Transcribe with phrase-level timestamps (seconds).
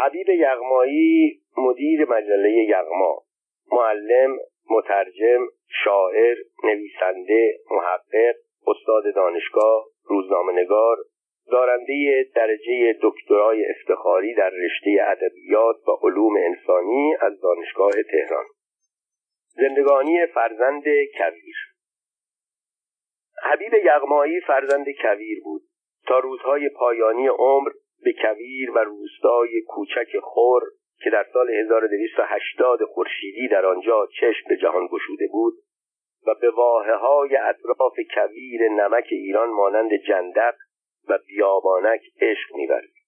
[0.00, 3.22] حبیب یغمایی مدیر مجله یغما
[3.72, 4.38] معلم
[4.70, 5.46] مترجم
[5.84, 8.34] شاعر نویسنده محقق
[8.66, 10.96] استاد دانشگاه روزنامهنگار
[11.50, 18.44] دارنده درجه دکترای افتخاری در رشته ادبیات و علوم انسانی از دانشگاه تهران.
[19.48, 20.84] زندگانی فرزند
[21.18, 21.56] کویر.
[23.42, 25.62] حبیب یغمایی فرزند کویر بود.
[26.06, 27.70] تا روزهای پایانی عمر
[28.04, 30.62] به کویر و روستای کوچک خور
[31.02, 35.54] که در سال 1280 خورشیدی در آنجا چشم به جهان گشوده بود
[36.26, 40.54] و به واحه های اطراف کویر نمک ایران مانند جندق
[41.08, 43.00] و بیابانک عشق میورزید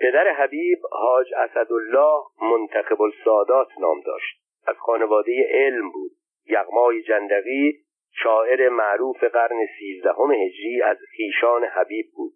[0.00, 4.40] پدر حبیب حاج اسدالله منتخب السادات نام داشت.
[4.66, 6.10] از خانواده علم بود.
[6.48, 7.78] یغمای جندقی
[8.22, 12.32] شاعر معروف قرن سیزدهم هجری از خیشان حبیب بود.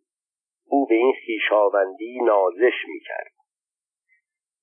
[0.71, 3.33] او به این خیشاوندی نازش می‌کرد.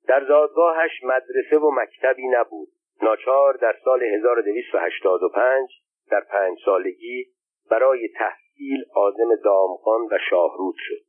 [0.07, 2.68] در زادگاهش مدرسه و مکتبی نبود.
[3.01, 5.70] ناچار در سال 1285
[6.12, 7.26] در پنج سالگی
[7.70, 11.04] برای تحصیل عازم دامخان و شاهرود شد.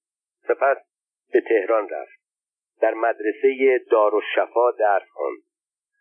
[0.48, 0.76] سپس
[1.32, 2.18] به تهران رفت.
[2.80, 5.42] در مدرسه دارالشفا درس خواند.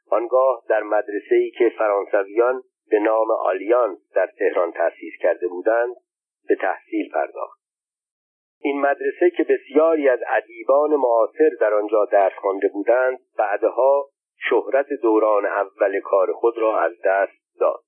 [0.10, 0.84] آنگاه در
[1.32, 5.96] ای که فرانسویان به نام آلیان در تهران تأسیس کرده بودند
[6.48, 7.57] به تحصیل پرداخت.
[8.60, 14.06] این مدرسه که بسیاری از ادیبان معاصر در آنجا درس خوانده بودند بعدها
[14.50, 17.80] شهرت دوران اول کار خود را از دست داد.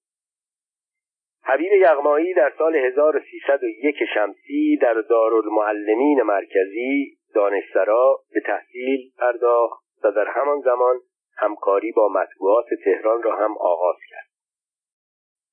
[1.43, 10.27] حبیب یغمایی در سال 1301 شمسی در دارالمعلمین مرکزی دانشسرا به تحصیل پرداخت و در
[10.27, 10.99] همان زمان
[11.37, 14.29] همکاری با مطبوعات تهران را هم آغاز کرد.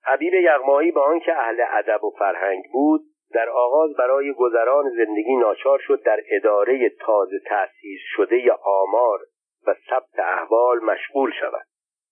[0.04, 3.00] حبیب یغمایی با آنکه اهل ادب و فرهنگ بود
[3.36, 9.20] در آغاز برای گذران زندگی ناچار شد در اداره تازه تأسیس شده آمار
[9.66, 11.66] و ثبت احوال مشغول شود.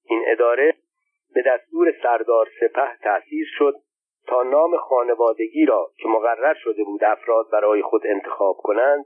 [0.09, 0.75] این اداره
[1.35, 3.75] به دستور سردار سپه تأسیس شد
[4.27, 9.05] تا نام خانوادگی را که مقرر شده بود افراد برای خود انتخاب کنند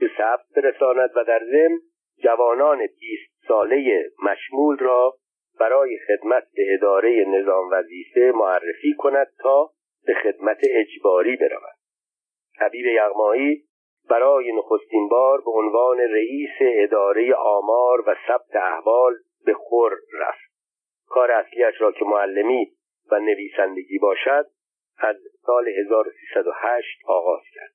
[0.00, 1.78] به ثبت برساند و در ضمن
[2.22, 5.14] جوانان بیست ساله مشمول را
[5.60, 9.70] برای خدمت به اداره نظام وظیفه معرفی کند تا
[10.06, 11.76] به خدمت اجباری برود.
[12.58, 13.64] حبیب یغمایی
[14.10, 20.50] برای نخستین بار به عنوان رئیس اداره آمار و ثبت احوال به خور رفت.
[21.06, 22.72] کار اصلیش را که معلمی
[23.10, 24.46] و نویسندگی باشد
[24.98, 25.16] از
[25.46, 27.72] سال 1308 آغاز کرد.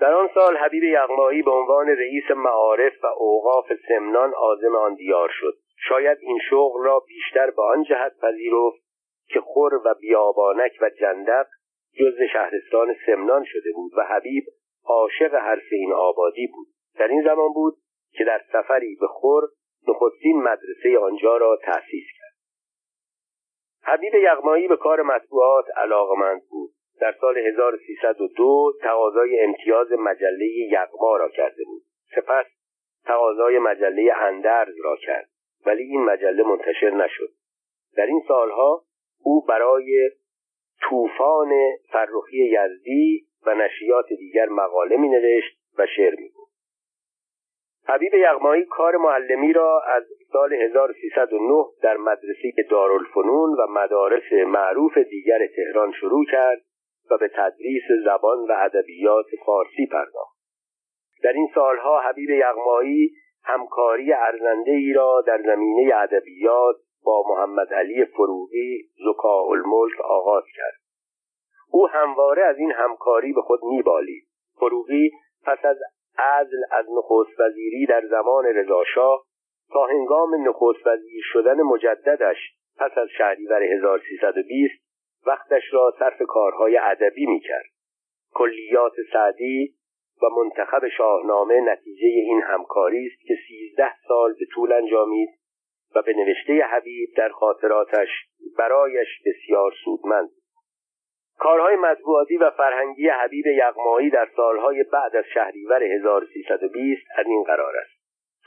[0.00, 5.30] در آن سال حبیب یغمایی به عنوان رئیس معارف و اوقاف سمنان عازم آن دیار
[5.32, 5.54] شد.
[5.88, 8.85] شاید این شغل را بیشتر به آن جهت پذیرفت
[9.28, 11.46] که خور و بیابانک و جندق
[12.00, 14.44] جز شهرستان سمنان شده بود و حبیب
[14.84, 16.66] عاشق حرف این آبادی بود.
[16.98, 17.74] در این زمان بود
[18.12, 19.42] که در سفری به خور
[19.88, 22.36] نخستین مدرسه آنجا را تأسیس کرد.
[23.82, 26.70] حبیب یغمایی به کار مطبوعات علاقمند بود.
[27.00, 31.82] در سال 1302 تقاضای امتیاز مجله یغما را کرده بود.
[32.16, 32.46] سپس
[33.04, 35.28] تقاضای مجله اندرز را کرد.
[35.66, 37.28] ولی این مجله منتشر نشد.
[37.96, 38.82] در این سالها
[39.26, 40.10] او برای
[40.82, 41.52] طوفان
[41.92, 46.48] فرخی یزدی و نشریات دیگر مقاله می نوشت و شعر می بود.
[47.88, 55.38] حبیب یغمایی کار معلمی را از سال 1309 در مدرسه دارالفنون و مدارس معروف دیگر
[55.56, 56.62] تهران شروع کرد
[57.10, 60.36] و به تدریس زبان و ادبیات فارسی پرداخت.
[61.22, 63.10] در این سالها حبیب یغمایی
[63.44, 70.80] همکاری ارزنده ای را در زمینه ادبیات با محمد علی فروغی زکا الملک آغاز کرد.
[71.70, 74.24] او همواره از این همکاری به خود میبالید.
[74.56, 75.10] فروغی
[75.44, 75.76] پس از
[76.18, 79.24] عزل از نخست وزیری در زمان رضاشاه
[79.72, 82.36] تا هنگام نخست وزیر شدن مجددش
[82.78, 84.74] پس از شهریور 1320
[85.26, 87.66] وقتش را صرف کارهای ادبی می‌کرد.
[88.34, 89.74] کلیات سعدی
[90.22, 95.28] و منتخب شاهنامه نتیجه این همکاری است که سیزده سال به طول انجامید
[95.96, 98.08] و به نوشته حبیب در خاطراتش
[98.58, 100.30] برایش بسیار سودمند.
[101.38, 107.76] کارهای مطبوعاتی و فرهنگی حبیب یغمایی در سالهای بعد از شهریور 1320 از این قرار
[107.76, 107.96] است.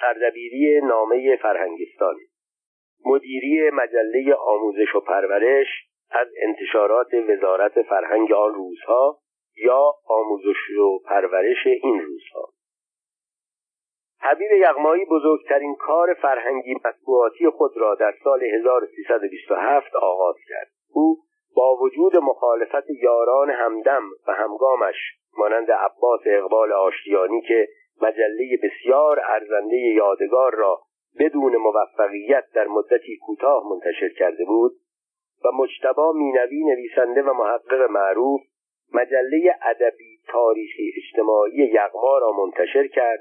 [0.02, 2.28] سردبیری نامه فرهنگستانی
[3.06, 5.68] مدیری مجله آموزش و پرورش
[6.12, 9.20] از انتشارات وزارت فرهنگ آن روزها
[9.66, 12.50] یا آموزش و پرورش این روزها.
[14.22, 20.68] حبیب یغمایی بزرگترین کار فرهنگی مطبوعاتی خود را در سال 1327 آغاز کرد.
[20.94, 21.18] او
[21.56, 24.96] با وجود مخالفت یاران همدم و همگامش
[25.38, 27.68] مانند عباس اقبال آشتیانی که
[28.02, 30.82] مجله بسیار ارزنده یادگار را
[31.20, 34.72] بدون موفقیت در مدتی کوتاه منتشر کرده بود
[35.46, 38.42] و مجتبا مینوی نویسنده و محقق معروف
[38.94, 43.20] مجله ادبی تاریخی اجتماعی یغما را منتشر کرد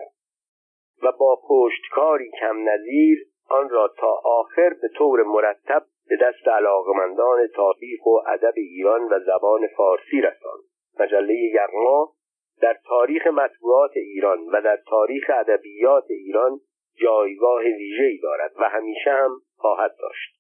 [1.03, 3.19] و با پشتکاری کم نظیر
[3.49, 9.21] آن را تا آخر به طور مرتب به دست علاقمندان تاریخ و ادب ایران و
[9.27, 10.63] زبان فارسی رساند.
[11.01, 12.13] مجله یغما
[12.61, 16.61] در تاریخ مطبوعات ایران و در تاریخ ادبیات ایران
[17.03, 20.39] جایگاه ویژه‌ای دارد و همیشه هم خواهد داشت.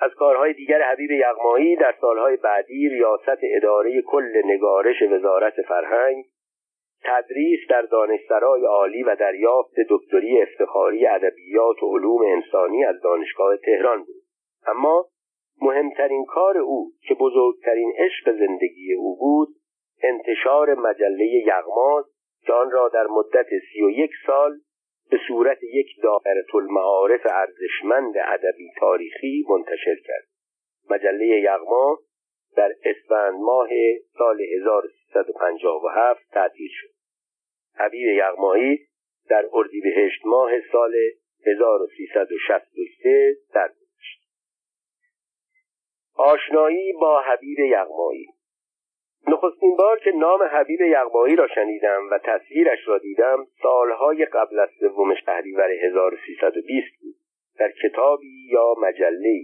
[0.00, 6.24] از کارهای دیگر حبیب یغمایی در سالهای بعدی ریاست اداره کل نگارش وزارت فرهنگ
[7.04, 13.98] تدریس در دانشسرای عالی و دریافت دکتری افتخاری ادبیات و علوم انسانی از دانشگاه تهران
[13.98, 14.22] بود.
[14.66, 15.06] اما
[15.62, 19.48] مهمترین کار او که بزرگترین عشق زندگی او بود
[20.02, 22.04] انتشار مجله یغماز
[22.46, 24.58] که آن را در مدت سی و یک سال
[25.10, 30.24] به صورت یک دائره المعارف ارزشمند ادبی تاریخی منتشر کرد.
[30.90, 31.98] مجله یغما
[32.56, 33.68] در اسفند ماه
[34.18, 34.40] سال
[35.14, 36.88] 1357 تعطیل شد.
[37.74, 38.86] حبیب یغمایی
[39.28, 40.94] در اردیبهشت ماه سال
[41.46, 44.22] 1363 درگذشت.
[46.14, 48.26] آشنایی با حبیب یغمایی.
[49.28, 54.68] نخستین بار که نام حبیب یغمایی را شنیدم و تصویرش را دیدم سالهای قبل از
[54.80, 57.14] سوم شهریور 1320 بود.
[57.58, 59.40] در کتابی یا مجله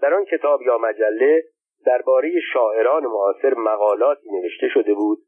[0.00, 1.44] در آن کتاب یا مجله
[1.86, 5.18] درباره شاعران معاصر مقالاتی نوشته شده بود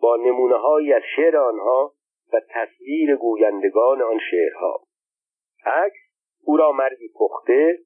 [0.00, 1.92] با نمونه از شعر آنها
[2.32, 4.80] و تصویر گویندگان آن شعرها.
[5.66, 5.96] عکس
[6.44, 7.78] او را مردی پخته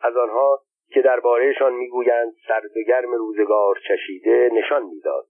[0.00, 5.26] از آنها که دربارهشان می‌گویند سرد گرم روزگار چشیده نشان می‌داد.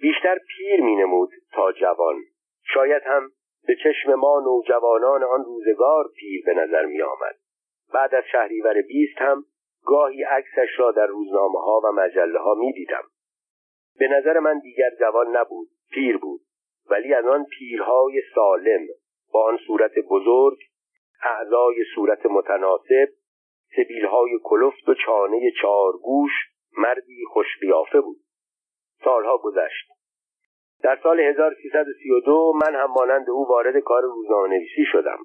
[0.00, 2.16] بیشتر پیر مینمود تا جوان.
[2.74, 3.30] شاید هم
[3.66, 7.36] به چشم ما نوجوانان آن روزگار پیر به نظر می آمد.
[7.94, 9.44] بعد از شهریور بیست هم
[9.84, 13.02] گاهی عکسش را در روزنامه ها و مجله ها می دیدم.
[13.98, 16.40] به نظر من دیگر جوان نبود پیر بود
[16.90, 18.86] ولی از آن پیرهای سالم
[19.32, 20.58] با آن صورت بزرگ
[21.22, 23.08] اعضای صورت متناسب
[23.76, 26.30] سبیلهای کلفت و چانه چارگوش
[26.78, 28.16] مردی خوشقیافه بود.
[29.04, 29.88] سالها گذشت.
[30.82, 35.18] در سال 1332 من هم مانند او وارد کار روزنامه نویسی شدم.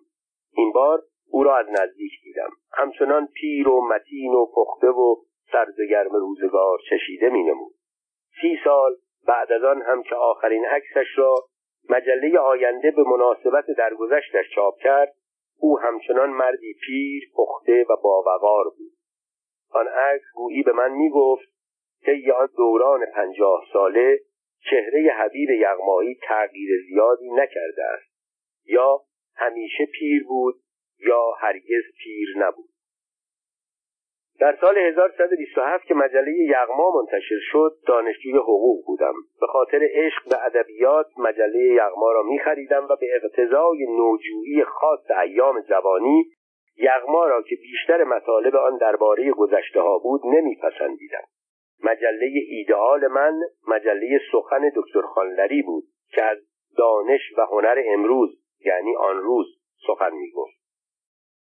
[0.53, 2.49] این بار او را از نزدیک دیدم.
[2.73, 5.15] همچنان پیر و متین و پخته و
[5.51, 7.73] سرد گرم روزگار چشیده می نمود
[8.41, 8.95] سی سال
[9.27, 11.35] بعد از آن هم که آخرین عکسش را
[11.89, 15.13] مجله آینده به مناسبت درگذشتش چاپ کرد
[15.59, 18.91] او همچنان مردی پیر پخته و باوقار بود.
[19.71, 21.49] آن عکس گویی به من می‌گفت
[22.05, 24.19] طی آن دوران پنجاه ساله
[24.69, 28.09] چهره حبیب یغمایی تغییر زیادی نکرده است.
[28.65, 29.01] یا
[29.35, 30.55] همیشه پیر بود
[31.07, 32.69] یا هرگز پیر نبود.
[34.39, 39.13] در سال 1127 که مجله یغما منتشر شد دانشجوی حقوق بودم.
[39.41, 45.61] به خاطر عشق به ادبیات مجله یغما را میخریدم و به اقتضای نوجویی خاص ایام
[45.61, 46.25] جوانی
[46.77, 51.23] یغما را که بیشتر مطالب آن درباره گذشته ها بود نمیپسندیدم.
[51.83, 56.37] مجله ایدئال من مجله سخن دکتر خانلری بود که از
[56.77, 59.47] دانش و هنر امروز یعنی آن روز
[59.87, 60.58] سخن می‌گفت.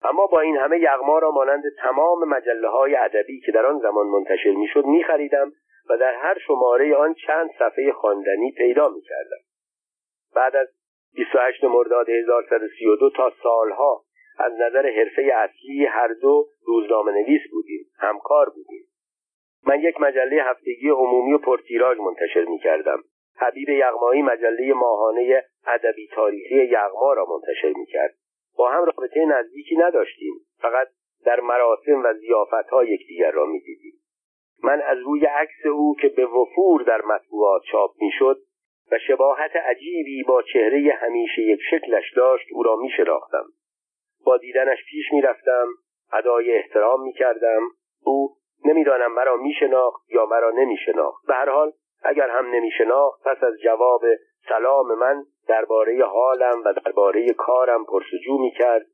[0.03, 4.07] اما با این همه یغما را مانند تمام مجله های ادبی که در آن زمان
[4.07, 5.51] منتشر می‌شد میخریدم
[5.89, 9.37] و در هر شماره آن چند صفحه خواندنی پیدا می‌کردم.
[10.35, 10.67] بعد از
[11.15, 14.03] 28 مرداد 1132 تا سالها
[14.39, 18.83] از نظر حرفه اصلی هر دو روزنامه نویس بودیم همکار بودیم.
[19.67, 23.03] من یک مجله هفتگی عمومی و پرتیراژ منتشر می کردم
[23.37, 28.13] حبیب یغمایی مجله ماهانه ادبی تاریخی یغما را منتشر می کرد
[28.57, 30.87] با هم رابطه نزدیکی نداشتیم فقط
[31.25, 33.93] در مراسم و زیافت ها یکدیگر را می دیدیم.
[34.63, 38.37] من از روی عکس او که به وفور در مطبوعات چاپ می‌شد
[38.91, 42.89] و شباهت عجیبی با چهره همیشه یک شکلش داشت او را می.
[44.25, 45.67] با دیدنش پیش می رفتم
[46.13, 47.61] ادای احترام می کردم
[48.03, 48.35] او
[48.65, 51.71] نمی‌دانم مرا میشناخت یا مرا نمیشناخت به هر حال
[52.03, 54.01] اگر هم نمیشناخت پس از جواب
[54.49, 58.85] سلام من درباره حالم و درباره کارم پرسجو می‌کرد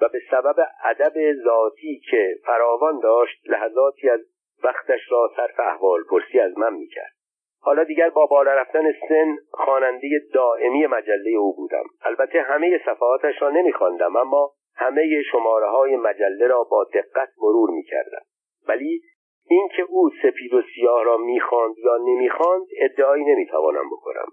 [0.00, 4.20] و به سبب ادب ذاتی که فراوان داشت لحظاتی از
[4.64, 7.12] وقتش را صرف احوال پرسی از من می‌کرد.
[7.60, 11.84] حالا دیگر با بالا رفتن سن خواننده دائمی مجله او بودم.
[12.02, 18.22] البته همه صفحاتش را نمیخواندم اما همه شماره های مجله را با دقت مرور می‌کردم.
[18.68, 19.02] ولی
[19.50, 24.26] اینکه او سپید و سیاه را می‌خواند یا نمی‌خواند ادعایی نمی‌توانم بکنم.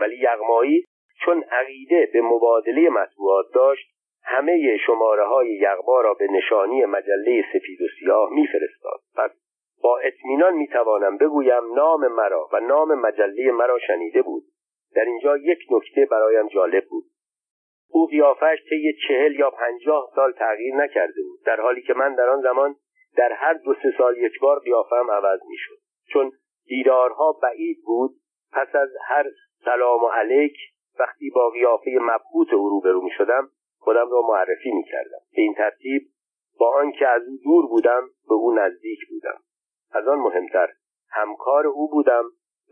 [0.00, 0.84] ولی یغمایی
[1.24, 7.84] چون عقیده به مبادله مطبوعات داشت همه شماره های را به نشانی مجله سفید و
[8.00, 9.00] سیاه میفرستاد.
[9.16, 9.30] پس
[9.82, 14.42] با اطمینان می‌توانم بگویم نام مرا و نام مجله مرا شنیده بود.
[14.94, 17.04] در اینجا یک نکته برایم جالب بود.
[17.90, 22.28] او قیافش طی چهل یا پنجاه سال تغییر نکرده بود در حالی که من در
[22.28, 22.74] آن زمان
[23.16, 25.78] در هر دو سه سال یک بار قیافم عوض می‌شد.
[26.12, 26.32] چون
[26.66, 28.10] دیدارها بعید بود
[28.52, 29.24] پس از هر
[29.64, 30.56] سلام و علیک
[30.98, 35.54] وقتی با قیافه مبهوت او روبرو می شدم خودم را معرفی می کردم به این
[35.54, 36.02] ترتیب
[36.58, 39.40] با آنکه از او دور بودم به او نزدیک بودم.
[39.90, 40.68] از آن مهمتر
[41.10, 42.24] همکار او بودم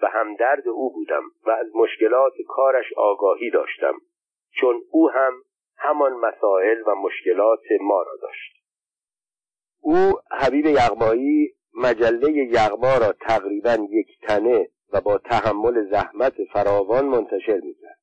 [0.02, 3.95] و همدرد او بودم و از مشکلات کارش آگاهی داشتم
[4.61, 5.33] چون او هم
[5.76, 8.56] همان مسائل و مشکلات ما را داشت.
[9.80, 17.61] او حبیب یغمایی مجله یغما را تقریبا یک تنه و با تحمل زحمت فراوان منتشر
[17.61, 17.96] می‌کرد.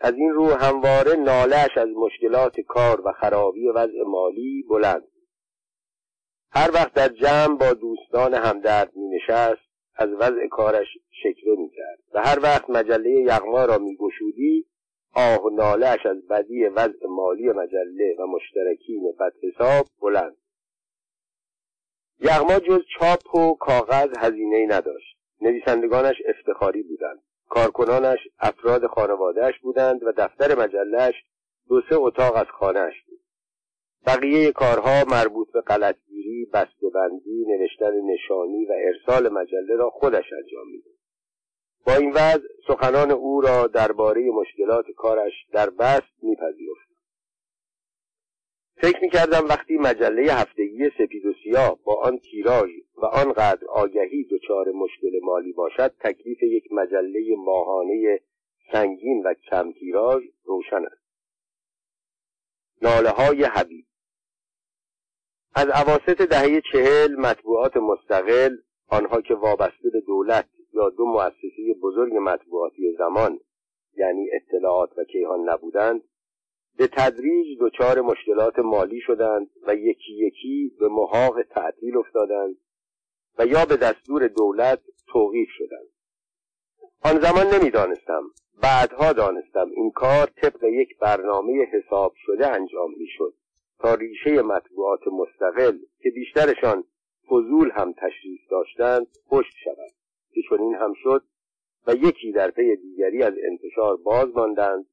[0.00, 5.08] از این رو همواره نالش از مشکلات کار و خرابی وضع مالی بلند.
[6.50, 11.98] هر وقت در جمع با دوستان همدرد می نشست از وضع کارش شکوه می کرد
[12.12, 14.66] و هر وقت مجله یغما را می گشودی
[15.14, 20.36] آه و نالش از بدی وضع مالی مجله و مشترکین بدحساب بلند.
[22.20, 25.18] یغما جز چاپ و کاغذ هزینه نداشت.
[25.40, 27.22] نویسندگانش افتخاری بودند.
[27.48, 31.14] کارکنانش افراد خانوادهش بودند و دفتر مجلش
[31.68, 33.20] دو سه اتاق از خانهاش بود.
[34.06, 40.98] بقیه کارها مربوط به غلطگیری بستهبندی نوشتن نشانی و ارسال مجله را خودش انجام می‌داد.
[41.86, 46.87] با این وضع سخنان او را درباره مشکلات کارش در بست میپذیرفت.
[48.80, 54.66] فکر می‌کردم وقتی مجله هفتگی سپید و سیاه با آن تیراژ و آنقدر آگهی دچار
[54.72, 58.20] مشکل مالی باشد تکلیف یک مجله ماهانه
[58.72, 61.08] سنگین و کم تیراژ روشن است.
[62.82, 63.84] ناله های حبیب
[65.54, 68.56] از عواست دهه چهل مطبوعات مستقل
[68.88, 73.40] آنها که وابسته به دولت یا دو مؤسسه بزرگ مطبوعاتی زمان
[73.96, 76.02] یعنی اطلاعات و کیهان نبودند
[76.78, 82.56] به تدریج دچار مشکلات مالی شدند و یکی یکی به محاق تعطیل افتادند
[83.38, 84.80] و یا به دستور دولت
[85.12, 85.88] توقیف شدند.
[87.04, 88.22] آن زمان نمی‌دانستم.
[88.62, 93.34] بعدها دانستم این کار طبق یک برنامه حساب شده انجام می‌شد
[93.78, 96.84] تا ریشه مطبوعات مستقل که بیشترشان
[97.26, 99.92] فضول هم تشریف داشتند پشت شود.
[100.34, 101.22] که چنین هم شد
[101.86, 104.86] و یکی در پی دیگری از انتشار باز ماندند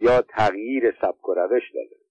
[0.00, 2.04] یا تغییر سبک و روش داده.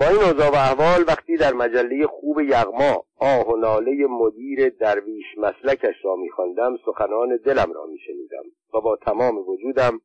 [0.00, 5.26] با این اوضاع و احوال وقتی در مجله خوب یغما آه و ناله مدیر درویش
[5.36, 8.42] مسلکش را میخواندم سخنان دلم را میشنیدم
[8.74, 10.00] و با تمام وجودم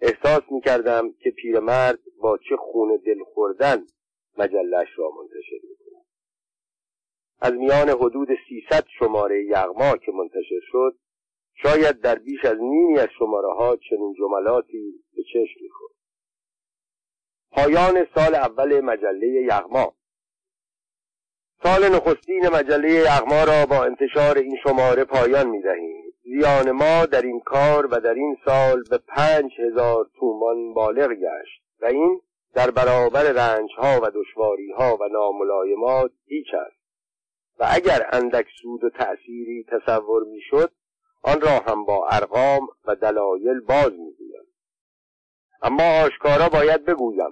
[0.00, 3.86] احساس می‌کردم که پیرمرد با چه خون دل خوردن
[4.38, 6.04] مجلش را منتشر می‌کند.
[7.40, 10.96] از میان حدود سیصد شماره یغما که منتشر شد
[11.62, 15.94] شاید در بیش از نیمی از شماره ها چنین جملاتی به چشم می‌خورد.
[17.50, 19.94] پایان سال اول مجله یغما.
[21.62, 27.22] سال نخستین مجله یغما را با انتشار این شماره پایان می دهیم زیان ما در
[27.22, 32.20] این کار و در این سال به پنج هزار تومان بالغ گشت و این
[32.54, 36.78] در برابر رنج ها و دشواری ها و ناملایمات هیچ است.
[37.58, 40.70] و اگر اندک سود و تأثیری تصور می‌شد
[41.22, 44.44] آن را هم با ارقام و دلایل باز می‌گویم.
[45.62, 47.30] اما آشکارا باید بگویم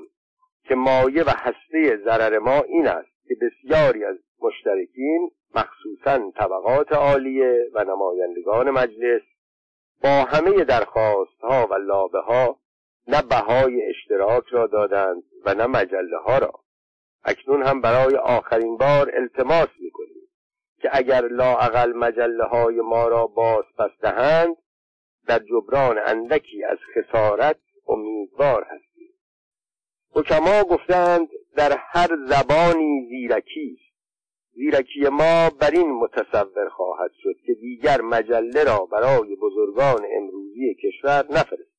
[0.64, 7.70] که مایه و هسته ضرر ما این است که بسیاری از مشترکین مخصوصا طبقات عالیه
[7.74, 9.22] و نمایندگان مجلس
[10.02, 12.58] با همه درخواست ها و لابه ها
[13.08, 16.52] نه بهای اشتراک را دادند و نه مجله ها را.
[17.24, 20.15] اکنون هم برای آخرین بار التماس می‌کنیم.
[20.86, 24.56] که اگر لاعقل مجله های ما را باز پس دهند
[25.26, 27.56] در جبران اندکی از خسارت
[27.88, 29.14] امیدوار هستیم.
[30.10, 33.78] حکما گفتند در هر زبانی زیرکی
[34.54, 41.24] زیرکی ما بر این متصور خواهد شد که دیگر مجله را برای بزرگان امروزی کشور
[41.30, 41.76] نفرست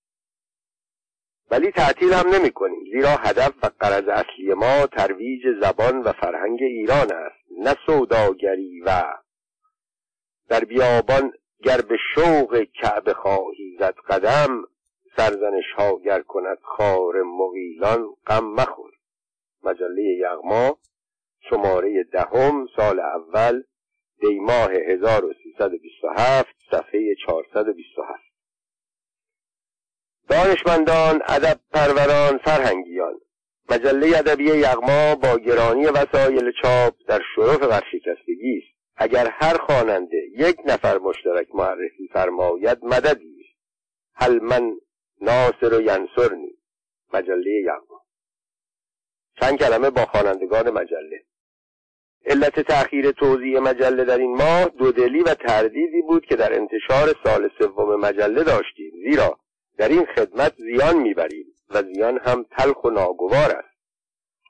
[1.51, 6.59] ولی تعطیل هم نمی کنیم زیرا هدف و قرض اصلی ما ترویج زبان و فرهنگ
[6.61, 7.36] ایران است.
[7.57, 9.03] نه سوداگری و
[10.49, 11.33] در بیابان
[11.63, 14.63] گر به شوق کعبه خواهی زد قدم
[15.17, 18.91] سرزنش ها گر کند خار مغیلان غم مخور.
[19.63, 20.77] مجله یغما
[21.49, 23.63] شماره دهم سال اول
[24.19, 28.23] دیماه 1327 صفحه 427
[30.29, 33.19] دانشمندان ادب پروران فرهنگیان
[33.69, 38.77] مجله ادبی یغما با گرانی وسایل چاپ در شرف ورشکستگی است.
[38.95, 43.59] اگر هر خواننده یک نفر مشترک معرفی فرماید مددی است.
[44.15, 44.71] هل من
[45.21, 46.57] ناصر و ینصرنی
[47.13, 48.01] مجله یغما.
[49.41, 51.23] چند کلمه با خوانندگان مجله.
[52.25, 57.49] علت تأخیر توضیح مجله در این ماه دودلی و تردیدی بود که در انتشار سال
[57.59, 58.91] سوم مجله داشتیم.
[59.03, 59.39] زیرا
[59.77, 61.56] در این خدمت زیان می‌بریم.
[61.69, 63.77] و زیان هم تلخ و ناگوار است.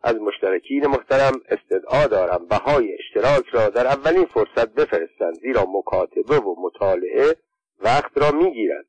[0.04, 6.56] از مشترکین محترم استدعا دارم بهای اشتراک را در اولین فرصت بفرستند زیرا مکاتبه و
[6.60, 7.36] مطالعه
[7.80, 8.86] وقت را می‌گیرد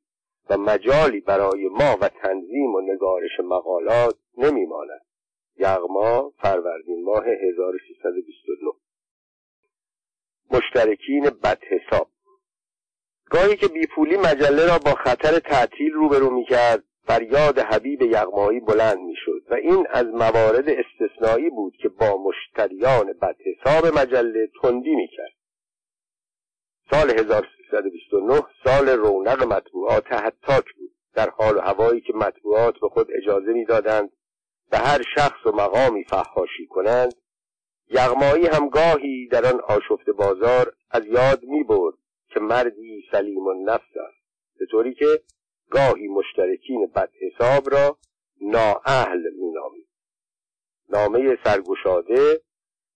[0.50, 5.00] و مجالی برای ما و تنظیم و نگارش مقالات نمیماند.
[5.56, 8.72] یغما فروردین ماه 1329
[10.50, 12.08] مشترکین بد حساب
[13.30, 19.42] گاهی که بیپولی مجله را با خطر تعطیل روبرو می‌کرد فریاد حبیب یغمایی بلند می‌شد
[19.50, 25.32] و این از موارد استثنایی بود که با مشتریان بد حساب مجله تندی می‌کرد.
[26.90, 30.90] سال 1329 سال رونق مطبوعات حتاک بود.
[31.14, 34.10] در حال و هوایی که مطبوعات به خود اجازه می‌دادند
[34.70, 37.14] به هر شخص و مقامی فحاشی کنند
[37.90, 41.94] یغمایی هم گاهی در آن آشفت بازار از یاد می برد
[42.28, 44.18] که مردی سلیم و نفس است.
[44.58, 45.20] به طوری که
[45.70, 47.98] گاهی مشترکین بد حساب را
[48.40, 49.88] نااهل مینامید
[50.88, 52.40] نامه سرگشاده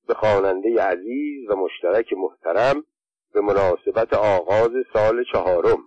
[0.09, 2.85] به خواننده عزیز و مشترک محترم
[3.33, 5.79] به مناسبت آغاز سال چهارم.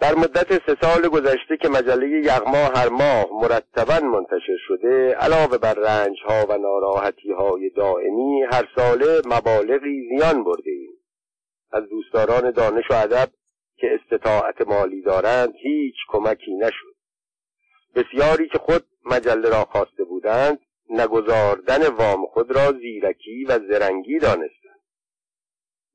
[0.00, 5.74] در مدت سه سال گذشته که مجله یغما هر ماه مرتبا منتشر شده علاوه بر
[5.74, 10.92] رنج ها و ناراحتی های دائمی هر ساله مبالغی زیان برده ایم.
[11.70, 13.28] از دوستداران دانش و ادب
[13.76, 16.96] که استطاعت مالی دارند هیچ کمکی نشد.
[17.94, 20.58] بسیاری که خود مجله را خواسته بودند
[20.90, 24.80] نگذاردن وام خود را زیرکی و زرنگی دانستند.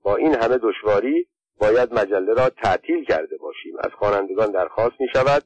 [0.03, 1.27] با این همه دشواری
[1.59, 3.75] باید مجله را تعطیل کرده باشیم.
[3.79, 5.43] از خوانندگان درخواست می شود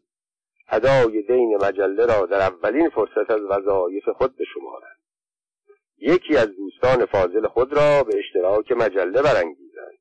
[0.70, 5.00] ادای دین مجله را در اولین فرصت از وظایف خود بشمارند
[5.98, 9.98] یکی از دوستان فاضل خود را به اشتراک مجله برانگیزند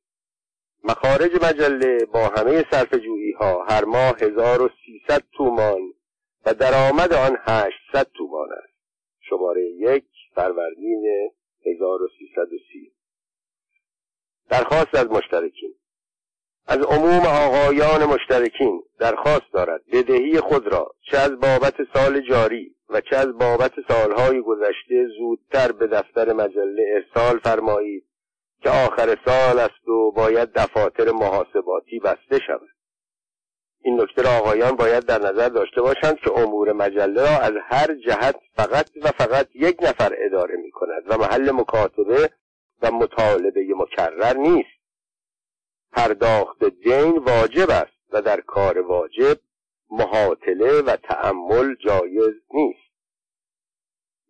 [0.84, 5.80] مخارج مجله با همه صرف جویی ها هر ماه 1300 تومان
[6.46, 8.74] و درآمد آن 800 تومان است.
[9.20, 11.30] شماره یک فروردین
[11.66, 12.92] 1330
[14.50, 15.74] درخواست از مشترکین.
[16.66, 23.00] از عموم آقایان مشترکین درخواست دارد بدهی خود را چه از بابت سال جاری و
[23.00, 28.04] چه از بابت سالهای گذشته زودتر به دفتر مجله ارسال فرمایید.
[28.64, 32.68] که آخر سال است و باید دفاتر محاسباتی بسته شود.
[33.82, 37.94] این نکته را آقایان باید در نظر داشته باشند که امور مجله را از هر
[37.94, 42.30] جهت فقط و فقط یک نفر اداره می کند و محل مکاتبه
[42.82, 44.84] و مطالبه مکرر نیست.
[45.92, 49.38] پرداخت دین واجب است و در کار واجب
[49.90, 52.83] محاطله و تعمل جایز نیست.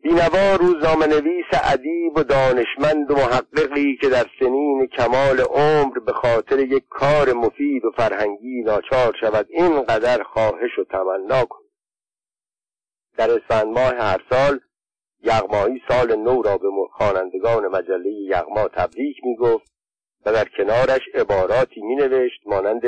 [0.05, 6.59] بینوا روزنامه نویس ادیب و دانشمند و محققی که در سنین کمال عمر به خاطر
[6.59, 11.71] یک کار مفید و فرهنگی ناچار شود اینقدر خواهش و تمنا کند
[13.17, 14.61] در اسفند ماه هر سال
[15.23, 19.73] یغمایی سال نو را به خوانندگان مجله یغما تبریک می‌گفت
[20.27, 22.83] و در کنارش عباراتی می نوشت مانند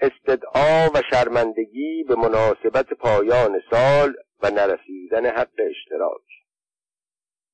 [0.00, 6.22] استدعا و شرمندگی به مناسبت پایان سال و نرسیدن حق اشتراک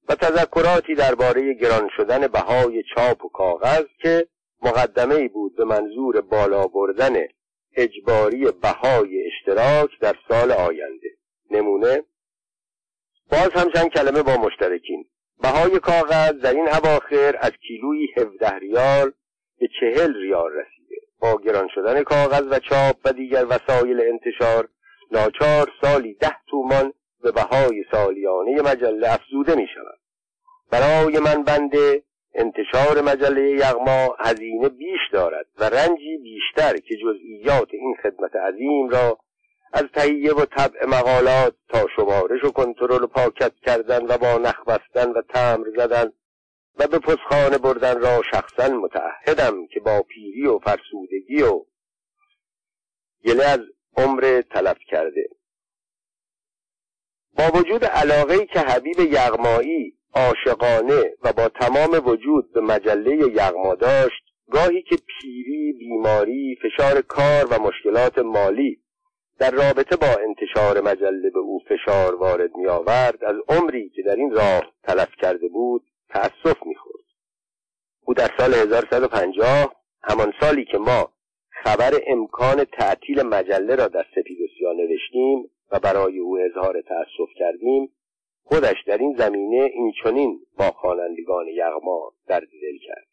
[0.09, 4.29] و تذکراتی درباره گران شدن بهای چاپ و کاغذ که
[4.63, 7.17] مقدمه بود به منظور بالا بردن
[7.77, 11.09] اجباری بهای اشتراک در سال آینده.
[11.51, 12.03] نمونه
[13.31, 15.05] باز هم چند کلمه با مشترکین.
[15.43, 19.13] بهای کاغذ در این اواخر از کیلویی 17 ریال
[19.61, 20.97] به چهل ریال رسیده.
[21.21, 24.69] با گران شدن کاغذ و چاپ و دیگر وسایل انتشار
[25.13, 26.93] ناچار سالی ده تومان
[27.23, 29.99] به بهای سالیانه مجله افزوده می شود
[30.71, 32.03] برای من بنده
[32.35, 39.19] انتشار مجله یغما هزینه بیش دارد و رنجی بیشتر که جزئیات این خدمت عظیم را
[39.73, 44.65] از تهیه و طبع مقالات تا شمارش و کنترل و پاکت کردن و با نخ
[44.65, 46.13] بستن و تمر زدن
[46.79, 51.65] و به پسخانه بردن را شخصا متعهدم که با پیری و فرسودگی و
[53.25, 53.61] گله از
[53.99, 55.29] عمر تلف کرده
[57.39, 64.23] با وجود علاقه که حبیب یغمایی عاشقانه و با تمام وجود به مجله یغما داشت
[64.51, 68.81] گاهی که پیری بیماری فشار کار و مشکلات مالی
[69.39, 74.17] در رابطه با انتشار مجله به او فشار وارد می آورد از عمری که در
[74.17, 77.05] این راه تلف کرده بود تأسف می خورد.
[78.05, 81.13] او در سال 1150 همان سالی که ما
[81.65, 87.93] خبر امکان تعطیل مجله را در سپید سیا نوشتیم و برای او اظهار تأسف کردیم
[88.45, 93.07] خودش در این زمینه این چنین با خوانندگان یغما درد دل کرد.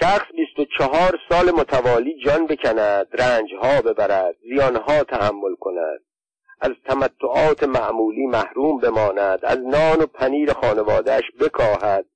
[0.00, 6.00] شخص بیست و چهار سال متوالی جان بکند رنجها ببرد زیانها تحمل کند.
[6.60, 12.06] از تمتعات معمولی محروم بماند از نان و پنیر خانوادهش بکاهد.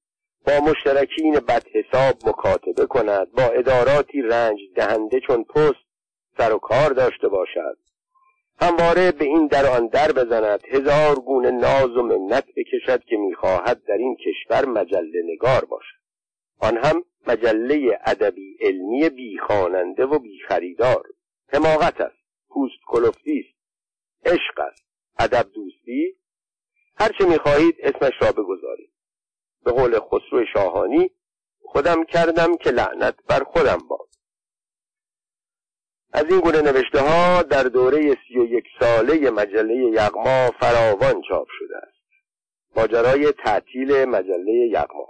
[0.47, 5.87] با مشترکین بدحساب مکاتبه کند با اداراتی رنج دهنده چون پست
[6.39, 7.79] سر و کار داشته باشد.
[8.61, 13.85] همواره به این در آن در بزند هزار گونه ناز و منت بکشد که می‌خواهد
[13.85, 16.01] در این کشور مجله نگار باشد.
[16.61, 21.05] آن هم مجله ادبی علمی بی خواننده و بی خریدار
[21.53, 22.17] حماقت است
[22.49, 23.59] پوست کلفتی است
[24.25, 24.87] عشق است
[25.19, 26.17] ادب دوستی.
[26.97, 28.96] هرچه می‌خواهید اسمش را بگذارید.
[29.67, 31.11] به قول خسرو شاهانی
[31.61, 34.09] خودم کردم که لعنت بر خودم باد.
[36.13, 41.47] از این گونه نوشته ها در دوره سی و یک ساله مجله یغما فراوان چاپ
[41.59, 41.97] شده است.
[42.77, 45.09] ماجرای تعطیل مجله یغما.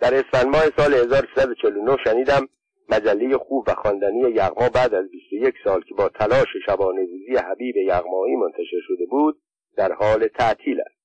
[0.00, 2.48] در اسفند ماه سال 1349 شنیدم
[2.88, 7.76] مجله خوب و خواندنی یغما بعد از 21 سال که با تلاش شبانه روزی حبیب
[7.76, 9.38] یغمایی منتشر شده بود
[9.76, 10.95] در حال تعطیل است.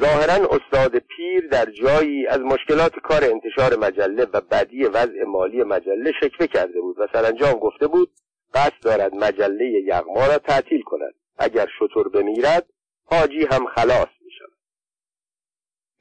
[0.00, 6.12] ظاهرا استاد پیر در جایی از مشکلات کار انتشار مجله و بدی وضع مالی مجله
[6.20, 8.10] شکوه کرده بود و سرانجام گفته بود
[8.54, 11.14] قصد دارد مجله یغما را تعطیل کند.
[11.38, 12.66] اگر شطور بمیرد
[13.04, 14.52] حاجی هم خلاص می شود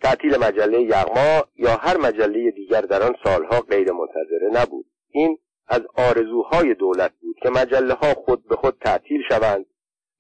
[0.02, 4.86] تعطیل مجله یغما یا هر مجله دیگر در آن سالها غیر منتظره نبود.
[5.10, 9.66] این از آرزوهای دولت بود که مجله ها خود به خود تعطیل شوند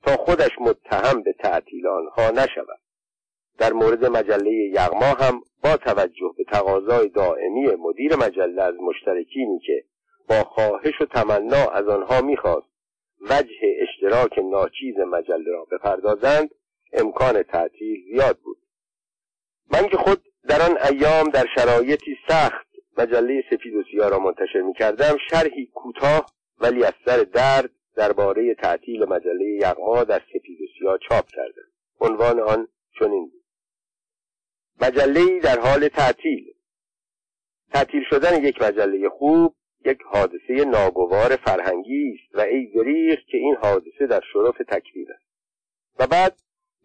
[0.05, 2.84] تا خودش متهم به تعطیل آنها نشود.
[3.57, 9.83] در مورد مجله یغما هم با توجه به تقاضای دائمی مدیر مجله از مشترکینی که
[10.29, 12.67] با خواهش و تمنا از آنها می‌خواست
[13.21, 16.49] وجه اشتراک ناچیز مجله را بپردازند
[16.93, 18.57] امکان تعطیل زیاد بود.
[19.73, 24.61] من که خود در آن ایام در شرایطی سخت مجله سفید و سیاه را منتشر
[24.61, 26.25] می کردم شرحی کوتاه
[26.59, 31.67] ولی از سر درد درباره تعطیل مجله یغما در سفید و سیاه چاپ کردم.
[32.01, 32.67] عنوان آن
[32.99, 33.44] چنین بود.
[34.81, 36.53] مجله در حال تعطیل.
[37.73, 43.55] تعطیل شدن یک مجله خوب یک حادثه ناگوار فرهنگی است و ای دریغ که این
[43.55, 45.25] حادثه در شرف تکبیر است.
[45.99, 46.37] و بعد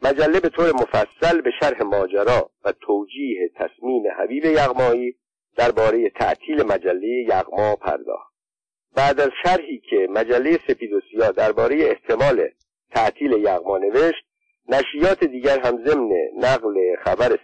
[0.03, 5.17] مجله به طور مفصل به شرح ماجرا و توجیه تصمیم حبیب یغمایی
[5.57, 8.31] درباره تعطیل مجله یغما پرداخت.
[8.97, 12.49] بعد از شرحی که مجله سپید و سیاه درباره احتمال
[12.91, 14.25] تعطیل یغما نوشت
[14.69, 16.75] نشریات دیگر هم ضمن نقل
[17.05, 17.39] خبر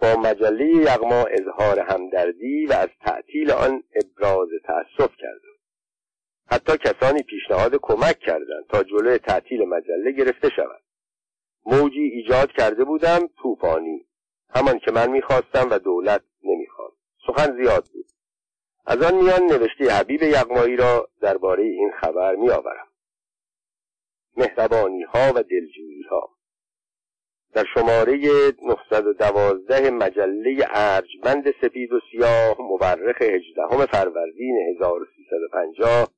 [0.00, 5.54] با مجله یغما اظهار همدردی و از تعطیل آن ابراز تأسف کردند
[6.46, 10.82] حتی کسانی پیشنهاد کمک کردند تا جلوی تعطیل مجله گرفته شود.
[11.66, 14.06] موجی ایجاد کرده بودم طوفانی
[14.54, 16.96] همان که من می‌خواستم و دولت نمی‌خواست.
[17.26, 18.06] سخن زیاد بود.
[18.86, 22.86] از آن میان نوشته حبیب یغمایی را درباره این خبر میآورم.
[24.36, 26.33] مهربانی ها و دلجویی ها
[27.54, 28.18] در شماره
[28.62, 36.08] 912 مجله ارجمند سپید و سیاه مورخ 18 فروردین 1350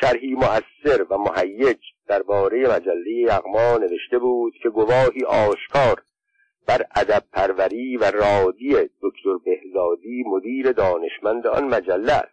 [0.00, 6.02] شرحی مؤثر و مهیج درباره مجله یغما نوشته بود که گواهی آشکار
[6.66, 12.31] بر ادب پروری و رادی دکتر بهزادی مدیر دانشمند آن مجله است.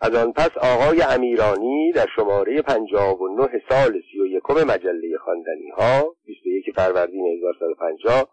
[0.00, 7.26] از آن پس آقای امیرانی در شماره 59 سال 31 مجله خواندنی ها 21 فروردین
[7.26, 8.28] 1150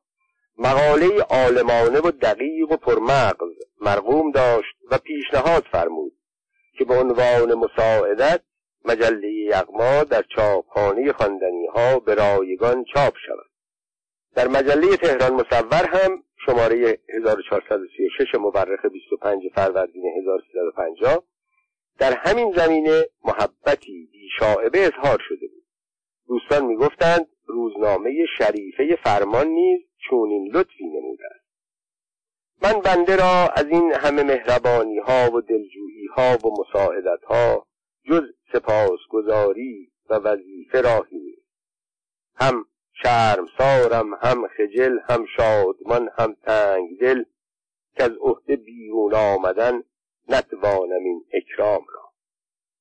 [0.57, 6.13] مقاله عالمانه و دقیق و پرمغز مرقوم داشت و پیشنهاد فرمود
[6.77, 8.41] که به عنوان مساعدت
[8.85, 13.49] مجله یغما در چاپخانه خواندنی ها به رایگان چاپ شود.
[14.35, 21.23] در مجله تهران مصور هم شماره 1436 مورخ 25 فروردین 1350
[21.97, 25.65] در همین زمینه محبتی بیشاعبه اظهار شده بود.
[26.27, 31.45] دوستان می‌گفتند روزنامه شریفه فرمان نیز چونین لطفی نموده است.
[32.63, 37.67] من بنده را از این همه مهربانی ها و دلجویی ها و مساعدت ها
[38.09, 41.45] جز سپاسگزاری و وظیفه راهی نیست.
[42.35, 42.65] هم
[43.03, 47.23] شرمسارم هم خجل هم شادمان هم تنگ دل
[47.97, 49.83] که از عهده بیرون آمدن
[50.29, 52.05] نتوانم این اکرام را.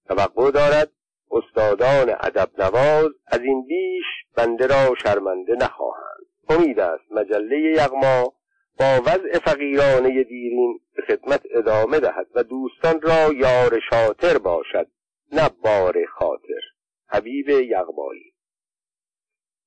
[0.08, 0.92] توقع دارد
[1.30, 4.04] استادان ادب نواز از این بیش
[4.36, 6.26] بنده را شرمنده نخواهند.
[6.48, 8.32] امید است مجله یغما
[8.78, 14.86] با وضع فقیرانه دیرین به خدمت ادامه دهد و دوستان را یار شاطر باشد
[15.32, 16.60] نه بار خاطر.
[17.08, 18.34] حبیب یغمایی.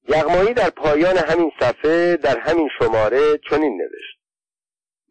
[0.09, 4.16] یغمایی در پایان همین صفحه در همین شماره چنین نوشت.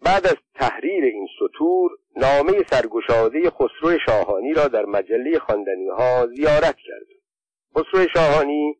[0.06, 6.76] بعد از تحریر این سطور نامه سرگشاده خسرو شاهانی را در مجله خواندنی ها زیارت
[6.76, 7.06] کرد.
[7.76, 8.76] خسرو شاهانی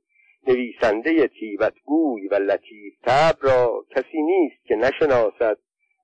[0.49, 5.59] نویسنده تیبتگوی و لطیف تب را کسی نیست که نشناسد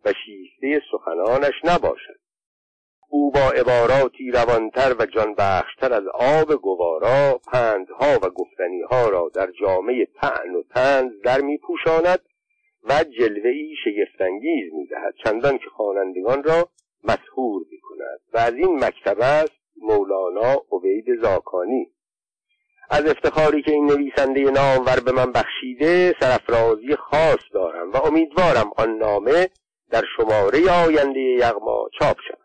[0.05, 2.21] و شیسته سخنانش نباشد.
[3.09, 10.09] او با عباراتی روانتر و جانبخشتر از آب گوارا پندها و گفتنیها را در جامعه
[10.21, 12.21] تعن و تنز در میپوشاند
[12.85, 15.14] و جلوهای شگفتانگیز می‌دهد.
[15.25, 16.68] چندان که خوانندگان را
[17.05, 18.21] مسهور می‌کند.
[18.33, 21.90] و از این مکتب است مولانا عبید زاکانی.
[22.90, 28.99] از افتخاری که این نویسنده نامور به من بخشیده سرفرازی خاص دارم و امیدوارم آن
[28.99, 29.49] نامه
[29.90, 32.38] در شماره آینده یغما چاپ شود.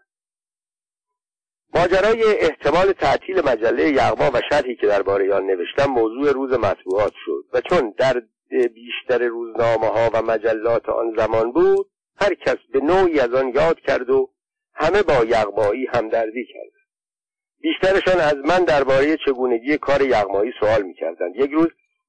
[1.76, 7.46] ماجرای احتمال تعطیل مجله یغما و شرحی که درباره آن نوشتم موضوع روز مطبوعات شد
[7.54, 13.20] و چون در بیشتر روزنامه ها و مجلات آن زمان بود هر کس به نوعی
[13.20, 14.30] از آن یاد کرد و
[14.74, 16.72] همه با یغمایی همدردی کرد.
[17.62, 21.36] بیشترشان از من درباره چگونگی کار یغمایی سوال می‌کردند.
[21.36, 21.68] یک روز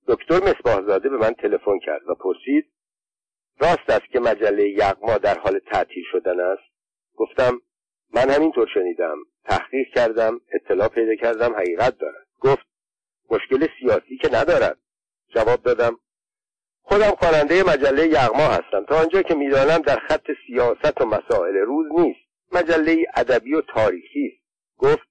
[0.09, 2.64] دکتر مصباحزاده به من تلفن کرد و پرسید
[3.61, 6.62] راست است که مجله یغما در حال تعطیل شدن است؟
[7.16, 7.61] گفتم
[8.14, 9.16] من همینطور شنیدم.
[9.44, 12.27] تحقیق کردم اطلاع پیدا کردم حقیقت دارد.
[12.40, 12.66] گفت
[13.31, 14.79] مشکل سیاسی که ندارد.
[15.35, 15.98] جواب دادم
[16.88, 18.85] خودم خواننده مجله یغما هستم.
[18.88, 22.20] تا آنجا که می‌دانم در خط سیاست و مسائل روز نیست.
[22.53, 24.27] مجله ادبی و تاریخی.
[24.27, 24.42] است
[24.79, 25.09] گفت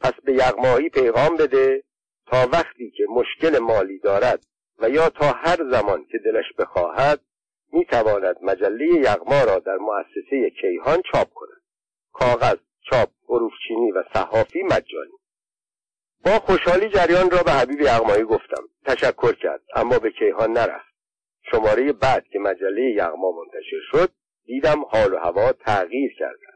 [0.00, 1.82] پس به یغمایی پیغام بده
[2.26, 4.44] تا وقتی که مشکل مالی دارد
[4.78, 7.20] و یا تا هر زمان که دلش بخواهد
[7.72, 11.62] می‌تواند مجله یغما را در مؤسسه کیهان چاپ کند.
[12.12, 12.56] کاغذ
[12.90, 15.18] چاپ حروفچینی و صحافی مجانی.
[16.24, 18.68] با خوشحالی جریان را به حبیب یغمایی گفتم.
[18.86, 20.91] تشکر کرد اما به کیهان نرفت.
[21.50, 24.12] شماره بعد که مجله یغما منتشر شد
[24.44, 26.46] دیدم حال و هوا تغییر کرده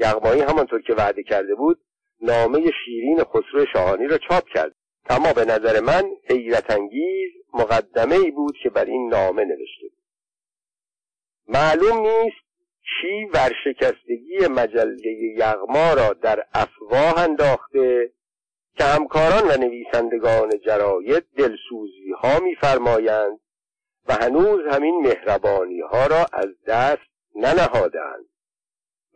[0.00, 1.80] یغمایی همانطور که وعده کرده بود
[2.20, 4.74] نامه شیرین خسرو شاهانی را چاپ کرد.
[5.08, 9.98] اما به نظر من حیرت انگیز مقدمه ای بود که بر این نامه نوشته بود.
[11.48, 12.46] معلوم نیست
[12.82, 18.10] چی ورشکستگی مجله یغما را در افواه انداخته
[18.78, 23.40] که همکاران و نویسندگان جراید دلسوزی ها میفرمایند
[24.08, 28.26] و هنوز همین مهربانی ها را از دست ننهادند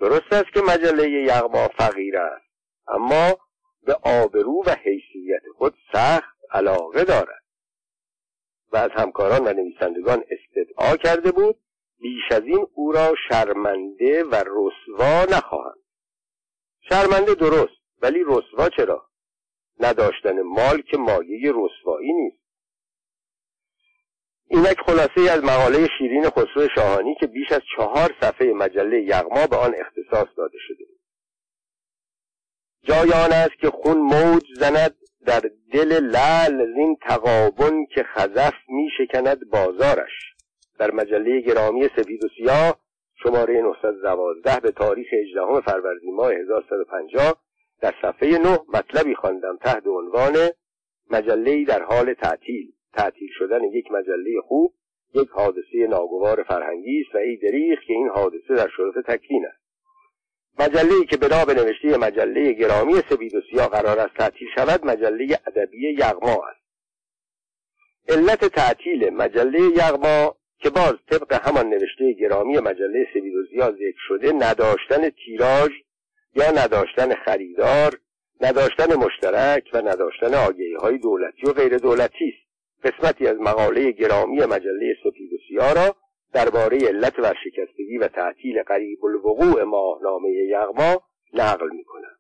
[0.01, 2.51] درست است که مجله یغما فقیر است
[2.89, 3.39] اما
[3.83, 7.45] به آبرو و حیثیت خود سخت علاقه دارد.
[8.73, 11.57] و از همکاران و نویسندگان استدعا کرده بود
[12.01, 15.81] بیش از این او را شرمنده و رسوا نخواهند.
[16.89, 19.07] شرمنده درست ولی رسوا چرا؟
[19.81, 22.40] نداشتن مال که مایه رسوایی نیست.
[24.53, 29.57] اینک خلاصه از مقاله شیرین خسرو شاهانی که بیش از چهار صفحه مجله یغما به
[29.57, 30.85] آن اختصاص داده شده.
[32.83, 34.95] جای آن است که خون موج زند
[35.27, 40.35] در دل لعل زین تقابن که خزف می شکند بازارش.
[40.79, 42.79] در مجله گرامی سفید و سیاه
[43.23, 47.37] شماره 912 به تاریخ 18 فروردین ماه 1150
[47.81, 50.51] در صفحه 9 مطلبی خواندم تحت عنوان
[51.11, 52.73] مجله در حال تعطیل.
[52.93, 54.75] تعطیل شدن یک مجله خوب
[55.15, 59.61] یک حادثه ناگوار فرهنگی است و ای دریغ که این حادثه در شرف تکوین است.
[60.59, 65.39] مجله که به نام نوشته مجله گرامی سبید و سیاه قرار است تعطیل شود مجله
[65.47, 66.61] ادبی یغما است.
[68.09, 74.01] علت تعطیل مجله یغما که باز طبق همان نوشته گرامی مجله سبید و سیاه ذکر
[74.09, 75.71] شده نداشتن تیراژ
[76.35, 77.99] یا نداشتن خریدار
[78.41, 82.50] نداشتن مشترک و نداشتن آگهی های دولتی و غیر دولتی است.
[82.85, 85.97] قسمتی از مقاله گرامی مجله سفید و را
[86.33, 92.17] درباره علت ورشکستگی و تعطیل قریب الوقوع ماهنامه یغما نقل می‌کنم.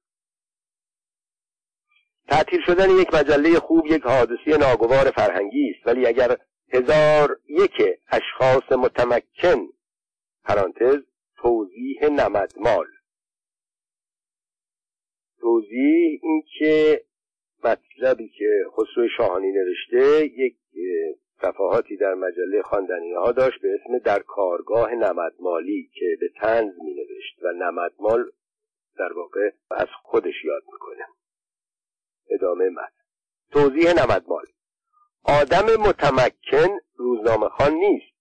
[2.28, 6.36] تعطیل شدن یک مجله خوب یک حادثه ناگوار فرهنگی است ولی اگر
[6.72, 9.68] هزار یک اشخاص متمکن
[10.44, 10.98] پرانتز
[11.36, 12.86] توضیح نمدمال.
[15.40, 17.04] توضیح این که
[17.64, 20.56] مطلبی که خسرو شاهانی نوشته یک
[21.42, 26.94] صفحاتی در مجله خواندنی ها داشت به اسم در کارگاه نمدمالی که به تنز می
[26.94, 28.30] نوشت و نمدمال
[28.98, 31.04] در واقع از خودش یاد می‌کنه.
[32.30, 32.92] ادامه مد
[33.52, 34.44] توضیح نمدمال.
[35.24, 38.14] آدم متمکن روزنامه خان نیست.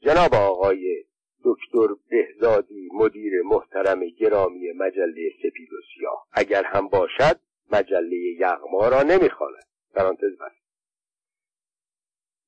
[0.00, 1.04] جناب آقای
[1.44, 7.40] دکتر بهزادی مدیر محترم گرامی مجله سپید و سیاه اگر هم باشد
[7.72, 9.66] مجله یغما را نمی‌خواند.
[9.96, 10.66] پرانتز بست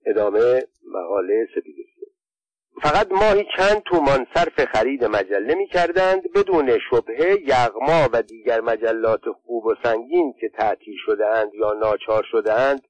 [0.06, 2.08] ادامه مقاله سپید و سیاه
[2.82, 9.20] فقط ماهی چند تومان صرف خرید مجله می کردند بدون شبهه یغما و دیگر مجلات
[9.44, 12.82] خوب و سنگین که تعطیل شده اند یا ناچار شده اند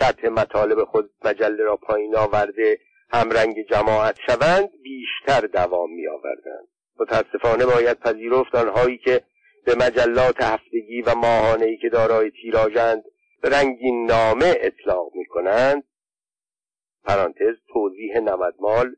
[0.00, 2.78] سطح مطالب خود مجله را پایین آورده
[3.10, 6.68] همرنگ جماعت شوند بیشتر دوام می آوردند
[7.00, 9.22] متاسفانه باید پذیرفت آنهایی که
[9.64, 13.04] به مجلات هفتگی و ماهانه که دارای تیراژند
[13.44, 15.84] رنگین نامه اطلاق می کنند
[17.04, 18.94] پرانتز توضیح نمدمال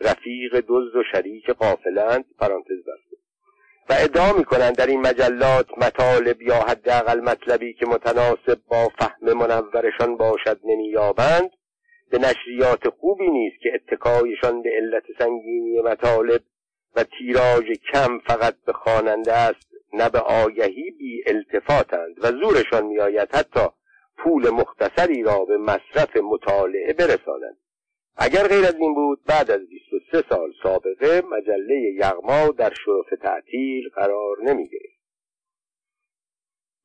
[0.00, 3.16] رفیق دزد و شریک قافلند پرانتز بسته
[3.88, 10.16] و ادعا می‌کنند در این مجلات مطالب یا حداقل مطلبی که متناسب با فهم منورشان
[10.16, 11.50] باشد نمییابند.
[12.10, 16.40] به نشریات خوبی نیست که اتکایشان به علت سنگینی مطالب
[16.96, 19.67] و تیراژ کم فقط به خواننده است.
[19.92, 23.66] نه به آگهی بی التفاتند و زورشان میآید حتی
[24.16, 27.56] پول مختصری را به مصرف مطالعه برسانند.
[28.16, 33.88] اگر غیر از این بود بعد از 23 سال سابقه مجله یغما در شرف تعطیل
[33.88, 34.97] قرار نمی گرفت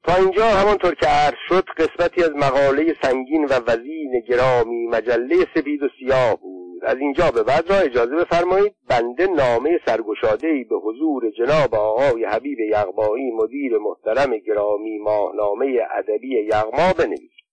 [0.03, 5.83] تا اینجا همانطور که عرض شد قسمتی از مقاله سنگین و وزین گرامی مجله سپید
[5.83, 11.31] و سیاه بود از اینجا به بعد را اجازه بفرمایید بنده نامه سرگشاده به حضور
[11.37, 17.43] جناب آقای حبیب یغمایی مدیر محترم گرامی ماهنامه ادبی یغما بنویسم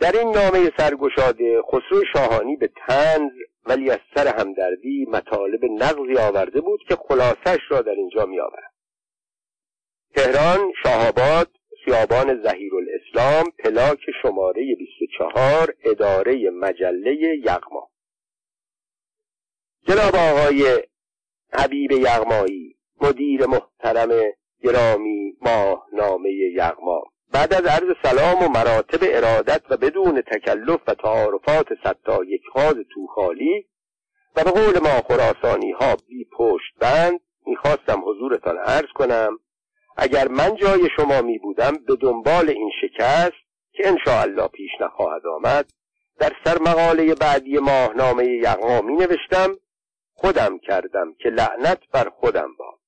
[0.00, 3.32] در این نامه سرگشاده خسرو شاهانی به تنز
[3.66, 8.71] ولی از سر همدردی مطالب نقضی آورده بود که خلاصش را در اینجا می آورد.
[10.14, 11.50] تهران شاهآباد
[11.84, 17.88] خیابان زهیر الاسلام پلاک شماره 24 اداره مجله یغما.
[19.88, 20.82] جناب آقای
[21.52, 27.02] حبیب یغمایی مدیر محترم گرامی ماهنامه یغما.
[27.32, 32.76] بعد از عرض سلام و مراتب ارادت و بدون تکلف و تعارفات ستا یک خاز
[32.94, 33.66] توخالی
[34.36, 39.38] و به قول ما خراسانی ها بی پشت بند می‌خواستم حضورتان عرض کنم
[39.96, 45.72] اگر من جای شما می بودم به دنبال این شکست که الله پیش نخواهد آمد
[46.18, 49.56] در سر مقاله بعدی ماهنامه یغما نوشتم
[50.12, 52.78] خودم کردم که لعنت بر خودم باد.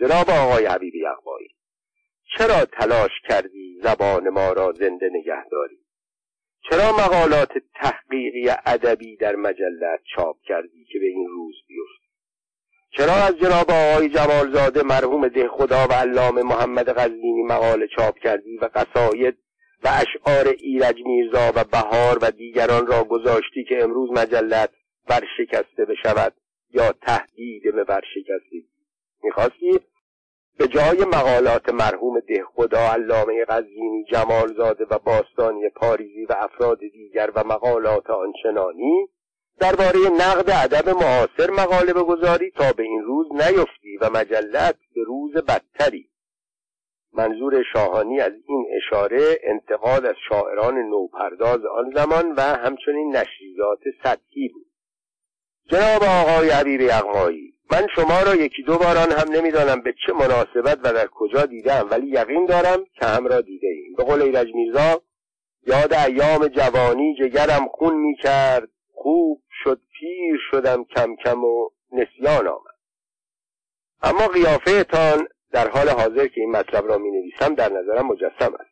[0.00, 1.48] جناب آقای حبیب یغمایی
[2.38, 5.78] چرا تلاش کردی زبان ما را زنده نگه داری؟
[6.70, 11.99] چرا مقالات تحقیقی ادبی در مجلت چاپ کردی که به این روز بیفت؟
[12.96, 18.56] چرا از جناب آقای جمالزاده مرحوم ده خدا و علامه محمد غزینی مقاله چاپ کردی
[18.56, 19.38] و قصاید
[19.84, 24.70] و اشعار ایرج میرزا و بهار و دیگران را گذاشتی که امروز مجلت
[25.08, 26.32] ورشکسته بشود
[26.70, 28.68] یا تهدید به ورشکستگی
[29.22, 29.80] می‌خواستی؟
[30.58, 37.44] به جای مقالات مرحوم دهخدا علامه قزینی جمالزاده و باستانی پاریزی و افراد دیگر و
[37.44, 39.08] مقالات آنچنانی
[39.60, 45.32] درباره نقد ادب معاصر مقاله بگذاری تا به این روز نیفتی و مجلت به روز
[45.32, 46.10] بدتری.
[47.12, 54.48] منظور شاهانی از این اشاره انتقاد از شاعران نوپرداز آن زمان و همچنین نشریات سطحی
[54.48, 54.66] بود.
[55.70, 60.78] جناب آقای عبیر یغمایی من شما را یکی دو باران هم نمی‌دانم به چه مناسبت
[60.84, 63.94] و در کجا دیدم ولی یقین دارم که هم را دیده ایم.
[63.96, 65.02] به قول ایرج میرزا
[65.66, 68.68] یاد ایام جوانی جگرم خون می‌کرد.
[69.02, 72.74] خوب شد پیر شدم کم کم و نسیان آمد.
[74.02, 78.70] اما قیافهتان در حال حاضر که این مطلب را می نویسم در نظرم مجسم است.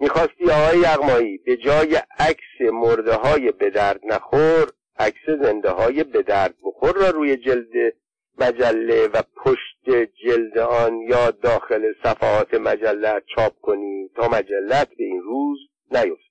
[0.00, 6.22] می‌خواستی آقای یغمایی به جای عکس مرده های به درد نخور عکس زنده های به
[6.22, 7.94] درد بخور را روی جلد
[8.38, 15.22] مجله و پشت جلد آن یا داخل صفحات مجله چاپ کنی تا مجلت به این
[15.22, 15.58] روز
[15.90, 16.29] نیفت.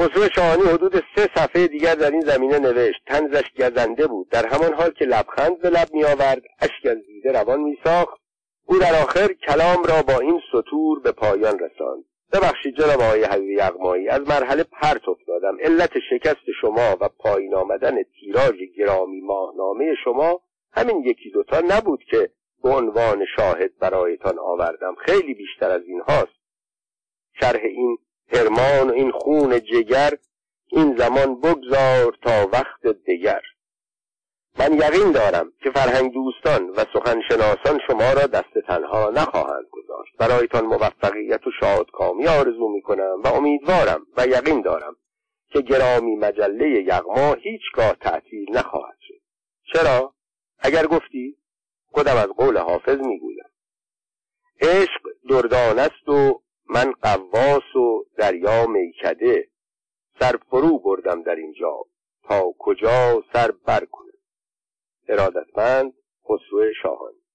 [0.00, 3.00] خسرو شاهانی حدود سه صفحه دیگر در این زمینه نوشت.
[3.06, 4.28] تنزش گزنده بود.
[4.28, 8.20] در همان حال که لبخند به لب میآورد اشک از دیده روان میساخت.
[8.66, 12.04] او در آخر کلام را با این سطور به پایان رساند.
[12.32, 15.56] ببخشید جناب آقای حبیب یغمایی از مرحله پرت افتادم.
[15.60, 20.40] علت شکست شما و پایین آمدن تیراژ گرامی ماهنامه شما
[20.72, 22.30] همین یکی دوتا نبود که
[22.62, 24.94] به عنوان شاهد برایتان آوردم.
[24.94, 26.36] خیلی بیشتر از این هاست
[27.40, 27.98] شرح این
[28.32, 30.12] هرمان این خون جگر
[30.66, 33.40] این زمان بگذار تا وقت دیگر
[34.58, 40.16] من یقین دارم که فرهنگ دوستان و سخنشناسان شما را دست تنها نخواهند گذاشت.
[40.18, 44.96] برایتان موفقیت و شادکامی آرزو می کنم و امیدوارم و یقین دارم
[45.52, 49.20] که گرامی مجله یغما هیچگاه تعطیل نخواهد شد.
[49.72, 50.14] چرا؟
[50.58, 51.36] اگر گفتی
[51.86, 53.50] خودم از قول حافظ می‌گویم.
[54.60, 59.48] عشق دردان است و من قواس و دریا میکده
[60.20, 61.84] سر فرو بردم در اینجا
[62.28, 64.06] تا کجا سر بر کنم.
[65.08, 65.92] ارادتمند
[66.24, 67.26] خسرو شاهانی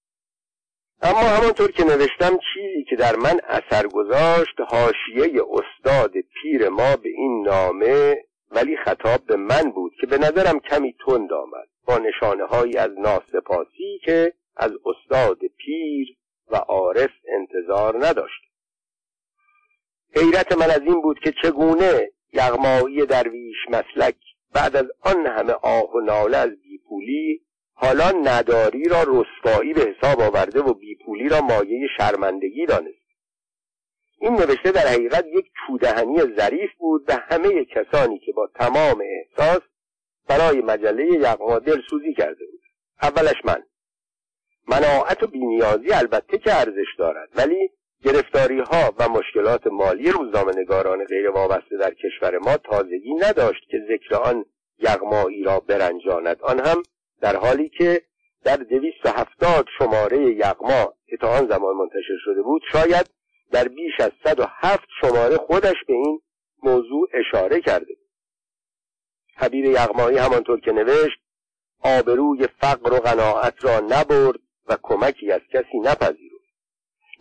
[1.02, 7.08] اما همانطور که نوشتم چیزی که در من اثر گذاشت حاشیه استاد پیر ما به
[7.08, 8.16] این نامه
[8.50, 12.90] ولی خطاب به من بود که به نظرم کمی تند آمد با نشانه هایی از
[12.98, 16.16] ناسپاسی که از استاد پیر
[16.50, 18.51] و عارف انتظار نداشت.
[20.16, 24.16] حیرت من از این بود که چگونه یغمایی درویش مسلک
[24.54, 27.42] بعد از آن همه آه و ناله از بیپولی
[27.74, 33.02] حالا نداری را رسوایی به حساب آورده و بیپولی را مایه شرمندگی دانست.
[34.18, 39.62] این نوشته در حقیقت یک چودهنی ظریف بود به همه کسانی که با تمام احساس
[40.28, 41.60] برای مجله یغما
[41.90, 42.60] سوزی کرده بود.
[43.02, 43.62] اولش من.
[44.68, 47.70] مناعت و بینیازی البته که ارزش دارد ولی
[48.04, 53.78] گرفتاری ها و مشکلات مالی روزنامه نگاران غیر وابسته در کشور ما تازگی نداشت که
[53.88, 54.44] ذکر آن
[54.78, 56.42] یغمایی را برنجاند.
[56.42, 56.82] آن هم
[57.20, 58.02] در حالی که
[58.44, 63.10] در دویست هفتاد شماره یغما که تا آن زمان منتشر شده بود شاید
[63.52, 66.20] در بیش از صد و هفت شماره خودش به این
[66.62, 68.08] موضوع اشاره کرده بود.
[69.36, 71.18] حبیب یغمایی همانطور که نوشت
[71.80, 76.31] آبروی فقر و قناعت را نبرد و کمکی از کسی نپذیرفت.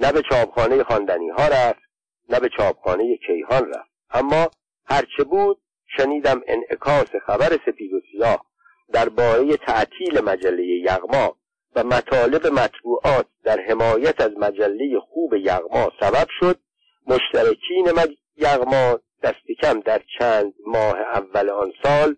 [0.02, 1.82] نه به چاپخانه خواندنی ها رفت
[2.30, 3.92] نه به چاپخانه کیهان رفت.
[4.12, 4.52] اما
[4.86, 5.58] هرچه بود
[5.98, 8.46] شنیدم انعکاس خبر سپید و سیاه
[8.94, 11.36] درباره تعطیل مجله یغما
[11.76, 16.60] و مطالب مطبوعات در حمایت از مجله خوب یغما سبب شد.
[17.08, 22.16] مشترکین یغما دست کم در چند ماه اول آن سال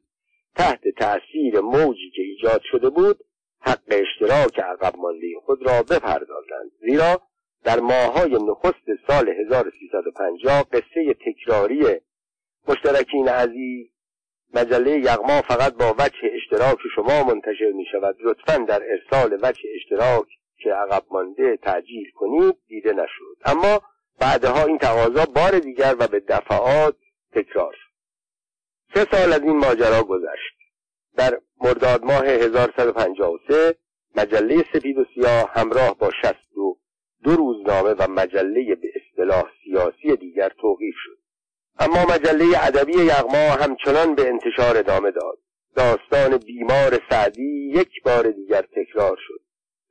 [0.56, 3.20] تحت تأثیر موجی که ایجاد شده بود
[3.60, 6.72] حق اشتراک عقب مانده خود را بپردازند.
[6.82, 7.22] زیرا
[7.64, 12.00] در ماهای نخست سال 1350 قصه تکراری
[12.68, 13.88] مشترکین عزیز
[14.54, 20.28] مجله یغما فقط با وجه اشتراک شما منتشر می شود لطفا در ارسال وجه اشتراک
[20.58, 23.38] که عقب مانده تعجیل کنید دیده نشد.
[23.46, 23.82] اما
[24.20, 26.96] بعدها این تقاضا بار دیگر و به دفعات
[27.32, 27.76] تکرار
[28.94, 30.54] سه سال از این ماجرا گذشت.
[31.18, 33.76] در مرداد ماه 1153
[34.16, 36.78] مجله سپید و سیاه همراه با شست و
[37.24, 41.18] دو روزنامه و مجله به اصطلاح سیاسی دیگر توقیف شد.
[41.80, 45.38] اما مجله ادبی یغما همچنان به انتشار ادامه داد.
[45.76, 49.42] داستان بیمار سعدی یک بار دیگر تکرار شد.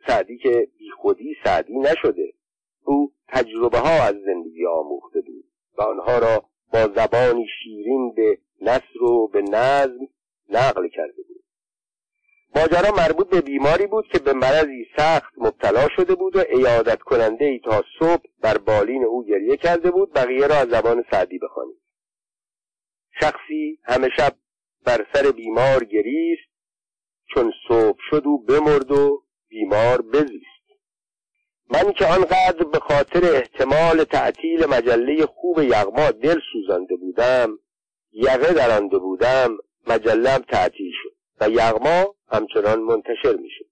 [0.06, 2.32] سعدی که بیخودی سعدی نشده.
[2.84, 5.44] او تجربه ها از زندگی آموخته بود
[5.78, 10.08] و آنها را با زبانی شیرین به نصر و به نظم
[10.48, 11.41] نقل کرده بود.
[12.54, 17.44] ماجرا مربوط به بیماری بود که به مرضی سخت مبتلا شده بود و ایادت کننده
[17.44, 21.82] ای تا صبح بر بالین او گریه کرده بود بقیه را از زبان سعدی بخوانید.
[23.20, 24.34] شخصی همه شب
[24.84, 26.52] بر سر بیمار گریست
[27.34, 30.52] چون صبح شد و بمرد و بیمار بزیست.
[31.70, 37.58] من که آنقدر به خاطر احتمال تعطیل مجله خوب یغما دل سوزانده بودم
[38.12, 41.21] یقه درانده بودم مجلم تعطیل شد.
[41.42, 43.64] و یغما همچنان منتشر می‌شد.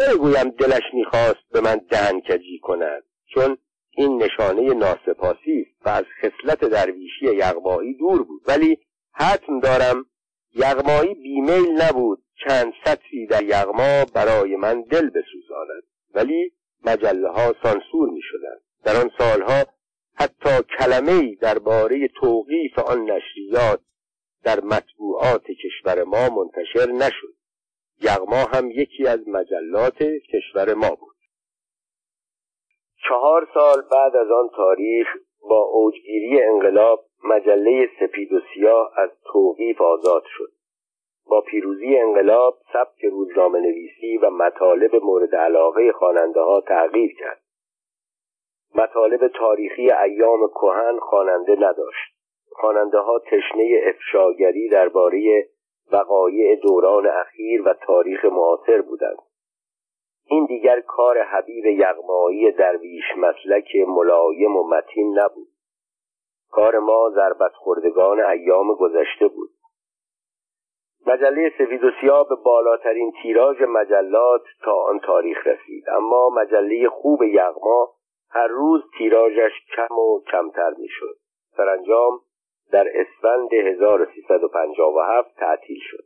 [0.00, 3.02] نمی‌گویم دلش می‌خواست به من دهن کجی کند
[3.34, 3.58] چون
[3.90, 8.42] این نشانه ناسپاسی است و از خصلت درویشی یغمایی دور بود.
[8.46, 8.78] ولی
[9.12, 10.06] حتم دارم
[10.54, 15.82] یغمایی بیمیل نبود چند سطری در یغما برای من دل بسوزاند.
[16.14, 16.52] ولی
[16.84, 18.56] مجله ها سانسور می شدن.
[18.84, 19.64] در آن سالها
[20.14, 23.80] حتی کلمه درباره توقیف آن نشریات
[24.46, 27.34] در مطبوعات کشور ما منتشر نشد.
[28.02, 31.16] یغما هم یکی از مجلات کشور ما بود.
[33.08, 35.06] چهار سال بعد از آن تاریخ
[35.50, 40.52] با اوجگیری انقلاب مجله سپید و سیاه از توقیف آزاد شد.
[41.26, 47.42] با پیروزی انقلاب سبک روزنامه نویسی و مطالب مورد علاقه خواننده ها تغییر کرد.
[48.74, 52.15] مطالب تاریخی ایام کهن خواننده نداشت.
[52.60, 55.48] خواننده ها تشنه افشاگری درباره
[55.92, 59.18] وقایع دوران اخیر و تاریخ معاصر بودند.
[60.30, 65.48] این دیگر کار حبیب یغمایی درویش مسلک ملایم و متین نبود.
[66.50, 69.50] کار ما ضربت خوردگان ایام گذشته بود.
[71.06, 77.22] مجله سفید و سیاه به بالاترین تیراژ مجلات تا آن تاریخ رسید اما مجله خوب
[77.22, 77.90] یغما
[78.30, 81.16] هر روز تیراژش کم و کمتر می‌شد.
[81.56, 82.20] سرانجام
[82.72, 86.04] در اسفند 1357 تعطیل شد.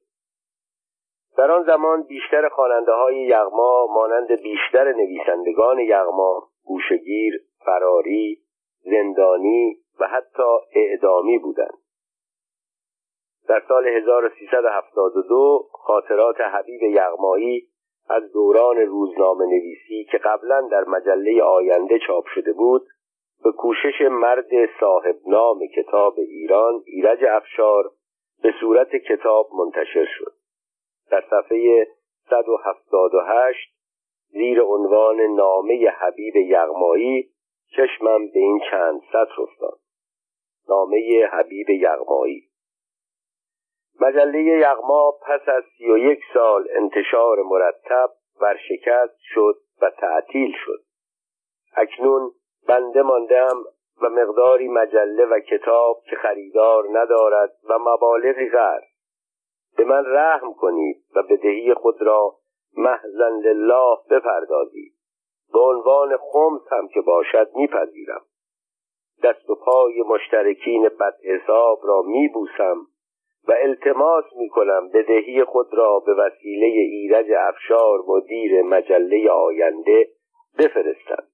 [1.37, 7.35] در آن زمان بیشتر خواننده های یغما مانند بیشتر نویسندگان یغما گوشگیر
[7.65, 8.39] فراری
[8.81, 10.43] زندانی و حتی
[10.75, 11.79] اعدامی بودند.
[13.49, 17.69] در سال 1372 خاطرات حبیب یغمایی
[18.11, 22.83] از دوران روزنامه نویسی که قبلا در مجله آینده چاپ شده بود
[23.45, 27.91] به کوشش مرد صاحب نام کتاب ایران ایرج افشار
[28.43, 30.33] به صورت کتاب منتشر شد.
[31.11, 31.87] در صفحه
[32.31, 33.75] 178
[34.29, 37.31] زیر عنوان نامه حبیب یغمایی
[37.77, 39.79] چشمم به این چند سطر افتاد.
[40.69, 42.43] نامه حبیب یغمایی.
[44.01, 48.11] مجله یغما پس از سی و یک سال انتشار مرتب
[48.41, 50.83] ورشکست شد و تعطیل شد.
[51.77, 52.31] اکنون
[52.69, 53.65] بنده ماندم
[54.03, 58.83] و مقداری مجله و کتاب که خریدار ندارد و مبالغی غرب
[59.77, 62.35] به من رحم کنید و بدهی خود را
[62.77, 64.93] محزن لله بپردازید.
[65.53, 68.23] به عنوان خمس هم که باشد میپذیرم.
[69.23, 72.87] دست و پای مشترکین بد حساب را میبوسم
[73.49, 80.09] و التماس می‌کنم بدهی خود را به وسیله ایرج افشار مدیر مجله آینده
[80.59, 81.25] بفرستم.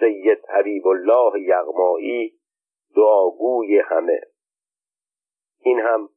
[0.00, 2.32] سید حبیب الله یغمایی
[2.96, 4.20] دعاگوی همه.
[5.60, 6.08] این هم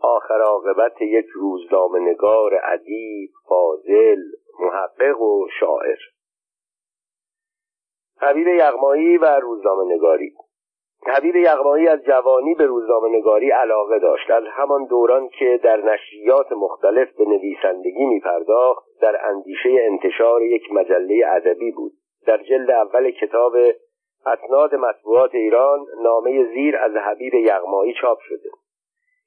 [0.00, 4.22] آخر عاقبت یک روزنامه نگار ادیب فاضل
[4.60, 5.98] محقق و شاعر.
[8.20, 10.32] حبیب یغمایی و روزنامه نگاری
[11.06, 14.30] حبیب یغمایی از جوانی به روزنامه نگاری علاقه داشت.
[14.30, 18.20] از همان دوران که در نشریات مختلف به نویسندگی می
[19.00, 21.92] در اندیشه انتشار یک مجله ادبی بود.
[22.26, 23.52] در جلد اول کتاب
[24.26, 28.50] اسناد مطبوعات ایران نامه زیر از حبیب یغمایی چاپ شده.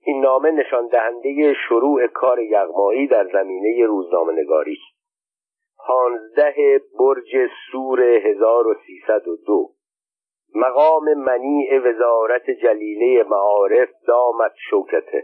[0.01, 4.77] این نامه نشان دهنده شروع کار یغمایی در زمینه روزنامه نگاری
[5.87, 9.69] پانزده برج سور 1302
[10.55, 15.23] مقام منیع وزارت جلیله معارف دامت شوکته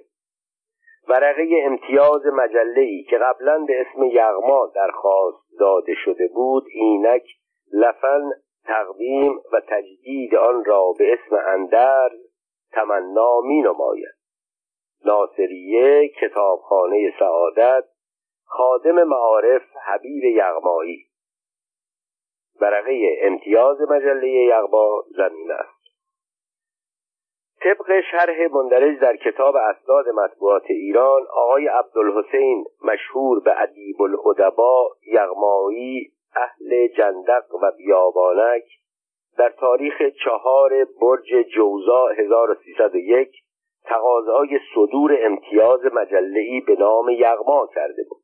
[1.08, 7.24] ورقه امتیاز مجله ای که قبلا به اسم یغما درخواست داده شده بود اینک
[7.74, 8.32] لفن
[8.66, 12.20] تقدیم و تجدید آن را به اسم اندرز
[12.72, 14.16] تمنا می نماید
[15.06, 17.84] ناصریه کتابخانه سعادت
[18.46, 21.06] خادم معارف حبیب یغمایی.
[22.62, 25.76] ورقه امتیاز مجله یغما زمین است.
[27.64, 36.12] طبق شرح مندرج در کتاب اسناد مطبوعات ایران آقای عبدالحسین مشهور به ادیب الادبا یغمایی
[36.36, 38.64] اهل جندق و بیابانک
[39.38, 43.30] در تاریخ چهار برج جوزا 1301
[43.86, 48.22] تقاضای صدور امتیاز مجله به نام یغما کرده بود.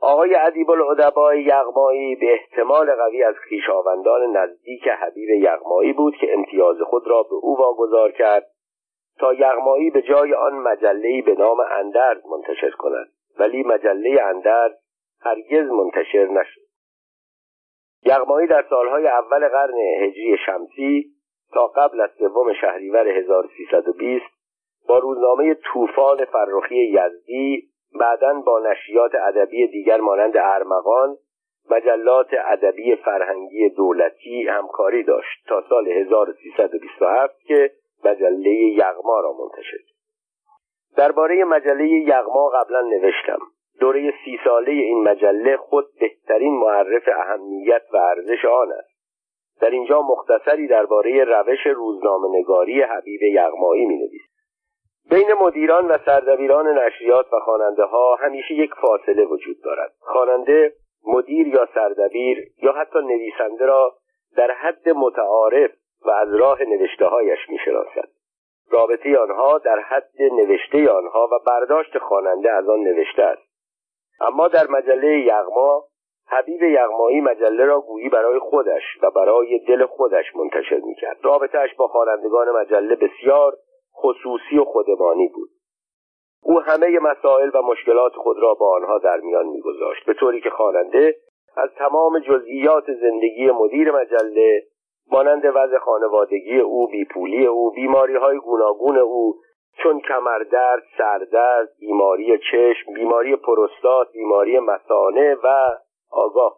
[0.00, 6.76] آقای ادیب العدبای یغمایی به احتمال قوی از خویشاوندان نزدیک حبیب یغمایی بود که امتیاز
[6.80, 8.46] خود را به او واگذار کرد
[9.18, 13.06] تا یغمایی به جای آن مجلهای به نام اندرز منتشر کند.
[13.38, 14.72] ولی مجله اندرز
[15.22, 16.60] هرگز منتشر نشد.
[18.04, 21.04] یغمایی در سالهای اول قرن هجری شمسی
[21.52, 24.24] تا قبل از سوم شهریور 1320
[24.88, 31.16] با روزنامه طوفان فرخی یزدی بعدا با نشریات ادبی دیگر مانند ارمغان
[31.70, 37.70] مجلات ادبی فرهنگی دولتی همکاری داشت تا سال 1327 که
[38.04, 39.78] مجله یغما را منتشر
[40.96, 43.38] درباره مجله یغما قبلا نوشتم.
[43.80, 48.90] دوره سی ساله این مجله خود بهترین معرف اهمیت و ارزش آن است.
[49.60, 54.10] در اینجا مختصری درباره روش روزنامه نگاری حبیب یغمایی می
[55.10, 59.92] بین مدیران و سردبیران نشریات و خواننده ها همیشه یک فاصله وجود دارد.
[60.00, 60.72] خواننده
[61.06, 63.94] مدیر یا سردبیر یا حتی نویسنده را
[64.36, 65.70] در حد متعارف
[66.06, 68.08] و از راه نوشته هایش می شناسد.
[68.70, 73.49] رابطه آنها در حد نوشته آنها و برداشت خواننده از آن نوشته است.
[74.20, 75.84] اما در مجله یغما
[76.26, 81.16] حبیب یغمایی مجله را گویی برای خودش و برای دل خودش منتشر می‌کرد.
[81.22, 83.56] رابطهش با خوانندگان مجله بسیار
[83.96, 85.50] خصوصی و خودمانی بود.
[86.42, 90.50] او همه مسائل و مشکلات خود را با آنها در میان میگذاشت به طوری که
[90.50, 91.16] خواننده
[91.56, 94.62] از تمام جزئیات زندگی مدیر مجله
[95.12, 99.34] مانند وضع خانوادگی او بیپولی او بیماری های گوناگون او
[99.76, 105.76] چون کمردرد سردرد بیماری چشم بیماری پروستات بیماری مسانه و
[106.10, 106.56] آگاه.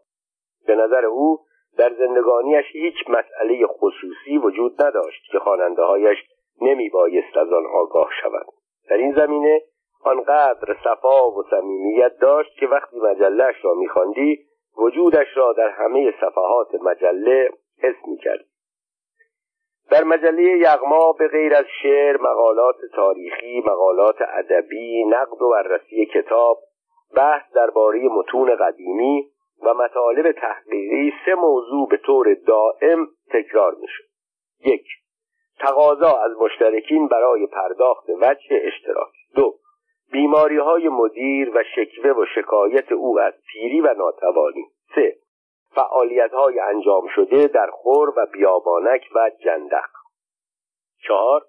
[0.67, 1.39] به نظر او
[1.79, 6.19] در زندگانیش هیچ مسئله خصوصی وجود نداشت که خواننده هایش
[6.61, 8.47] نمی بایست از آن آگاه شوند.
[8.89, 9.63] در این زمینه
[10.05, 14.39] آنقدر صفا و صمیمیت داشت که وقتی مجلهش را میخواندی
[14.77, 17.51] وجودش را در همه صفحات مجله
[17.83, 18.45] حس می‌کرد
[19.91, 26.59] در مجله یغما به غیر از شعر مقالات تاریخی مقالات ادبی نقد و بررسی کتاب
[27.17, 29.29] بحث درباره متون قدیمی
[29.63, 34.05] و مطالب تحقیقی سه موضوع به طور دائم تکرار می‌شد.
[34.65, 34.87] یک
[35.61, 39.13] تقاضا از مشترکین برای پرداخت وجه اشتراک.
[39.35, 39.55] دو
[40.13, 44.65] بیماری های مدیر و شکوه و شکایت او از پیری و ناتوانی.
[44.95, 45.17] سه
[45.75, 49.89] فعالیت های انجام شده در خور و بیابانک و جندق.
[51.07, 51.43] چهار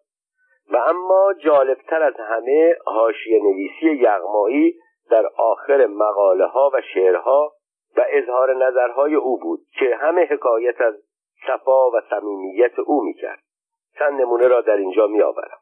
[0.71, 4.76] و اما جالبتر از همه حاشیه نویسی یغمایی
[5.09, 7.53] در آخر مقاله ها و شعرها
[7.97, 10.93] و اظهار نظرهای او بود که همه حکایت از
[11.47, 13.39] صفا و صمیمیت او می‌کرد.
[13.99, 15.57] چند نمونه را در اینجا میآورم.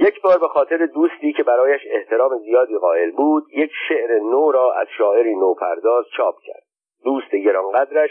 [0.00, 4.72] یک بار به خاطر دوستی که برایش احترام زیادی قائل بود یک شعر نو را
[4.72, 6.63] از شاعری نوپرداز چاپ کرد.
[7.04, 8.10] دوست گرانقدرش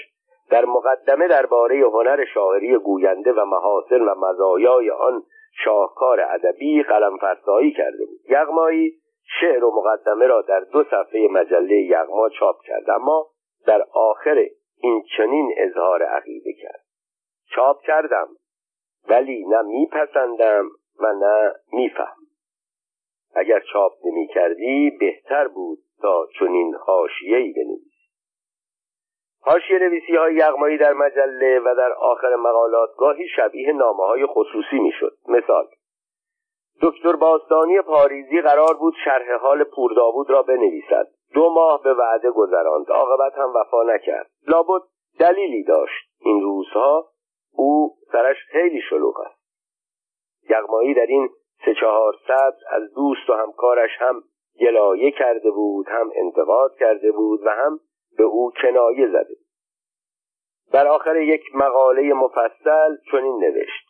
[0.49, 5.23] در مقدمه درباره هنر شاعری گوینده و محاسن و مزایای آن
[5.63, 8.19] شاهکار ادبی قلم فرسایی کرده بود.
[8.29, 8.93] یغمایی
[9.39, 13.27] شعر و مقدمه را در دو صفحه مجله یغما چاپ کرد اما
[13.65, 14.45] در آخر
[14.77, 16.83] این چنین اظهار عقیده کرد.
[17.55, 18.27] چاپ کردم
[19.09, 20.65] ولی نه میپسندم
[20.99, 22.23] و نه میفهم
[23.35, 27.92] اگر چاپ نمی کردی بهتر بود تا چنین حاشیه‌ای بنویسی.
[29.45, 34.79] حاشیه نویسی های یغمایی در مجله و در آخر مقالات گاهی شبیه نامه های خصوصی
[34.79, 35.17] می‌شد.
[35.27, 35.67] مثال
[36.81, 41.07] دکتر باستانی پاریزی قرار بود شرح حال پورداوود را بنویسد.
[41.33, 42.91] دو ماه به وعده گذراند.
[42.91, 44.29] عاقبت هم وفا نکرد.
[44.47, 44.81] لابد
[45.19, 46.09] دلیلی داشت.
[46.19, 47.09] این روزها
[47.53, 49.43] او سرش خیلی شلوغ است.
[50.49, 51.29] یغمایی در این
[51.65, 54.23] سه چهار سطر از دوست و همکارش هم
[54.59, 57.79] گلایه کرده بود هم انتقاد کرده بود و هم
[58.17, 59.35] به او کنایه زده.
[60.71, 63.89] در آخر یک مقاله مفصل چنین نوشت.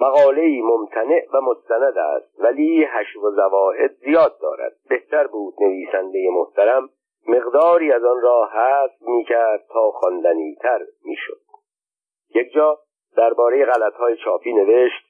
[0.00, 4.72] مقاله ممتنع و مستند است ولی حشو و زواعد زیاد دارد.
[4.88, 6.90] بهتر بود نویسنده محترم
[7.28, 11.40] مقداری از آن را حذف می‌کرد تا خواندنیتر می‌شد.
[12.34, 12.78] یک جا
[13.16, 15.06] درباره غلطهای چاپی نوشت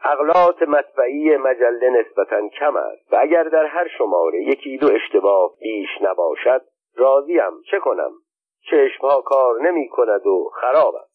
[0.00, 5.88] اغلاط مطبعی مجله نسبتا کم است و اگر در هر شماره یکی دو اشتباه بیش
[6.00, 6.62] نباشد
[6.96, 8.10] راضیم چه کنم؟
[8.70, 11.14] چشمها کار نمی کند و خراب است.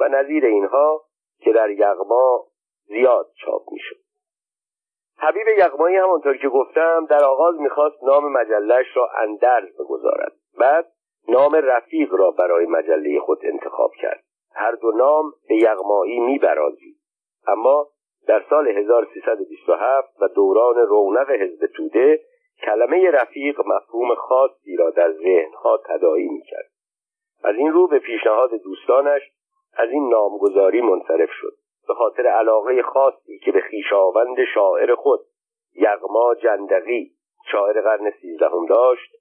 [0.00, 1.02] و نظیر اینها
[1.38, 2.46] که در یغما
[2.86, 3.96] زیاد چاپ می شد
[5.18, 10.32] حبیب یغمایی همانطور که گفتم در آغاز می‌خواست نام مجلش را اندرز بگذارد.
[10.58, 10.86] بعد
[11.28, 14.24] نام رفیق را برای مجله خود انتخاب کرد.
[14.54, 16.96] هر دو نام به یغمایی میبرازید.
[17.46, 17.88] اما
[18.26, 22.20] در سال 1327 و دوران رونق حزب توده
[22.66, 26.70] کلمه رفیق مفهوم خاصی را در ذهنها تدایی می‌کرد.
[27.44, 29.22] از این رو به پیشنهاد دوستانش
[29.76, 31.52] از این نامگذاری منصرف شد.
[31.88, 35.20] به خاطر علاقه خاصی که به خیشاوند شاعر خود
[35.74, 37.10] یغما جندقی
[37.52, 39.14] شاعر قرن سیزدهم داشت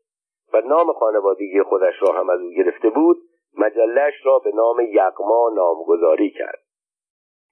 [0.53, 3.17] و نام خانوادگی خودش را هم از او گرفته بود
[3.57, 6.68] مجلش را به نام یغما نامگذاری کرد.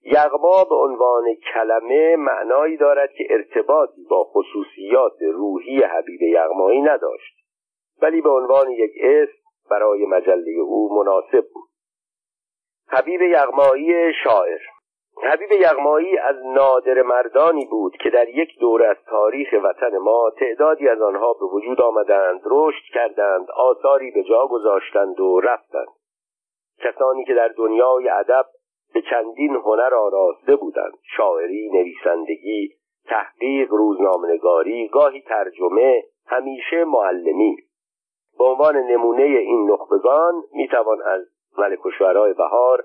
[0.07, 7.33] یغما به عنوان کلمه معنایی دارد که ارتباطی با خصوصیات روحی حبیب یغمایی نداشت
[8.01, 9.37] ولی به عنوان یک اسم
[9.69, 11.69] برای مجله او مناسب بود.
[12.89, 14.59] حبیب یغمایی شاعر.
[15.23, 20.89] حبیب یغمایی از نادر مردانی بود که در یک دوره از تاریخ وطن ما تعدادی
[20.89, 25.87] از آنها به وجود آمدند رشد کردند آثاری به جا گذاشتند و رفتند.
[26.79, 28.45] کسانی که در دنیای ادب
[28.93, 30.93] به چندین هنر آراسته بودند.
[31.17, 32.69] شاعری نویسندگی
[33.05, 37.57] تحقیق روزنامهنگاری گاهی ترجمه همیشه معلمی.
[38.37, 41.21] به عنوان نمونه این نخبگان می‌توان از
[41.57, 42.83] ملک و بهار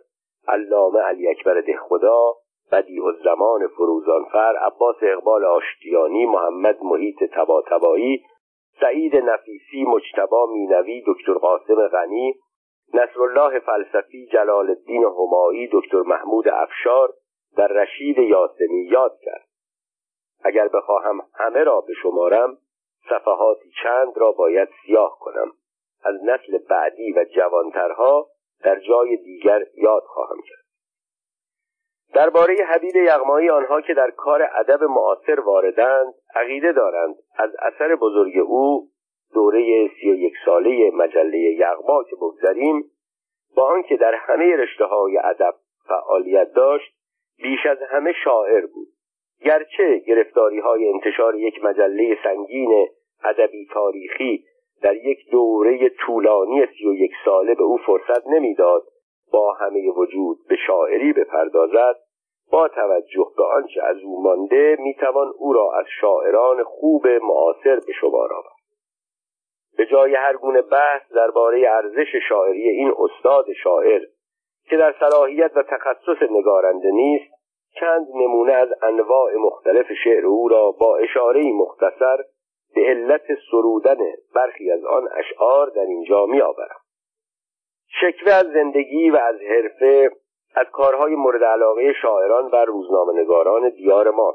[0.49, 2.35] علامه علی اکبر دهخدا
[2.73, 8.23] بدیع الزمان فروزانفر عباس اقبال آشتیانی محمد محیط تباتبایی
[8.81, 12.35] سعید نفیسی مجتبا مینوی دکتر قاسم غنی
[12.95, 17.12] نصرالله فلسفی جلال الدین همایی دکتر محمود افشار
[17.57, 19.49] در رشید یاسمی یاد کرد.
[20.45, 22.59] اگر بخواهم همه را به شمارم
[23.09, 25.53] صفحاتی چند را باید سیاه کنم.
[26.05, 28.28] از نسل بعدی و جوانترها
[28.64, 30.62] در جای دیگر یاد خواهم کرد.
[32.14, 37.14] درباره حبیب یغمایی آنها که در کار ادب معاصر واردند عقیده دارند.
[37.38, 38.88] از اثر بزرگ او
[39.35, 42.85] دوره سی و یک ساله مجله یغما که بگذریم
[43.57, 45.55] با آنکه در همه رشته های ادب
[45.89, 46.93] فعالیت داشت
[47.43, 48.89] بیش از همه شاعر بود.
[49.45, 52.89] گرچه گرفتاری های انتشار یک مجله سنگین
[53.24, 54.45] ادبی تاریخی
[54.83, 58.83] در یک دوره طولانی سی و یک ساله به او فرصت نمی‌داد
[59.33, 61.97] با همه وجود به شاعری بپردازد
[62.53, 67.93] با توجه به آنچه از او مانده می‌توان او را از شاعران خوب معاصر به
[68.01, 68.52] شمار آورد.
[69.77, 74.03] به جای هر گونه بحث درباره ارزش شاعری این استاد شاعر
[74.70, 77.33] که در صلاحیت و تخصص نگارنده نیست
[77.81, 82.18] چند نمونه از انواع مختلف شعر او را با اشاره مختصر
[82.75, 83.99] به علت سرودن
[84.35, 86.81] برخی از آن اشعار در اینجا می آورم.
[88.01, 90.11] شکوه از زندگی و از حرفه
[90.55, 94.35] از کارهای مورد علاقه شاعران و روزنامهنگاران دیار ما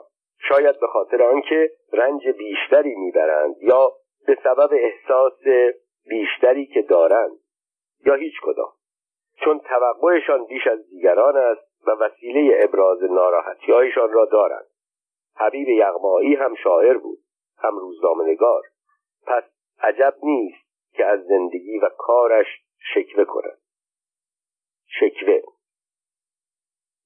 [0.50, 3.92] شاید به خاطر آنکه رنج بیشتری می‌برند یا
[4.28, 5.40] به سبب احساس
[6.10, 7.40] بیشتری که دارند
[8.06, 8.74] یا هیچ کدام.
[9.36, 14.68] چون توقعشان بیش از دیگران است و وسیله ابراز ناراحتیهایشان را دارند.
[15.36, 17.20] حبیب یغمایی هم شاعر بود
[17.58, 18.64] هم روزنامهنگار.
[19.26, 19.44] پس
[19.80, 22.48] عجب نیست که از زندگی و کارش
[22.94, 23.58] شکوه کند.
[24.88, 25.42] شکوه.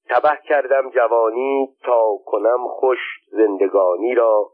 [0.08, 2.98] تبه کردم جوانی تا کنم خوش
[3.30, 4.52] زندگانی را.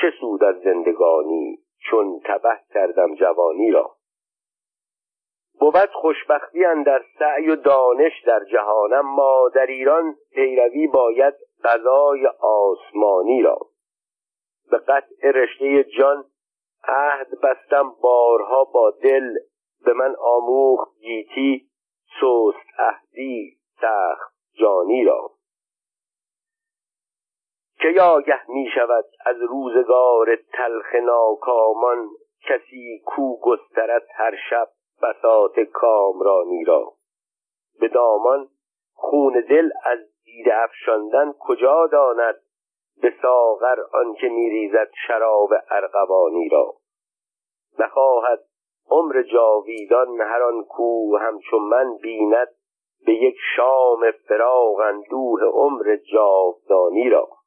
[0.00, 3.96] چه سود از زندگانی چون تبه کردم جوانی را.
[5.60, 13.42] بود خوشبختی در سعی و دانش در جهانم ما در ایران پیروی باید غذای آسمانی
[13.42, 13.58] را.
[14.70, 16.24] به قطع رشته جان
[16.88, 19.34] عهد بستم بارها با دل
[19.84, 21.66] به من آموخت گیتی
[22.20, 25.30] سست عهدی سخت جانی را.
[27.82, 32.08] که آگه می شود از روزگار تلخ ناکامان
[32.48, 34.68] کسی کو گسترد هر شب
[35.02, 36.92] بساط کامرانی را
[37.80, 38.48] به دامان
[38.94, 42.34] خون دل از دیده افشاندن کجا داند؟
[43.02, 46.74] به ساغر آنکه میریزد شراب ارغوانی را.
[47.78, 48.40] نخواهد
[48.90, 52.48] عمر جاویدان هر آن کو همچون من بیند
[53.06, 57.41] به یک شام فراغ اندوه عمر جاودانی را.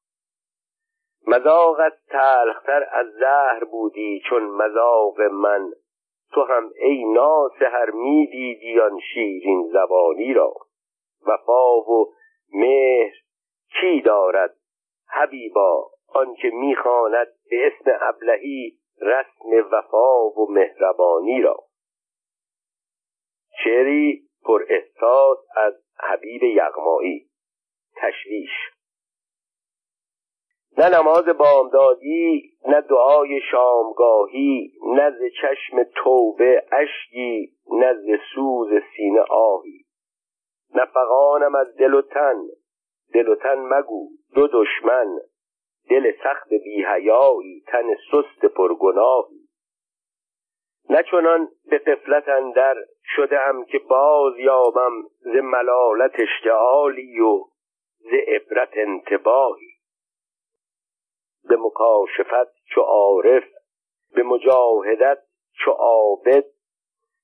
[1.28, 5.71] مذاقت تلختر از زهر بودی چون مذاق من.
[6.32, 10.53] تو هم ای ناسهر می‌دیدی آن شیرین زبانی را.
[11.28, 12.13] وفا و
[12.53, 13.13] مهر
[13.82, 14.55] کی دارد؟
[15.09, 21.57] حبیبا آنکه می‌خواند به اسم ابلهی رسم وفا و مهربانی را.
[23.63, 27.28] شعری پر احساس از حبیب یغمایی.
[27.95, 28.74] تشویش
[30.78, 39.21] نه نماز بامدادی نه دعای شامگاهی نه ز چشم توبه اشکی نه ز سوز سینه
[39.30, 39.86] آهی.
[40.76, 42.36] نه از دل و تن
[43.13, 45.19] دل و تن مگو دو دشمن.
[45.89, 49.45] دل سخت بیهیایی تن سست پرگناهی.
[50.89, 52.76] نه چنان به قفلت اندر
[53.15, 57.43] شده ام که باز یابم ز ملالت اشتعالی و
[57.99, 59.74] ز عبرت انتباهی.
[61.49, 63.43] به مکاشفت چو عارف
[64.15, 65.17] به مجاهدت
[65.53, 66.45] چو عابد.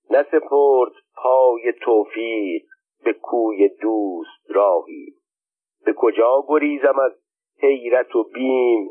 [0.10, 2.62] نسپرد پای توفیق
[3.04, 5.14] به کوی دوست راهی.
[5.86, 7.12] به کجا گریزم از
[7.62, 8.90] حیرت و بیم؟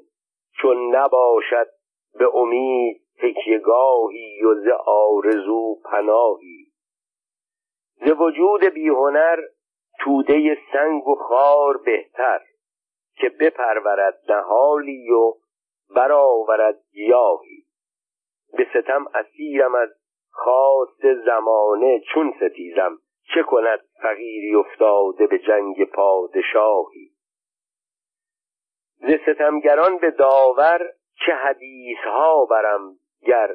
[0.61, 1.67] چون نباشد
[2.19, 6.67] به امید تکیگاهی و ز آرزو پناهی.
[8.07, 9.39] ز وجود بیهنر
[10.01, 12.41] توده سنگ و خار بهتر.
[13.21, 15.35] که بپرورد نهالی و
[15.95, 17.65] برآورد گیاهی.
[18.53, 19.89] به ستم اسیرم از
[20.31, 22.99] خواست زمانه چون ستیزم
[23.35, 27.11] چه کند فقیری افتاده به جنگ پادشاهی؟
[28.99, 30.93] ز ستمگران به داور
[31.27, 32.97] چه حدیث ها برم
[33.27, 33.55] گر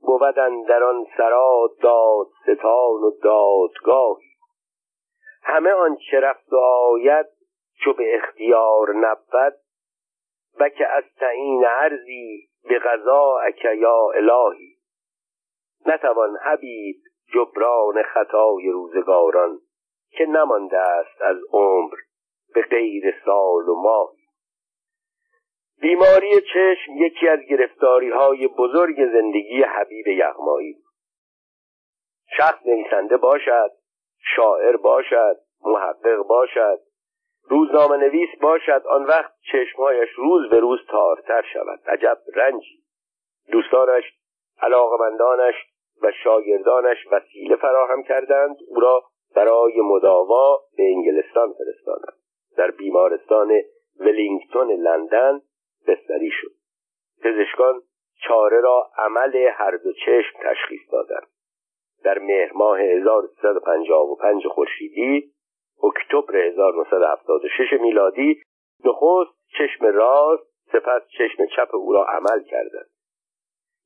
[0.00, 4.28] بودن در آن سرا داد ستان و دادگاهی؟
[5.42, 7.26] همه آنچه رفت و آید
[7.84, 9.54] چو به اختیار نبود
[10.76, 13.36] که از تعیین عرضی به غذا
[13.74, 14.76] یا الهی.
[15.86, 16.96] نتوان حبیب
[17.34, 19.58] جبران خطای روزگاران
[20.10, 21.94] که نمانده است از عمر
[22.54, 24.12] به غیر سال و ماه
[25.80, 30.76] بیماری چشم یکی از گرفتاری های بزرگ زندگی حبیب یغمایی
[32.36, 33.70] شخص نویسنده باشد
[34.36, 36.80] شاعر باشد محقق باشد
[37.50, 41.80] روزنامه نویس باشد آن وقت چشمهایش روز به روز تارتر شود.
[41.86, 42.82] عجب رنجی.
[43.52, 44.04] دوستانش
[44.62, 45.54] علاقمندانش
[46.02, 48.56] و شاگردانش وسیله فراهم کردند.
[48.68, 49.02] او را
[49.34, 52.18] برای مداوا به انگلستان فرستادند.
[52.56, 53.52] در بیمارستان
[54.00, 55.40] ولینگتون لندن
[55.86, 56.50] بستری شد.
[57.22, 57.82] پزشکان
[58.28, 61.28] چاره را عمل هر دو چشم تشخیص دادند.
[62.04, 65.32] در مهر ماه 1355 خورشیدی
[65.82, 68.42] اکتبر 1976 میلادی
[68.84, 72.88] نخست چشم راست سپس چشم چپ او را عمل کردند.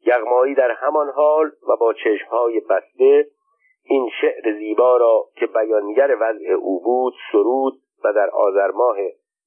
[0.07, 3.27] یغمایی در همان حال و با چشمهای بسته
[3.85, 7.75] این شعر زیبا را که بیانگر وضع او بود سرود
[8.05, 8.97] و در آذر ماه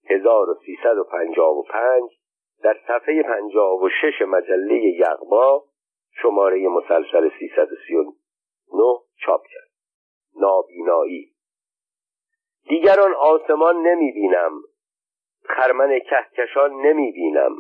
[0.10, 2.12] 1355
[2.64, 5.64] در صفحه 56 مجله یغما
[6.22, 8.14] شماره مسلسل 339
[9.26, 9.70] چاپ کرد.
[10.42, 11.35] نابینایی.
[12.68, 14.52] دیگران آسمان نمی بینم
[15.44, 17.56] خرمن کهکشان نمی بینم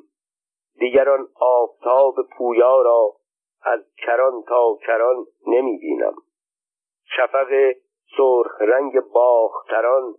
[0.80, 3.16] دیگران آفتاب پویا را
[3.62, 6.16] از کران تا کران نمی بینم
[7.18, 7.74] شفق
[8.18, 10.16] سرخ رنگ باختران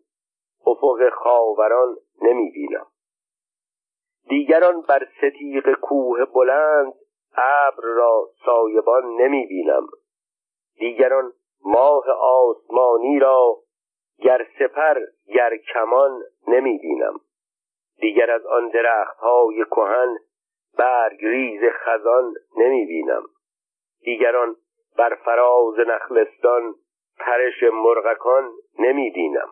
[0.66, 2.86] افق خاوران نمی بینم
[4.28, 6.94] دیگران بر ستیق کوه بلند
[7.36, 9.86] ابر را سایبان نمی بینم
[10.78, 11.32] دیگران
[11.64, 13.65] ماه آسمانی را
[14.18, 15.00] گر سپر
[15.34, 17.20] گر کمان نمی بینم
[18.00, 20.16] دیگر از آن درخت های کهن
[20.78, 23.22] برگ ریز خزان نمی بینم
[24.00, 24.56] دیگران
[24.98, 26.74] بر فراز نخلستان
[27.18, 29.48] پرش مرغکان نمی بینم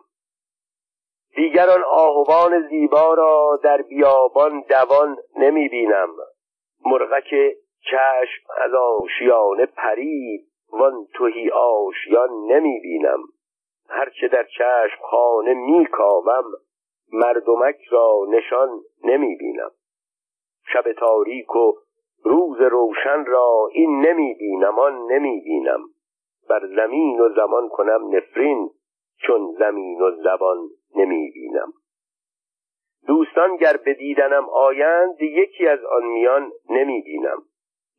[1.35, 6.09] دیگران آهوان زیبا را در بیابان دوان نمی بینم
[6.85, 7.29] مرغک
[7.81, 13.19] چشم از آشیانه پرید وان توهی آشیان نمی بینم
[13.89, 16.43] هرچه در چشم خانه می کاوم
[17.13, 19.71] مردمک را نشان نمی بینم
[20.73, 21.73] شب تاریک و
[22.23, 25.79] روز روشن را این نمی بینم آن نمی بینم
[26.49, 28.69] بر زمین و زمان کنم نفرین
[29.17, 31.73] چون زمین و زبان نمی بینم
[33.07, 37.43] دوستان گر به دیدنم آیند یکی از آن میان نمی بینم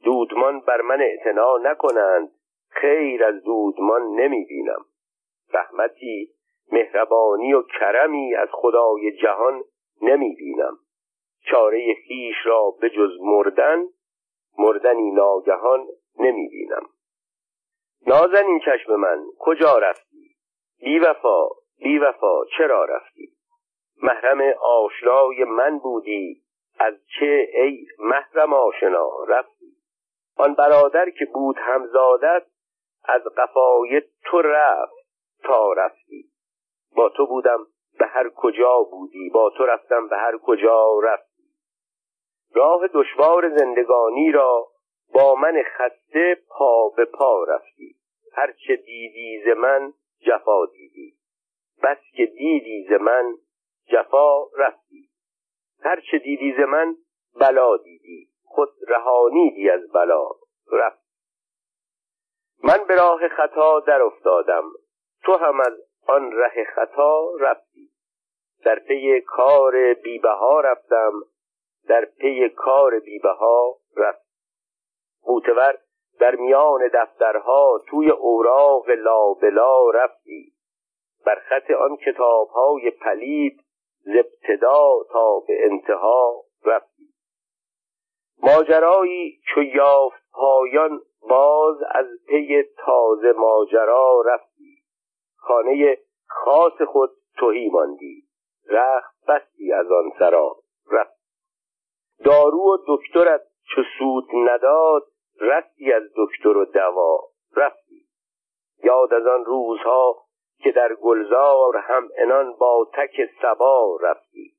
[0.04, 2.30] دودمان بر من اعتنا نکنند
[2.68, 4.84] خیر از دودمان نمی بینم
[5.54, 6.30] رحمتی
[6.72, 9.64] مهربانی و کرمی از خدای جهان
[10.02, 10.78] نمی بینم
[11.50, 13.84] چاره خیش را به جز مردن
[14.58, 15.86] مردنی ناگهان
[16.18, 16.86] نمی بینم
[18.06, 20.36] نازنین چشم من کجا رفتی؟
[20.80, 23.28] بی وفا بی وفا چرا رفتی؟
[24.02, 26.42] محرم آشنای من بودی
[26.78, 29.76] از چه ای محرم آشنا رفتی؟
[30.36, 32.46] آن برادر که بود همزادت
[33.04, 34.95] از قفای تو رفت.
[35.46, 36.30] تا رفتی.
[36.96, 37.66] با تو بودم
[37.98, 39.30] به هر کجا بودی.
[39.30, 41.44] با تو رفتم به هر کجا رفتی.
[42.54, 44.66] راه دشوار زندگانی را
[45.14, 47.96] با من خسته پا به پا رفتی.
[48.32, 49.92] هرچه دیدی ز من
[50.26, 51.16] جفا دیدی.
[51.82, 53.34] بس که دیدی ز من
[53.92, 55.08] جفا رفتی.
[55.80, 56.96] هرچه دیدی ز من
[57.40, 58.28] بلا دیدی.
[58.44, 60.28] خود رهانیدی از بلا
[60.72, 61.06] رفت
[62.64, 64.64] من به راه خطا در افتادم.
[65.26, 65.72] تو هم از
[66.06, 67.90] آن ره خطا رفتی.
[68.64, 71.12] در پی کار بیبها رفتم
[71.88, 74.26] در پی کار بیبها رفت.
[75.22, 75.78] قوتور
[76.20, 80.52] در میان دفترها توی اوراق لابلا رفتی.
[81.26, 83.60] بر خط آن کتابهای پلید
[84.00, 87.14] ز ابتدا تا به انتها رفتی.
[88.42, 94.55] ماجرایی چو یافت پایان باز از پی تازه ماجرا رفتی
[95.46, 98.22] خانه خاص خود توهی ماندی.
[98.68, 100.56] رخت بستی از آن سرا
[100.90, 101.16] رفت.
[102.24, 103.40] دارو و دکترت
[103.74, 105.02] چو سود نداد
[105.40, 107.20] رفتی از دکتر و دوا
[107.56, 108.06] رفتی.
[108.84, 110.16] یاد از آن روزها
[110.62, 114.52] که در گلزار هم انان با تک سبا رفتی.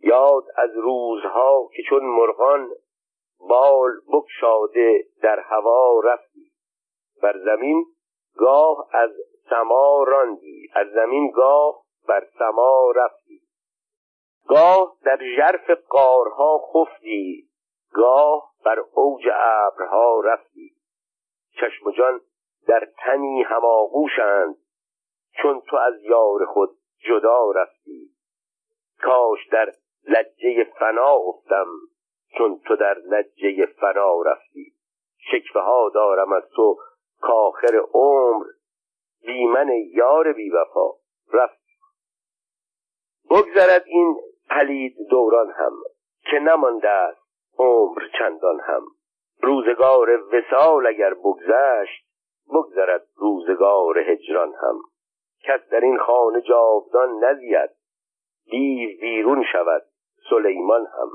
[0.00, 2.70] یاد از روزها که چون مرغان
[3.38, 6.52] بال بکشاده در هوا رفتی.
[7.22, 7.84] بر زمین
[8.36, 9.10] گاه از
[9.50, 13.40] سما راندی از زمین گاه بر سما رفتی.
[14.48, 17.48] گاه در ژرف قارها خفتی
[17.92, 20.70] گاه بر اوج ابرها رفتی.
[21.60, 22.20] چشم جان
[22.68, 24.56] در تنی هماغوشند
[25.42, 28.10] چون تو از یار خود جدا رفتی.
[29.02, 29.72] کاش در
[30.08, 31.66] لجه فنا افتم
[32.38, 34.72] چون تو در لجه فنا رفتی.
[35.18, 36.76] شکفه ها دارم از تو
[37.20, 38.44] کاخر عمر
[39.26, 40.90] بی من یار بی وفا
[41.32, 41.66] رفتی
[43.30, 44.16] بگذرد این
[44.50, 45.72] پلید دوران هم
[46.30, 47.26] که نمانده است
[47.58, 48.82] عمر چندان هم.
[49.42, 52.06] روزگار وسال اگر بگذشت
[52.54, 54.78] بگذرد روزگار هجران هم.
[55.44, 57.70] کس در این خانه جاودان نزید
[58.50, 59.82] دیو بیرون شود
[60.30, 61.10] سلیمان هم.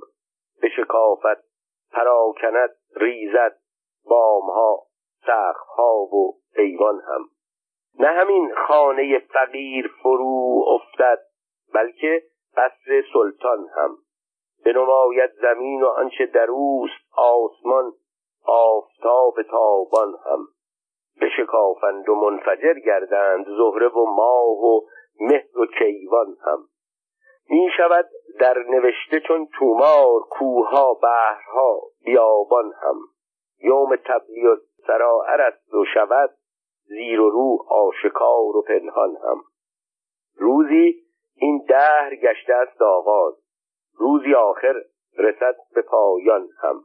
[0.61, 1.51] به شکافت
[1.91, 3.57] پراکند ریزد
[4.05, 4.83] بامها
[5.25, 7.29] سقفها و ایوان هم.
[7.99, 11.19] نه همین خانه فقیر فرو افتد
[11.73, 12.23] بلکه
[12.57, 13.97] قصر سلطان هم.
[14.63, 17.93] به نماید زمین و آنچه در اوست آسمان
[18.45, 20.47] آفتاب تابان هم.
[21.21, 24.81] بشکافند و منفجر گردند زهره و ماه و
[25.19, 26.67] مهر و کیوان هم.
[27.49, 32.95] می شود در نوشته چون تومار کوها بحرها بیابان هم.
[33.63, 36.29] یوم تبلی و سرائر است و شود
[36.91, 39.41] زیر و رو آشکار و پنهان هم.
[40.37, 40.95] روزی
[41.35, 43.33] این دهر گشته است آغاز.
[43.97, 44.73] روزی آخر
[45.17, 46.83] رسد به پایان هم.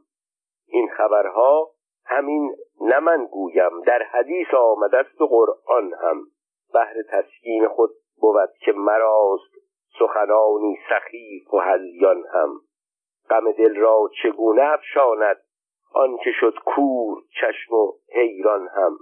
[0.67, 1.71] این خبرها
[2.05, 6.21] همین نه من گویم در حدیث آمده است و قرآن هم.
[6.73, 7.91] بهر تسکین خود
[8.21, 9.51] بود که مراست
[9.99, 12.49] سخنانی سخیف و هلیان هم.
[13.29, 15.37] غم دل را چگونه افشاند
[15.93, 18.97] آنکه شد کور چشم و حیران هم.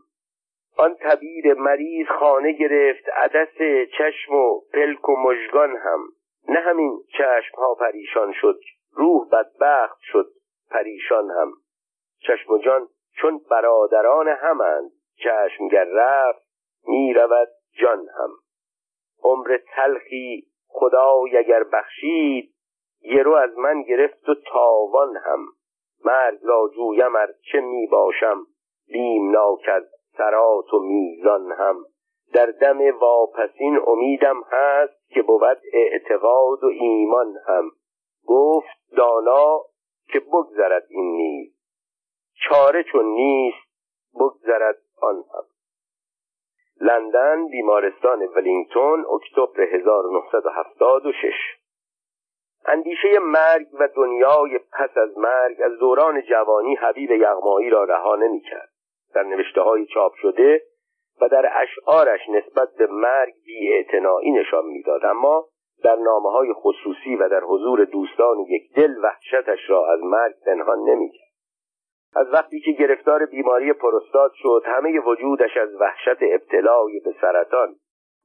[0.78, 3.58] آن طبیب مریض خانه گرفت عدس
[3.98, 6.00] چشم و پلک و مژگان هم.
[6.50, 8.60] نه همین چشم ها پریشان شد
[8.94, 10.28] روح بدبخت شد
[10.72, 11.52] پریشان هم.
[12.20, 12.88] چشم و جان
[13.22, 16.46] چون برادران همند چشمگر رفت
[16.88, 17.48] می رود
[17.82, 18.30] جان هم.
[19.24, 22.52] عمر تلخی خدای اگر بخشید
[23.26, 25.46] رو از من گرفت و تاوان هم.
[26.06, 28.46] مرگ را جویم ار چه می باشم
[28.88, 31.86] بیمناک از سرات و میزان هم.
[32.34, 37.72] در دم واپسین امیدم هست که بود اعتقاد و ایمان هم.
[38.28, 39.62] گفت دانا
[40.08, 41.54] که بگذرد این نیز.
[42.50, 43.68] چاره چون نیست
[44.20, 45.44] بگذرد آن هم.
[46.82, 51.34] لندن بیمارستان ولینگتون اکتبر 1976
[52.68, 58.70] اندیشه مرگ و دنیای پس از مرگ از دوران جوانی حبیب یغمایی را رها نمی‌کرد.
[59.16, 60.62] در نوشته های چاپ شده
[61.22, 63.86] و در اشعارش نسبت به مرگ بی
[64.32, 65.06] نشان می‌داد.
[65.06, 65.46] اما
[65.84, 70.80] در نامه های خصوصی و در حضور دوستان یک دل وحشتش را از مرگ پنهان
[70.80, 71.26] نمی‌کرد.
[72.16, 77.76] از وقتی که گرفتار بیماری پروستات شد همه وجودش از وحشت ابتلای به سرطان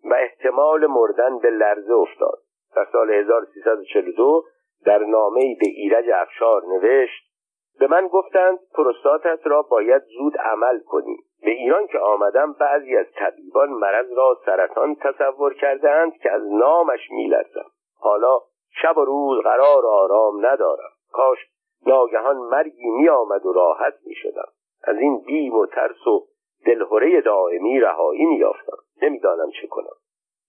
[0.05, 2.39] و احتمال مردن به لرزه افتاد.
[2.77, 4.45] در سال 1342
[4.85, 7.30] در نامه به ایرج افشار نوشت
[7.79, 11.17] به من گفتند پروستاتت را باید زود عمل کنی.
[11.43, 17.11] به ایران که آمدم بعضی از طبیبان مرض را سرطان تصور کردهاند که از نامش
[17.11, 17.71] میلرزم.
[17.99, 18.39] حالا
[18.83, 20.91] شب و روز قرار آرام ندارم.
[21.13, 21.39] کاش
[21.87, 24.49] ناگهان مرگی می آمد و راحت می شدم
[24.85, 26.27] از این بیم و ترس و
[26.67, 29.97] دلهوره دائمی رهایی می یافتم نمی‌دانم چه کنم.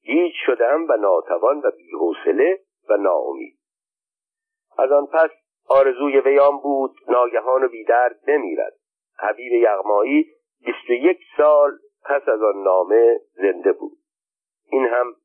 [0.04, 2.60] هیچ شدم و ناتوان و بیحوصله
[2.90, 3.58] و ناامید.
[4.78, 5.30] از آن پس
[5.72, 8.74] آرزوی ویان بود ناگهان و بیدرد نمیرد.
[9.20, 10.24] حبیب یغمایی
[10.66, 11.72] بیست و یک سال
[12.06, 13.98] پس از آن نامه زنده بود.
[14.72, 15.16] این هم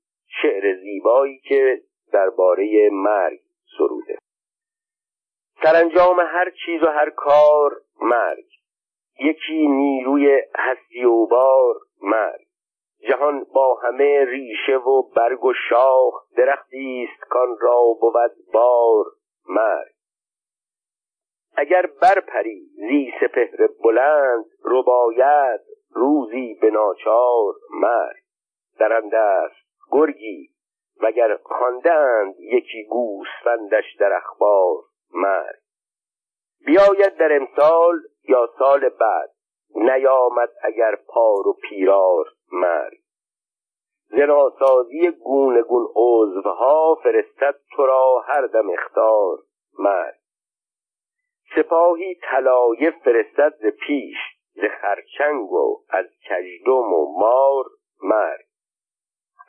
[0.42, 1.80] شعر زیبایی که
[2.12, 3.40] درباره مرگ
[3.78, 4.18] سروده.
[5.62, 8.46] سرانجام هر چیز و هر کار مرگ.
[9.20, 12.46] یکی نیروی هستی و بار مرگ.
[13.08, 19.04] جهان با همه ریشه و برگ و شاخ درختی است کان را بود بار
[19.48, 19.95] مرگ.
[21.56, 28.22] اگر برپری زی سپهر بلند رباید روزی به ناچار مرگ.
[28.78, 30.50] درند است گرگی
[31.00, 34.76] وگر خواندند یکی گوسفندش در اخبار
[35.14, 35.60] مرگ.
[36.66, 39.30] بیاید در امسال یا سال بعد
[39.74, 42.98] نیامد اگر پار و پیرار مرگ.
[44.08, 49.38] زناسازی گونه گون عضوها فرستد تو را هر دم اختار
[49.78, 50.15] مرگ.
[51.56, 54.16] سپاهی طلایه فرستد ز پیش
[54.54, 57.64] ز خرچنگ و از کژدم و مار
[58.02, 58.44] مرگ.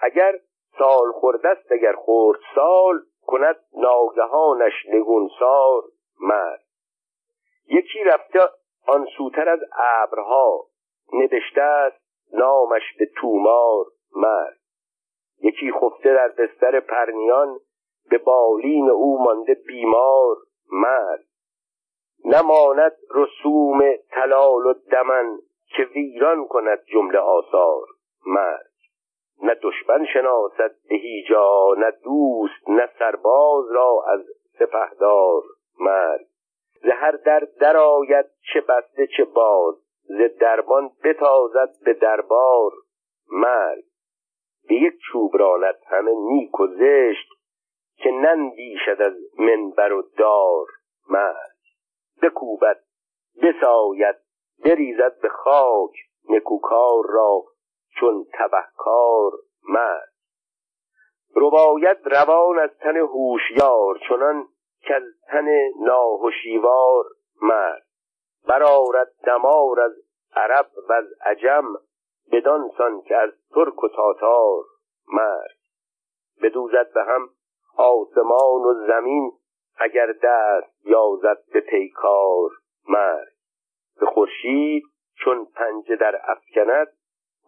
[0.01, 0.39] اگر
[0.79, 5.83] سال خوردست اگر خورد سال کند ناگهانش نگونسار
[6.19, 6.59] مرگ.
[7.69, 8.39] یکی رفته
[8.87, 10.65] آن سوتر از ابرها
[11.13, 12.01] نوشته است
[12.33, 13.85] نامش به تومار
[14.15, 14.57] مرگ.
[15.41, 17.59] یکی خفته در بستر پرنیان
[18.09, 20.35] به بالین او مانده بیمار
[20.71, 21.26] مرگ.
[22.25, 23.79] نماند رسوم
[24.11, 25.37] تلال و دمن
[25.67, 27.87] که ویران کند جمله آثار
[28.25, 28.67] مرگ.
[29.43, 34.25] نه دشمن شناسد به هیجا نه دوست نه سرباز را از
[34.59, 35.41] سپهدار
[35.79, 36.25] مرگ.
[36.81, 42.71] ز هر در درآید چه بسته چه باز ز دربان بتازد به دربار
[43.31, 43.83] مرگ.
[44.69, 47.27] به یک چوب راند همه نیک و زشت
[47.97, 50.65] که نندیشد از منبر و دار
[51.09, 51.56] مرگ.
[52.21, 52.83] بکوبد
[53.43, 54.15] بساید
[54.65, 55.91] بریزد به خاک
[56.29, 57.43] نکوکار را
[57.99, 59.31] چون تبهکار
[59.69, 60.13] مرد.
[61.35, 64.47] رباید روان از تن هوشیار چنان
[64.81, 65.47] که از تن
[65.79, 67.05] ناهشیوار
[67.41, 67.85] مرد.
[68.47, 69.91] برارد دمار از
[70.35, 71.65] عرب و از عجم
[72.31, 74.63] بدان سان که از ترک و تاتار
[75.07, 75.57] مرد.
[76.41, 77.29] بدوزد به هم
[77.77, 79.31] آسمان و زمین
[79.79, 82.49] اگر دست یازد به پیکار
[82.89, 83.33] مرد
[83.99, 84.83] به خورشید
[85.23, 86.87] چون پنجه در افکند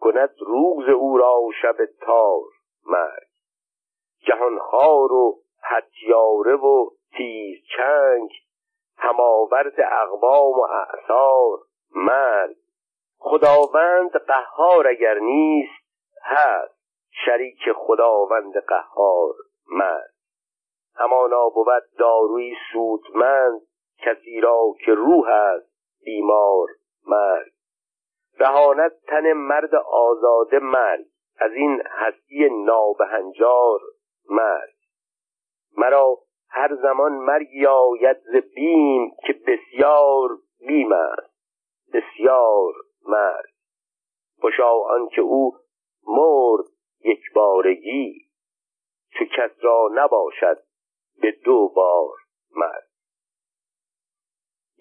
[0.00, 2.42] کند روز او را شب تار
[2.86, 3.28] مرگ.
[4.26, 8.30] جهان خار و حتیاره و تیز چنگ
[8.96, 11.58] هماورد اقوام و اعثار
[11.94, 12.56] مرگ.
[13.18, 15.84] خداوند قهار اگر نیست
[16.22, 16.80] هست
[17.24, 19.34] شریک خداوند قهار
[19.70, 20.19] مرگ.
[20.96, 23.60] همانا بود داروی سودمند
[23.98, 25.70] کسی را که روح است
[26.04, 26.68] بیمار
[27.06, 27.52] مرگ.
[28.38, 31.06] رهاند تن مرد آزاده مرگ
[31.38, 33.80] از این هستی نابهنجار
[34.30, 34.74] مرگ.
[35.76, 36.18] مرا
[36.48, 40.28] هر زمان مرگی آید ز بیم که بسیار
[40.66, 41.34] بیم است
[41.92, 42.72] بسیار
[43.08, 43.50] مرگ.
[44.40, 45.56] خوشا که او
[46.06, 46.64] مرد
[47.04, 48.30] یک بارگی
[49.10, 50.62] چو کس را نباشد
[51.20, 52.16] به دو بار
[52.56, 52.90] مرگ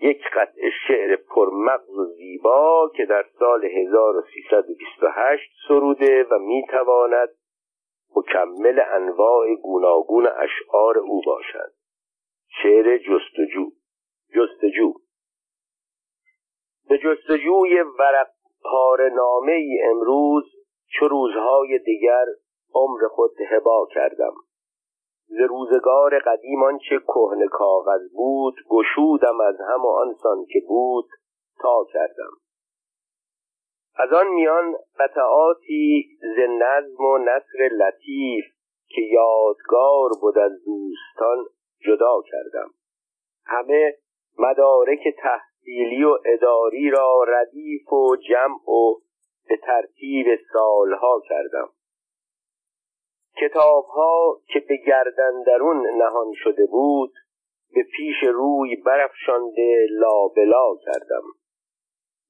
[0.02, 7.30] یک قطع شعر پرمغز و زیبا که در سال 1328 سروده و می‌تواند
[8.16, 11.72] مکمل انواع گوناگون اشعار او باشد.
[12.64, 13.70] شعر جستجو
[14.36, 14.94] جستجو.
[16.90, 18.30] به جستجوی ورق
[18.64, 20.44] پار نامه ای امروز
[21.00, 22.26] چو روزهای دیگر
[22.74, 24.34] عمر خود هبا کردم.
[25.30, 31.06] ز روزگار قدیم آنچه کهنه کاغذ بود گشودم از هم آنسان که بود
[31.62, 32.32] تا کردم.
[33.96, 38.46] از آن میان قطعاتی ز نظم و نصر لطیف
[38.88, 41.46] که یادگار بود از دوستان
[41.86, 42.70] جدا کردم.
[43.46, 43.98] همه
[44.40, 48.96] مدارک تحصیلی و اداری را ردیف و جمع و
[49.50, 51.70] به ترتیب سالها کردم.
[53.40, 57.14] کتاب ها که به گردن درون نهان شده بود
[57.74, 61.24] به پیش روی برافشانده لابلا کردم.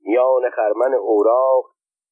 [0.01, 1.65] میان خرمن اوراق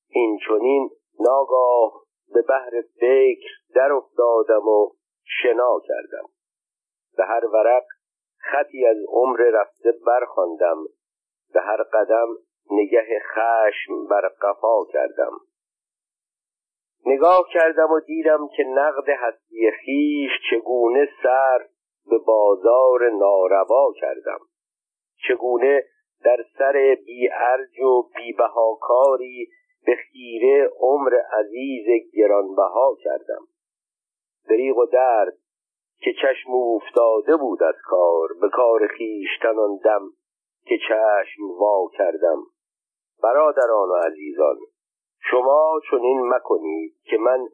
[0.09, 0.89] این چونین
[1.19, 4.89] ناگاه به بحر فکر در افتادم و
[5.23, 6.29] شنا کردم.
[7.17, 7.83] به هر ورق
[8.37, 10.77] خطی از عمر رفته برخواندم.
[11.53, 12.27] به هر قدم
[12.71, 15.31] نگه خشم بر قفا کردم.
[17.05, 21.59] نگاه کردم و دیدم که نقد هستی خیش چگونه سر
[22.09, 24.39] به بازار ناروا کردم.
[25.27, 25.83] چگونه
[26.23, 29.47] در سر بی ارج و بی بهاکاری
[29.85, 33.47] به خیره عمر عزیز گرانبها کردم.
[34.49, 35.33] دریغ و درد
[35.99, 40.01] که چشم افتاده بود از کار به کار خیشتن دم
[40.65, 42.37] که چشم وا کردم.
[43.23, 44.57] برادران و عزیزان
[45.31, 47.47] شما چنین مکنید که من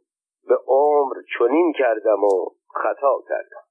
[0.48, 3.64] به عمر چنین کردم و خطا کردم.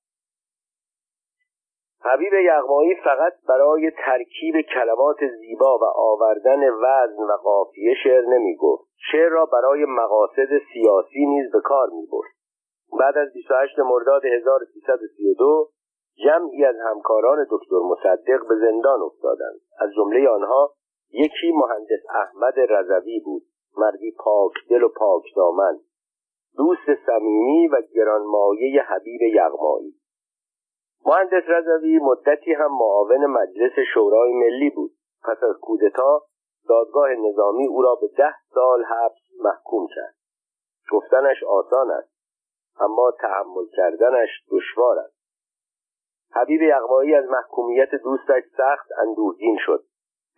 [2.04, 8.84] حبیب یغمایی فقط برای ترکیب کلمات زیبا و آوردن وزن و قافیه شعر نمی گفت
[9.12, 12.30] شعر را برای مقاصد سیاسی نیز به کار می برد
[12.98, 15.68] بعد از 28 مرداد 1332
[16.24, 19.60] جمعی از همکاران دکتر مصدق به زندان افتادند.
[19.78, 20.72] از جمله آنها
[21.10, 23.42] یکی مهندس احمد رضوی بود.
[23.76, 25.80] مردی پاک دل و پاک دامن
[26.56, 29.94] دوست صمیمی و گرانمایه حبیب یغمایی.
[31.06, 34.92] مهندس رضوی مدتی هم معاون مجلس شورای ملی بود.
[35.24, 36.22] پس از کودتا
[36.68, 40.14] دادگاه نظامی او را به ده سال حبس محکوم کرد.
[40.92, 42.12] گفتنش آسان است
[42.80, 45.22] اما تحمل کردنش دشوار است.
[46.34, 49.84] حبیب یغمایی از محکومیت دوستش سخت اندوهگین شد.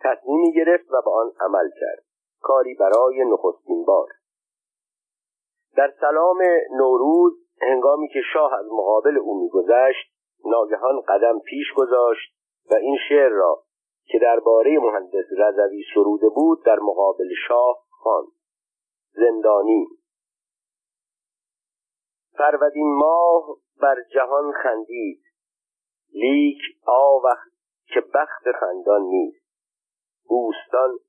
[0.01, 2.03] تصمیمی گرفت و به آن عمل کرد.
[2.45, 4.09] کاری برای نخستین بار.
[5.77, 6.37] در سلام
[6.71, 10.11] نوروز هنگامی که شاه از مقابل او میگذشت
[10.45, 12.35] ناگهان قدم پیش گذاشت
[12.71, 13.63] و این شعر را
[14.05, 18.31] که درباره مهندس رضوی سروده بود در مقابل شاه خواند.
[19.13, 19.87] زندانی
[22.37, 25.21] فروردین ماه بر جهان خندید.
[26.13, 27.51] لیک آوخت
[27.87, 29.45] که بخت خندان نیست.
[30.27, 30.99] بوستان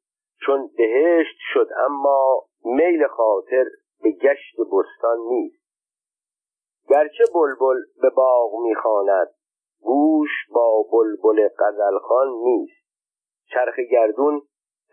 [0.40, 3.64] چون بهشت شد اما میل خاطر
[4.02, 5.66] به گشت بستان نیست.
[6.88, 9.28] گرچه بلبل به باغ می‌خواند
[9.80, 12.86] گوش با بلبل غزلخان نیست.
[13.50, 14.42] چرخ گردون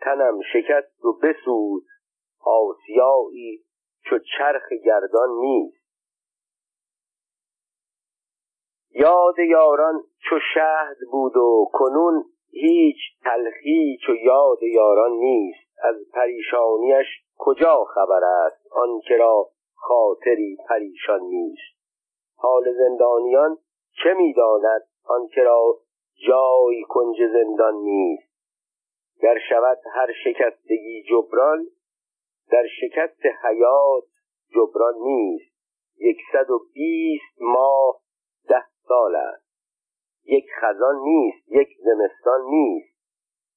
[0.00, 1.84] تنم شکست و بسود
[2.40, 3.64] آسیایی
[4.04, 5.84] چو چرخ گردان نیست.
[8.90, 15.78] یاد یاران چو شهد بود و کنون هیچ تلخی چو یاد یاران نیست.
[15.82, 17.06] از پریشانیش
[17.38, 21.74] کجا خبر است؟ آنکه را خاطری پریشان نیست.
[22.36, 23.58] حال زندانیان
[24.02, 25.76] چه می‌داند؟ آنکه را
[26.28, 28.34] جای کنج زندان نیست.
[29.22, 31.66] گر شود هر شکستگی جبران
[32.50, 34.04] در شکست حیات
[34.54, 35.54] جبران نیست.
[35.98, 38.00] یکصد و بیست ماه
[38.48, 39.43] ده سال است.
[40.26, 42.94] یک خزان نیست یک زمستان نیست.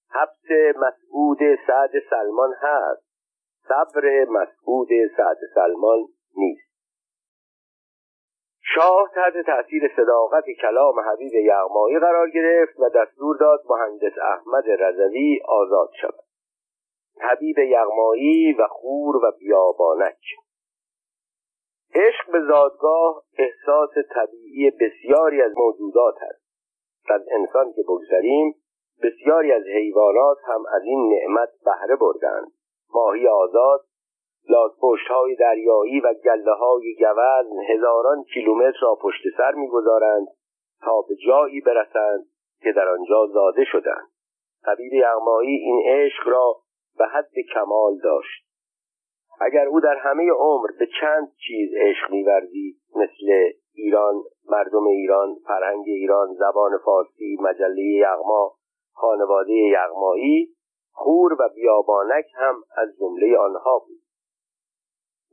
[0.10, 3.08] حبس مسعود سعد سلمان هست.
[3.68, 6.00] صبر مسعود سعد سلمان
[6.36, 6.68] نیست.
[8.76, 15.40] شاه تحت تأثیر صداقت کلام حبیب یغمایی قرار گرفت و دستور داد مهندس احمد رضوی
[15.48, 16.24] آزاد شود.
[17.22, 20.20] حبیب یغمایی و خور و بیابانک.
[21.96, 26.47] عشق به زادگاه احساس طبیعی بسیاری از موجودات است.
[27.12, 28.56] از انسان که بگذریم
[29.04, 32.52] بسیاری از حیوانات هم از این نعمت بهره بردند.
[32.94, 33.82] ماهی آزاد
[34.50, 40.28] لازپشت های دریایی و گله های گوزن هزاران کیلومتر را پشت سر می‌گذارند
[40.82, 42.26] تا به جایی برسند
[42.64, 44.08] که در آنجا زاده شدند.
[44.66, 46.56] طبیب یغمایی این عشق را
[46.98, 48.48] به حد کمال داشت.
[49.42, 55.84] اگر او در همه عمر به چند چیز عشق میورزید مثل ایران مردم ایران فرهنگ
[55.88, 58.52] ایران زبان فارسی مجله یغما
[58.94, 60.50] خانواده یغمایی
[60.92, 63.98] خور و بیابانک هم از جمله آنها بود.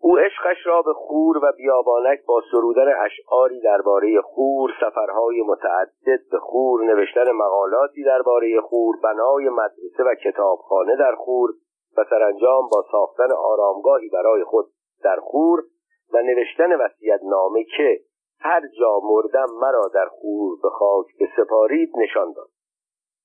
[0.01, 6.39] او عشقش را به خور و بیابانک با سرودن اشعاری درباره خور سفرهای متعدد به
[6.39, 11.51] خور نوشتن مقالاتی درباره خور بنای مدرسه و کتابخانه در خور
[11.97, 14.67] و سرانجام با ساختن آرامگاهی برای خود
[15.05, 15.63] در خور
[16.13, 18.01] و نوشتن وسیعت نامه که
[18.45, 21.07] هر جا مردم مرا در خور به خاک
[21.37, 22.49] سپارید نشان داد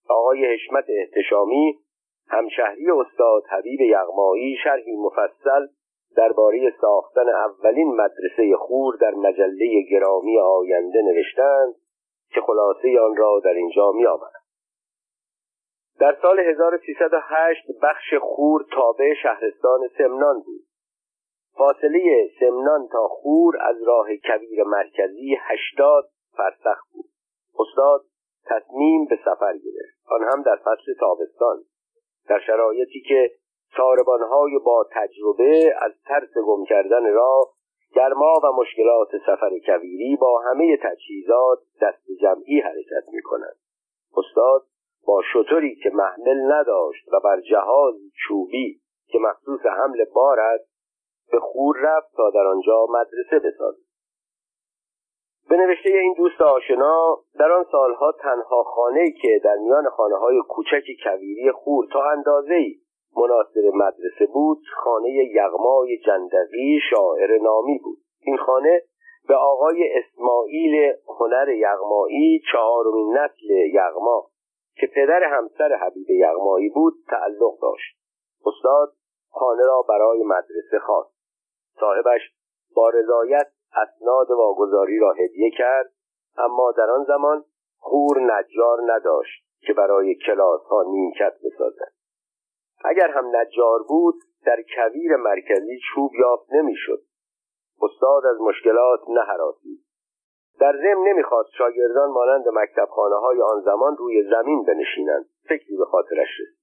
[0.09, 1.79] آقای حشمت احتشامی
[2.27, 5.67] همشهری استاد حبیب یغمایی شرحی مفصل
[6.15, 11.75] درباره ساختن اولین مدرسه خور در مجله گرامی آینده نوشتند
[12.33, 14.43] که خلاصه آن را در اینجا می آورد.
[15.99, 20.68] در سال 1308 بخش خور تابع شهرستان سمنان بود
[21.59, 27.05] فاصله سمنان تا خور از راه کبیر مرکزی هشتاد فرسخ بود.
[27.59, 28.01] استاد
[28.45, 29.99] تصمیم به سفر گرفت.
[30.11, 31.57] آن هم در فصل تابستان.
[32.29, 33.31] در شرایطی که
[33.77, 37.47] ساربانهای با تجربه از ترس گم کردن راه
[37.95, 43.57] گرما و مشکلات سفر کویری با همه تجهیزات دست جمعی حرکت می کنند.
[44.17, 44.61] استاد
[45.07, 47.95] با شطوری که محمل نداشت و بر جهاز
[48.27, 50.68] چوبی که مخصوص حمل بار است
[51.31, 53.89] به خور رفت تا در آنجا مدرسه بسازد.
[55.49, 60.41] به نوشته این دوست آشنا در آن سالها تنها خانه که در میان خانه های
[60.49, 62.65] کوچک کویری خور تا اندازه
[63.17, 67.97] مناسب مدرسه بود خانه یغمای جندقی شاعر نامی بود.
[68.21, 68.81] این خانه
[69.27, 74.27] به آقای اسماعیل هنر یغمایی چهارمین نسل یغما
[74.75, 77.97] که پدر همسر حبیب یغمایی بود تعلق داشت.
[78.45, 78.93] استاد
[79.29, 81.18] خانه را برای مدرسه خواست.
[81.79, 82.21] صاحبش
[82.75, 85.91] با رضایت اسناد واگذاری را هدیه کرد
[86.37, 87.45] اما در آن زمان
[87.79, 91.91] خور نجار نداشت که برای کلاس ها نیمکت بسازد.
[92.83, 94.15] اگر هم نجار بود
[94.45, 97.01] در کویر مرکزی چوب یافت نمی‌شد.
[97.81, 99.85] استاد از مشکلات نهراسید
[100.59, 105.25] در ضمن نمی‌خواست شاگردان مانند مکتبخانه های آن زمان روی زمین بنشینند.
[105.49, 106.58] فکری به خاطرش رسید.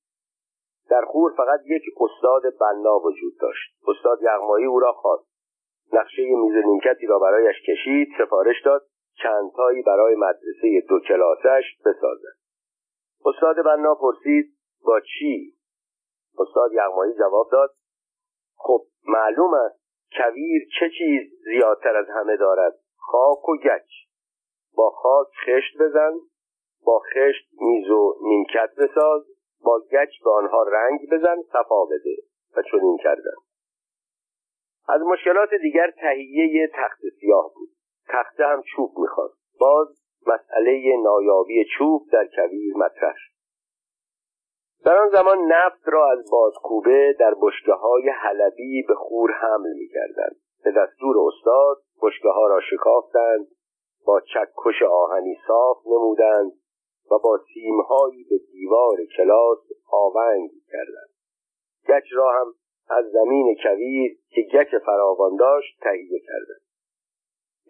[0.91, 3.75] در خور فقط یک استاد بنا وجود داشت.
[3.89, 5.29] استاد یغمایی او را خواست.
[5.93, 8.83] نقشه میز نیمکتی را برایش کشید سفارش داد
[9.23, 12.37] چندتایی برای مدرسه دو کلاسش بسازد.
[13.27, 15.55] استاد بنا پرسید با چی؟
[16.39, 17.71] استاد یغمایی جواب داد
[18.57, 23.91] خب معلوم است کویر چه چیز زیادتر از همه دارد خاک و گچ.
[24.77, 26.13] با خاک خشت بزن
[26.85, 29.23] با خشت میز و نیمکت بساز.
[29.65, 32.17] با گچ به آنها رنگ بزن صفا بده
[32.57, 33.37] و چنین کردن.
[34.89, 37.69] از مشکلات دیگر تهیه تخت سیاه بود.
[38.09, 39.39] تخته هم چوب می‌خواست.
[39.61, 39.89] باز
[40.27, 43.37] مسئله نایابی چوب در کویر مطرح شد.
[44.85, 50.37] در آن زمان نفت را از بادکوبه در بشکه های حلبی به خور حمل می‌کردند.
[50.65, 53.47] به دستور استاد بشکه ها را شکافتند
[54.07, 56.53] با چکش آهنی صاف نمودند
[57.11, 59.59] و با سیمهایی به دیوار کلاس
[59.93, 61.11] آونگ کردند.
[61.89, 62.55] گچ را هم
[62.89, 66.61] از زمین کویر که گچ فراوان داشت تهیه کردند.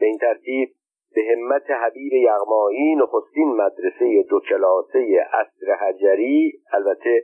[0.00, 0.68] به این ترتیب
[1.14, 7.22] به همت حبیب یغمایی نخستین مدرسه دو کلاسه اصر حجری البته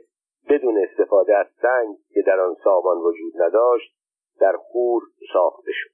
[0.49, 3.95] بدون استفاده از سنگ که در آن سامان وجود نداشت
[4.39, 5.03] در خور
[5.33, 5.92] ساخته شد.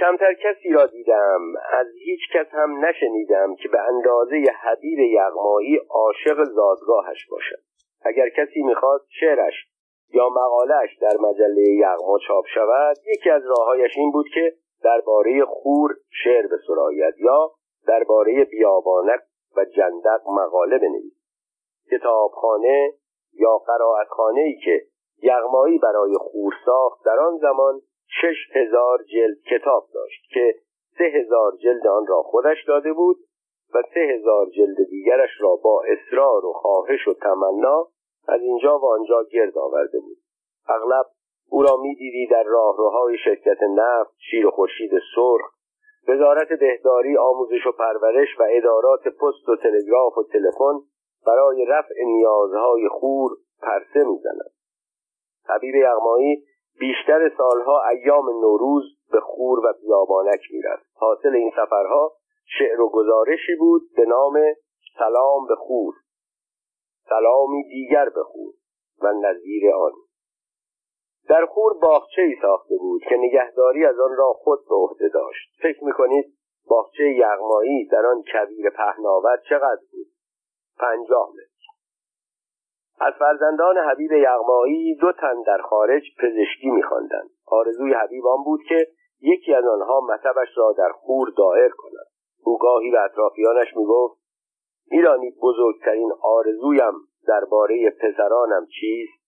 [0.00, 1.40] کمتر کسی را دیدم.
[1.72, 7.62] از هیچ کس هم نشنیدم که به اندازه حبیب یغمایی عاشق زادگاهش باشد.
[8.02, 9.54] اگر کسی می‌خواست شعرش
[10.14, 14.52] یا مقالش در مجله یغما چاپ شود یکی از راههایش این بود که
[14.82, 15.90] درباره خور
[16.24, 17.50] شعر بسراید یا
[17.86, 19.20] درباره بیابانک
[19.56, 21.20] و جندق مقاله بنویسد.
[21.90, 22.92] کتابخانه
[23.32, 24.82] یا قرائتخانه ای که
[25.22, 27.80] یغمایی برای خور ساخت در آن زمان
[28.10, 30.54] شش هزار جلد کتاب داشت که
[30.98, 33.16] سه هزار جلد آن را خودش داده بود
[33.74, 37.86] و سه هزار جلد دیگرش را با اصرار و خواهش و تمنا
[38.28, 40.16] از اینجا و آنجا گرد آورده بود.
[40.68, 41.06] اغلب
[41.50, 45.50] او را می‌دیدی در راهروهای شرکت نفت شیر خورشید سرخ
[46.08, 50.80] وزارت بهداری آموزش و پرورش و ادارات پست و تلگراف و تلفن
[51.26, 53.30] برای رفع نیازهای خور
[53.62, 54.50] پرسه می‌زند.
[55.48, 56.44] حبیب یغمایی
[56.80, 62.12] بیشتر سالها ایام نوروز به خور و بیابانک می‌رفت حاصل این سفرها
[62.58, 64.38] شعر و گزارشی بود به نام
[64.98, 65.94] سلام به خور.
[67.08, 68.54] سلامی دیگر به خور
[69.02, 69.92] و نظیر آن.
[71.28, 75.48] در خور باغچه ای ساخته بود که نگهداری از آن را خود به عهده داشت.
[75.62, 76.34] فکر می‌کنید
[76.68, 80.06] باغچه یغمایی در آن کویر پهناور چقدر بود؟
[80.78, 81.32] پنجاه
[83.00, 87.30] از فرزندان حبیب یغمایی دو تن در خارج پزشکی میخواندند.
[87.46, 88.86] آرزوی حبیب آن بود که
[89.20, 92.06] یکی از آنها مطبش را در خور دائر کند.
[92.44, 94.20] او گاهی به اطرافیانش می‌گفت
[94.90, 96.92] می‌دانید بزرگترین آرزویم
[97.26, 99.20] درباره پسرانم چیست؟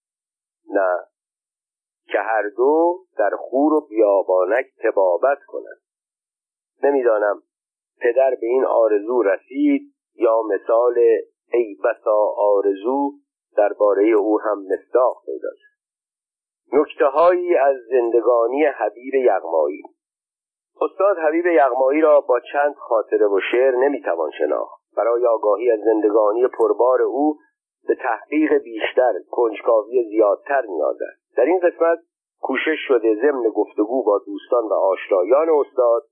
[0.71, 0.99] نه
[2.07, 5.81] که هر دو در خور و بیابانک تبابت کنند.
[6.83, 7.43] نمی‌دانم
[8.01, 9.83] پدر به این آرزو رسید
[10.15, 10.99] یا مثال
[11.53, 13.22] ای بسا آرزو
[13.57, 15.73] درباره او هم مصداق پیدا شد.
[16.73, 19.83] نکته هایی از زندگانی حبیب یغمایی.
[20.81, 24.83] استاد حبیب یغمایی را با چند خاطره و شعر نمی‌توان شناخت.
[24.97, 27.39] برای آگاهی از زندگانی پربار او
[27.89, 31.37] به تحقیق بیشتر کنجکاوی زیادتر نیاز است.
[31.37, 31.99] در این قسمت
[32.43, 36.03] کوشش شده ضمن گفتگو با دوستان و آشنایان استاد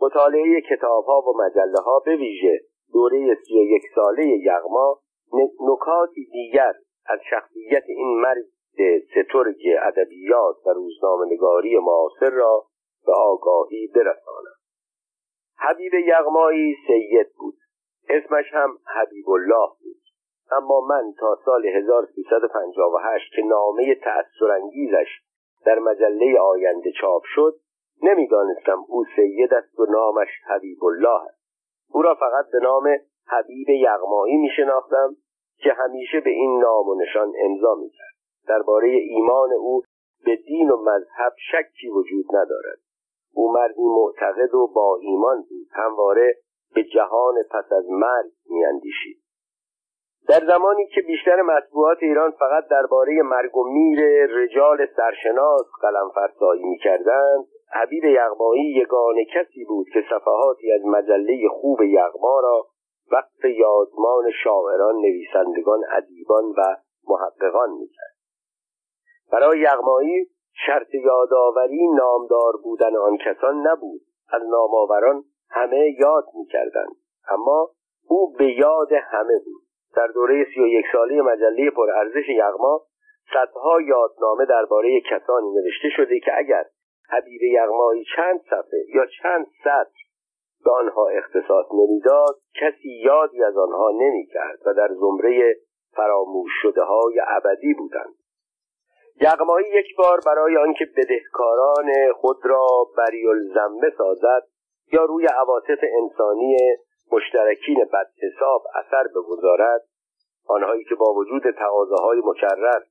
[0.00, 2.60] مطالعه کتابها و مجله ها به ویژه
[2.92, 4.98] دوره سی و یک ساله یغما
[5.60, 6.72] نکاتی دیگر
[7.06, 8.44] از شخصیت این مرد
[9.10, 12.66] سترگ ادبیات و روزنامهنگاری معاصر را
[13.06, 14.54] به آگاهی برسانم
[15.58, 17.54] حبیب یغمایی سید بود.
[18.08, 20.02] اسمش هم حبیب الله بود.
[20.50, 25.08] اما من تا سال 1358 که نامه تأثرانگیزش
[25.66, 27.54] در مجله آینده چاپ شد
[28.02, 31.44] نمی‌دانستم او سید است و نامش حبیب الله است.
[31.90, 35.16] او را فقط به نام حبیب یغمایی می شناختم
[35.58, 38.14] که همیشه به این نام و نشان امضا می‌کرد.
[38.48, 39.82] درباره ایمان او
[40.24, 42.78] به دین و مذهب شکی وجود ندارد.
[43.34, 45.66] او مردی معتقد و با ایمان بود.
[45.72, 46.34] همواره
[46.74, 49.24] به جهان پس از مرگ میاندیشید.
[50.28, 56.64] در زمانی که بیشتر مطبوعات ایران فقط درباره مرگ و میر رجال سرشناس قلم فرسایی
[56.64, 62.66] می‌کردند حبیب یغمایی یگانه کسی بود که صفحاتی از مجله خوب یغما را
[63.12, 66.76] وقت یادمان شاعران نویسندگان ادیبان و
[67.08, 68.14] محققان می‌کرد.
[69.32, 70.26] برای یغمایی
[70.66, 74.00] شرط یادآوری نامدار بودن آن کسان نبود.
[74.28, 76.96] از نامآوران همه یاد می‌کردند.
[77.28, 77.70] اما
[78.08, 79.62] او به یاد همه بود.
[79.96, 82.80] در دوره سی و یک ساله مجله پرارزش یغما
[83.32, 86.64] صدها یادنامه درباره کسانی نوشته شده که اگر
[87.08, 90.03] حبیب یغمایی چند صفحه یا چند سطر
[90.64, 95.56] به آنها اختصاص نمی‌داد کسی یادی از آنها نمی‌کرد و در زمره
[95.96, 98.14] فراموش شده های ابدی بودند.
[99.20, 102.66] یغمایی یک بار برای آنکه بدهکاران خود را
[102.98, 104.42] بریالزمه سازد
[104.92, 106.56] یا روی عواطف انسانی
[107.12, 109.82] مشترکین بدحساب اثر بگذارد
[110.48, 112.82] آنهایی که با وجود تقاضاهای مکرر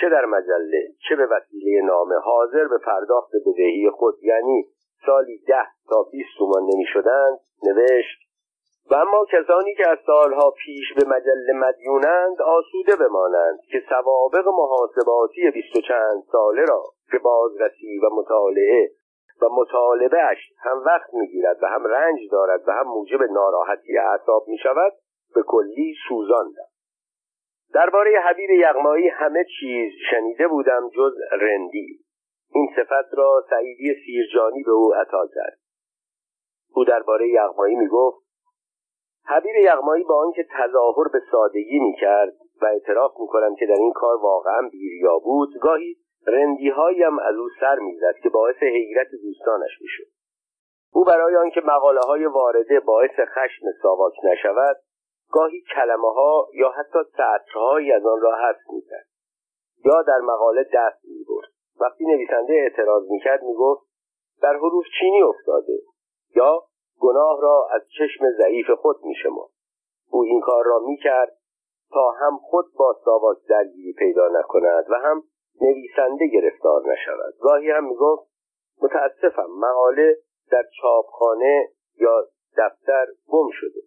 [0.00, 4.64] چه در مجله چه به وسیله نامه حاضر به پرداخت بدهی خود یعنی
[5.06, 8.18] سالی ده تا بیست تومان نمی شدند نوشت
[8.90, 15.50] و اما کسانی که از سالها پیش به مجله مدیونند آسوده بمانند که سوابق محاسباتی
[15.50, 18.90] بیست و چند ساله را که بازرسی و مطالعه
[19.42, 24.58] و مطالبهش هم وقت می‌گیرد و هم رنج دارد و هم موجب ناراحتی اعصاب می
[24.58, 24.92] شود
[25.34, 26.72] به کلی سوزاندم
[27.74, 31.98] درباره حبیب یغمایی همه چیز شنیده بودم جز رندی.
[32.54, 35.58] این صفت را سعیدی سیرجانی به او عطا کرد.
[36.74, 38.22] او درباره یغمایی می‌گفت
[39.26, 44.16] حبیب یغمایی با آنکه تظاهر به سادگی می‌کرد و اعتراف می‌کنم که در این کار
[44.16, 45.96] واقعا بیریا بود گاهی
[46.26, 50.12] رندی هایم از او سر می‌زد که باعث حیرت دوستانش می‌شد.
[50.92, 54.76] او برای آنکه مقاله های وارده باعث خشم ساواک نشود
[55.32, 59.06] گاهی کلمه ها یا حتی سطرهایی از آن را حذف می‌کرد
[59.84, 61.51] یا در مقاله دست می‌برد.
[61.82, 63.82] وقتی نویسنده اعتراض می‌کرد می‌گفت
[64.42, 65.78] در حروف چینی افتاده
[66.36, 66.62] یا
[67.00, 69.50] گناه را از چشم ضعیف خود میشمرد
[70.10, 71.36] او این کار را می‌کرد
[71.92, 75.22] تا هم خود با ساواک درگیری پیدا نکند و هم
[75.60, 77.34] نویسنده گرفتار نشود.
[77.40, 78.30] گاهی هم می‌گفت
[78.82, 80.16] متاسفم مقاله
[80.50, 81.68] در چاپخانه
[82.00, 83.80] یا دفتر گم شده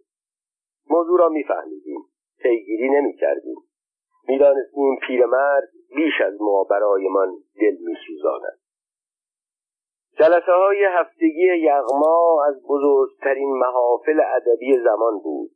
[0.89, 2.05] موضوع را میفهمیدیم
[2.39, 3.57] پیگیری نمی‌کردیم.
[4.27, 8.59] می‌دانستیم پیرمرد بیش از ما برایمان دل میسوزاند.
[10.19, 15.51] جلسه های هفتگی یغما از بزرگترین محافل ادبی زمان بود.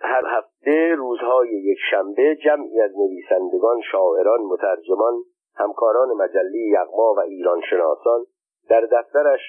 [0.00, 5.14] هر هفته روزهای یک شنبه جمعی از نویسندگان شاعران مترجمان
[5.54, 8.24] همکاران مجله یغما و ایران شناسان
[8.68, 9.40] در دفترش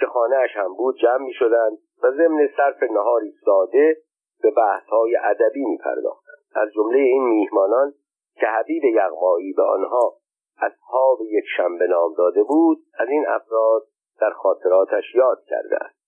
[0.00, 3.96] که خانهاش هم بود جمع می شدند و ضمن صرف نهاری ساده
[4.42, 7.94] به بحثهای ادبی می پرداختند از جمله این میهمانان
[8.34, 10.16] که حبیب یغمایی به آنها
[10.56, 13.82] اصحاب یک شنبه نام داده بود از این افراد
[14.20, 16.02] در خاطراتش یاد کرده است.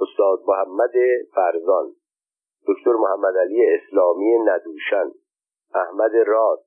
[0.00, 0.92] استاد محمد
[1.34, 1.92] فرزان
[2.68, 5.10] دکتر محمد علی اسلامی ندوشن
[5.74, 6.64] احمد راد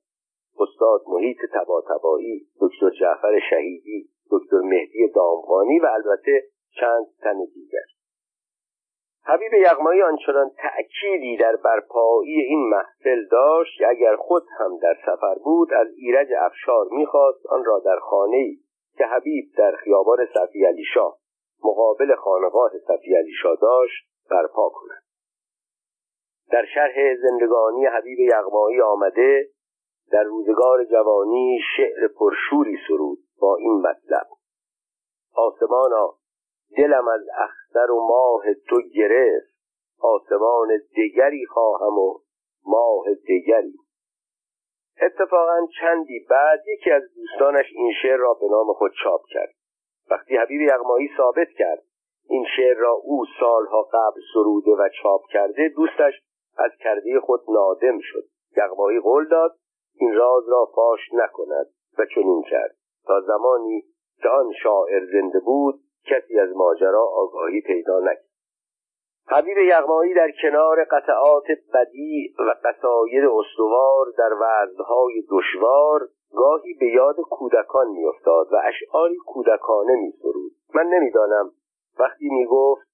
[0.60, 6.44] استاد محیط تباتبایی دکتر جعفر شهیدی دکتر مهدی دامغانی و البته
[6.80, 7.86] چند تن دیگر.
[9.24, 15.34] حبیب یغمایی آنچنان تأکیدی در برپایی این محفل داشت که اگر خود هم در سفر
[15.44, 18.56] بود از ایرج افشار می‌خواست آن را در خانه
[18.98, 21.18] که حبیب در خیابان صفی علی شاه
[21.64, 25.02] مقابل خانقاه صفی علی شاه داشت برپا کند.
[26.52, 29.48] در شرح زندگانی حبیب یغمایی آمده
[30.12, 34.26] در روزگار جوانی شعر پرشوری سرود با این مطلب.
[35.34, 36.14] آسمانا
[36.76, 39.52] دلم از اختر و ماه تو گرفت.
[40.00, 42.18] آسمان دیگری خواهم و
[42.66, 43.74] ماه دیگری
[45.02, 49.54] اتفاقا چندی بعد یکی از دوستانش این شعر را به نام خود چاپ کرد.
[50.10, 51.82] وقتی حبیب یغمایی ثابت کرد
[52.28, 56.22] این شعر را او سالها قبل سروده و چاپ کرده دوستش
[56.56, 58.24] از کرده خود نادم شد.
[58.56, 59.56] یغمایی قول داد
[59.94, 61.66] این راز را فاش نکند
[61.98, 62.76] و چنین کرد.
[63.06, 63.84] تا زمانی
[64.22, 68.32] که آن شاعر زنده بود کسی از ماجرا آگاهی پیدا نکرد.
[69.28, 77.16] حبیب یغمایی در کنار قطعات بدی و قصاید استوار در وزنهای دشوار گاهی به یاد
[77.16, 80.52] کودکان میافتاد و اشعاری کودکانه میسرود.
[80.74, 81.50] من نمی‌دانم.
[81.98, 82.88] وقتی می‌گفت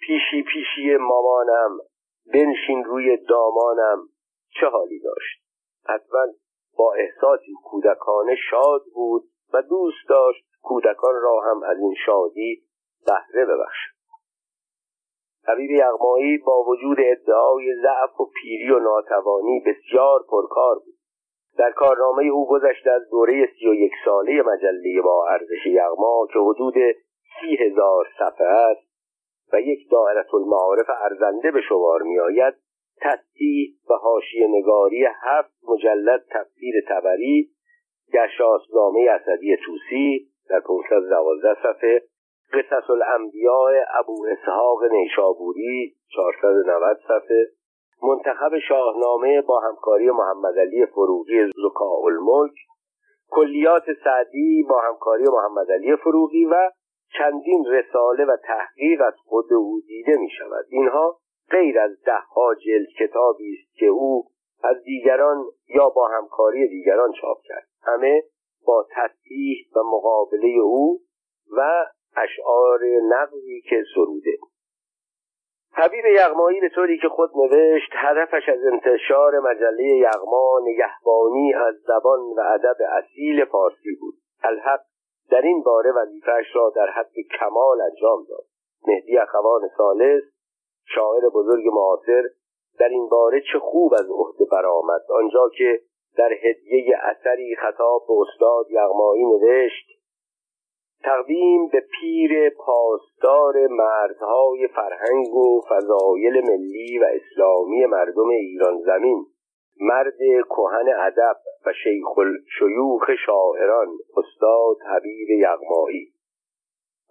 [0.00, 1.78] پیشی پیشی مامانم
[2.34, 4.08] بنشین روی دامانم.
[4.60, 5.42] چه حالی داشت؟
[5.88, 6.26] حتما
[6.78, 9.22] با احساسی کودکانه شاد بود
[9.52, 12.62] و دوست داشت کودکان را هم از این شادی
[13.06, 13.92] بهره ببخشد.
[15.48, 20.94] حبیب یغمایی با وجود ادعای ضعف و پیری و ناتوانی بسیار پرکار بود.
[21.58, 26.38] در کارنامه او گذشته از دوره سی و یک ساله مجله با ارزش یغما که
[26.38, 26.74] حدود
[27.40, 28.92] سی هزار صفحه است
[29.52, 32.54] و یک دائرت المعارف ارزنده به شمار می آید
[33.00, 37.50] تصدیح و حاشیه نگاری هفت مجلد تفسیر تبری
[38.14, 42.02] گشاسنامه اسدی توسی در 512 صفحه
[42.52, 47.46] قصص الانبیاء ابو اسحاق نیشابوری 490 صفحه
[48.02, 52.54] منتخب شاهنامه با همکاری محمد علی فروغی زکاء الملک
[53.30, 56.70] کلیات سعدی با همکاری محمد علی فروغی و
[57.18, 61.18] چندین رساله و تحقیق از خود او دیده می شود اینها
[61.50, 64.24] غیر از ده ها جلد کتابی است که او
[64.64, 67.66] از دیگران یا با همکاری دیگران چاپ کرد.
[67.82, 68.22] همه
[68.66, 71.00] با تصحیح و مقابله او
[71.56, 71.86] و
[72.16, 74.36] اشعار نقضی که سروده.
[75.74, 82.20] حبیب یغمایی به طوری که خود نوشت هدفش از انتشار مجله یغما نگهبانی از زبان
[82.20, 84.14] و ادب اصیل فارسی بود.
[84.42, 84.80] الحق
[85.30, 88.44] در این باره وظیفهاش را در حد کمال انجام داد.
[88.86, 90.22] مهدی اخوان سالس
[90.94, 92.22] شاعر بزرگ معاصر
[92.78, 95.00] در این باره چه خوب از عهده برآمد.
[95.10, 95.80] آنجا که
[96.18, 99.86] در هدیه اثری خطاب به استاد یغمایی نوشت
[101.04, 109.26] تقدیم به پیر پاسدار مردهای فرهنگ و فضایل ملی و اسلامی مردم ایران زمین
[109.80, 110.18] مرد
[110.50, 111.36] کهن ادب
[111.66, 112.06] و شیخ
[112.58, 116.12] شیوخ شاعران استاد حبیب یغمایی.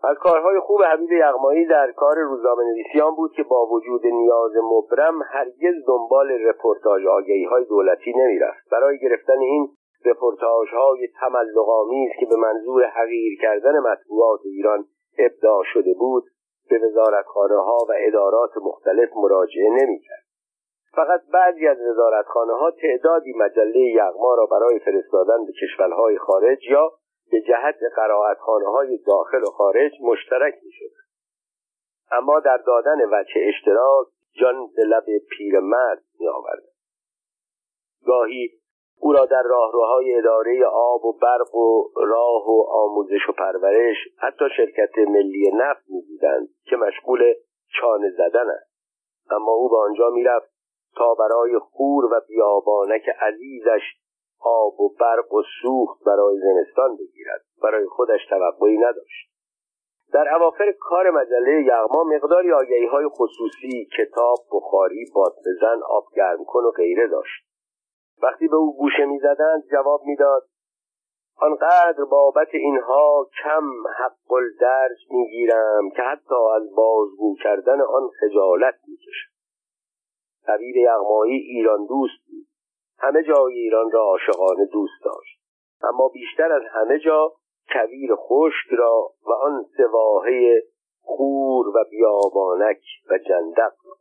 [0.03, 5.21] از کارهای خوب حبیب یغمایی در کار روزنامه نویسیان بود که با وجود نیاز مبرم
[5.31, 8.69] هرگز دنبال رپورتاج آگهی های دولتی نمی‌رفت.
[8.71, 9.67] برای گرفتن این
[10.05, 14.85] رپورتاج های تملقامیز که به منظور حقیر کردن مطبوعات ایران
[15.19, 16.23] ابداع شده بود
[16.69, 20.23] به وزارتخانه ها و ادارات مختلف مراجعه نمی‌کرد.
[20.95, 26.91] فقط بعضی از وزارتخانه ها تعدادی مجله یغما را برای فرستادن به کشورهای خارج یا
[27.31, 30.91] به جهت قرائتخانه های داخل و خارج مشترک می شد.
[32.11, 36.63] اما در دادن وجه اشتراک جان به لب پیرمرد می آورد.
[38.05, 38.49] گاهی
[38.99, 44.45] او را در راهروهای اداره آب و برق و راه و آموزش و پرورش حتی
[44.57, 47.33] شرکت ملی نفت می‌دیدند که مشغول
[47.79, 48.71] چانه زدن است
[49.31, 50.51] اما او به آنجا می‌رفت
[50.95, 53.81] تا برای خور و بیابانک عزیزش
[54.41, 57.41] آب و برق و سوخت برای زمستان بگیرد.
[57.63, 59.31] برای خودش توقعی نداشت.
[60.13, 66.43] در اواخر کار مجله یغما مقداری آگهی های خصوصی کتاب بخاری باد بزن آب گرم
[66.45, 67.45] کن و غیره داشت.
[68.23, 70.47] وقتی به او گوشه می‌زدند جواب می‌داد
[71.41, 73.63] آنقدر بابت اینها کم
[73.99, 79.31] حق الدرج می‌گیرم که حتی از بازگو کردن آن خجالت می‌کشم.
[80.45, 82.50] طبیب یغمایی ایران دوست بود.
[83.01, 85.41] همه جای ایران را عاشقانه دوست داشت.
[85.83, 87.33] اما بیشتر از همه جا
[87.73, 90.63] کویر خشک را و آن سواحه
[91.01, 93.73] خور و بیابانک و جندق.
[93.85, 93.95] را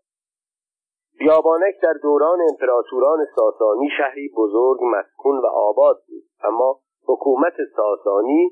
[1.18, 6.24] بیابانک در دوران امپراتوران ساسانی شهری بزرگ مسکون و آباد بود.
[6.44, 8.50] اما حکومت ساسانی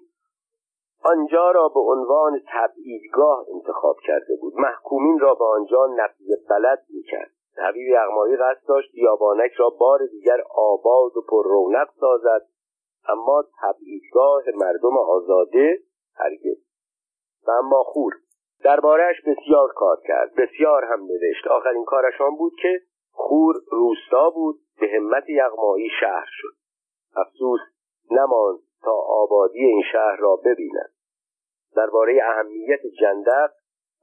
[1.05, 4.55] آنجا را به عنوان تبعیدگاه انتخاب کرده بود.
[4.57, 7.38] محکومین را به آنجا نقی بلد می‌کرد.
[7.59, 12.47] حبیب یغمایی قصد داشت بیابانک را بار دیگر آباد و پر رونق سازد
[13.09, 15.79] اما تبعیدگاه مردم آزاده
[16.17, 16.59] هرگز.
[17.47, 18.13] و اما خور.
[18.65, 21.47] دربارهش بسیار کار کرد بسیار هم نوشت.
[21.47, 22.81] آخرین کارش آن بود که
[23.13, 26.55] خور روستا بود به همت یغمایی شهر شد.
[27.17, 27.61] افسوس
[28.11, 30.93] نماند تا آبادی این شهر را ببیند.
[31.77, 33.51] درباره اهمیت جندق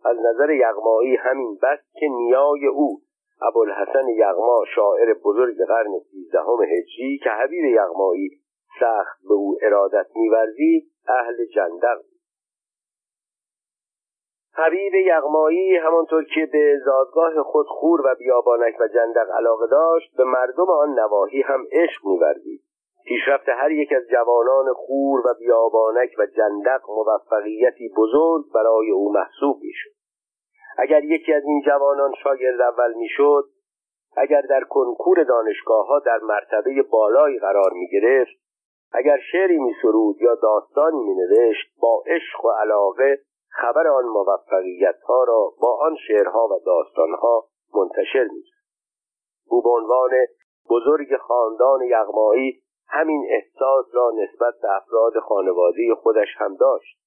[0.06, 3.02] از نظر یغمایی همین بس که نیای او
[3.42, 8.30] ابوالحسن یغما شاعر بزرگ قرن سیزدهم هجری که حبیب یغمایی
[8.80, 12.02] سخت به او ارادت میورزید اهل جندق
[14.58, 20.24] حبیب یغمایی همانطور که به زادگاه خود خور و بیابانک و جندق علاقه داشت به
[20.24, 22.62] مردم آن نواحی هم عشق میورزید.
[23.06, 29.62] پیشرفت هر یک از جوانان خور و بیابانک و جندق موفقیتی بزرگ برای او محسوب
[29.62, 29.95] می‌شد.
[30.78, 33.50] اگر یکی از این جوانان شاگرد اول می‌شد
[34.18, 38.46] اگر در کنکور دانشگاه ها در مرتبه بالایی قرار می گرفت
[38.92, 43.20] اگر شعری می سرود یا داستانی می نوشت با عشق و علاقه
[43.50, 47.46] خبر آن موفقیت ها را با آن شعرها و داستان ها
[47.76, 48.44] منتشر می
[49.48, 50.12] او به عنوان
[50.70, 56.98] بزرگ خاندان یغمایی همین احساس را نسبت به افراد خانواده خودش هم داشت.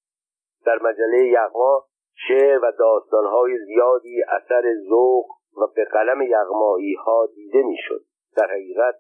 [0.66, 1.84] در مجله یغما
[2.26, 5.26] شعر و داستانهای زیادی اثر ذوق
[5.56, 8.00] و به قلم یغمایی ها دیده می‌شد.
[8.36, 8.94] در حقیقت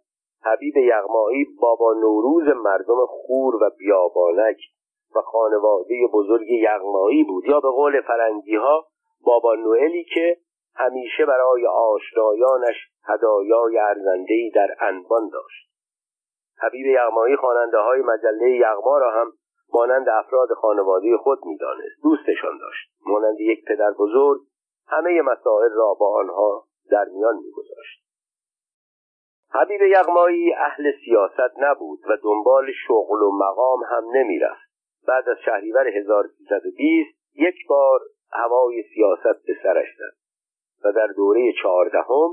[0.44, 4.56] حبیب یغمایی بابا نوروز مردم خور و بیابانک
[5.14, 7.44] و خانواده بزرگ یغمایی بود.
[7.44, 8.86] یا به قول فرنگی ها
[9.24, 10.36] بابا نوئلی که
[10.74, 15.68] همیشه برای آشنایانش هدایای ارزندهای در انبان داشت.
[16.60, 19.32] حبیب یغمایی خواننده های مجله یغما را هم
[19.72, 22.02] مانند افراد خانواده خود می‌دانست.
[22.02, 22.90] دوستشان داشت.
[23.06, 24.40] مانند یک پدر بزرگ
[24.86, 28.04] همه مسائل را با آنها در میان میگذاشت.
[29.50, 34.68] حبیب یغمایی اهل سیاست نبود و دنبال شغل و مقام هم نمی‌رفت.
[35.08, 38.00] بعد از شهریور 1320 یک بار
[38.32, 40.16] هوای سیاست به سرش زد
[40.84, 42.28] و در دوره چهاردهم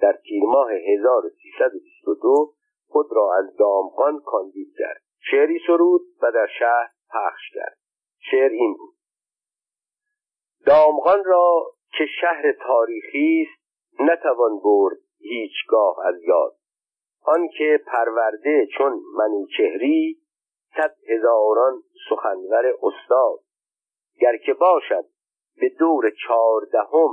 [0.00, 2.52] در تیر ماه 1322
[2.88, 5.02] خود را از دامغان کاندید کرد.
[5.30, 7.78] شعری سرود و در شهر پخش کرد.
[8.30, 8.94] شعر این بود.
[10.66, 13.60] دامغان را که شهر تاریخی است
[14.00, 16.56] نتوان برد هیچگاه از یاد.
[17.22, 20.16] آنکه پرورده چون منوچهری
[20.76, 23.38] صد هزاران سخنور استاد.
[24.20, 25.04] گر که باشد
[25.60, 27.10] به دور چهاردهم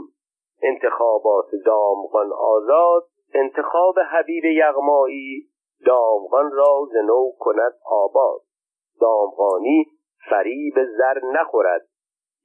[0.62, 5.50] انتخابات دامغان آزاد انتخاب حبیب یغمایی
[5.86, 8.42] دامغان را زنو کند آباد.
[9.02, 9.86] دامغانی
[10.30, 11.88] فریب زر نخورد.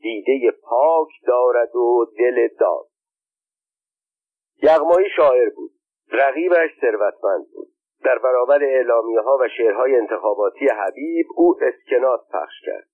[0.00, 2.86] دیده پاک دارد و دل داد.
[4.62, 5.70] یغمایی شاعر بود.
[6.12, 7.68] رقیبش ثروتمند بود.
[8.04, 12.88] در برابر اعلامیه ها و شعرهای انتخاباتی حبیب او اسکناس پخش کرد.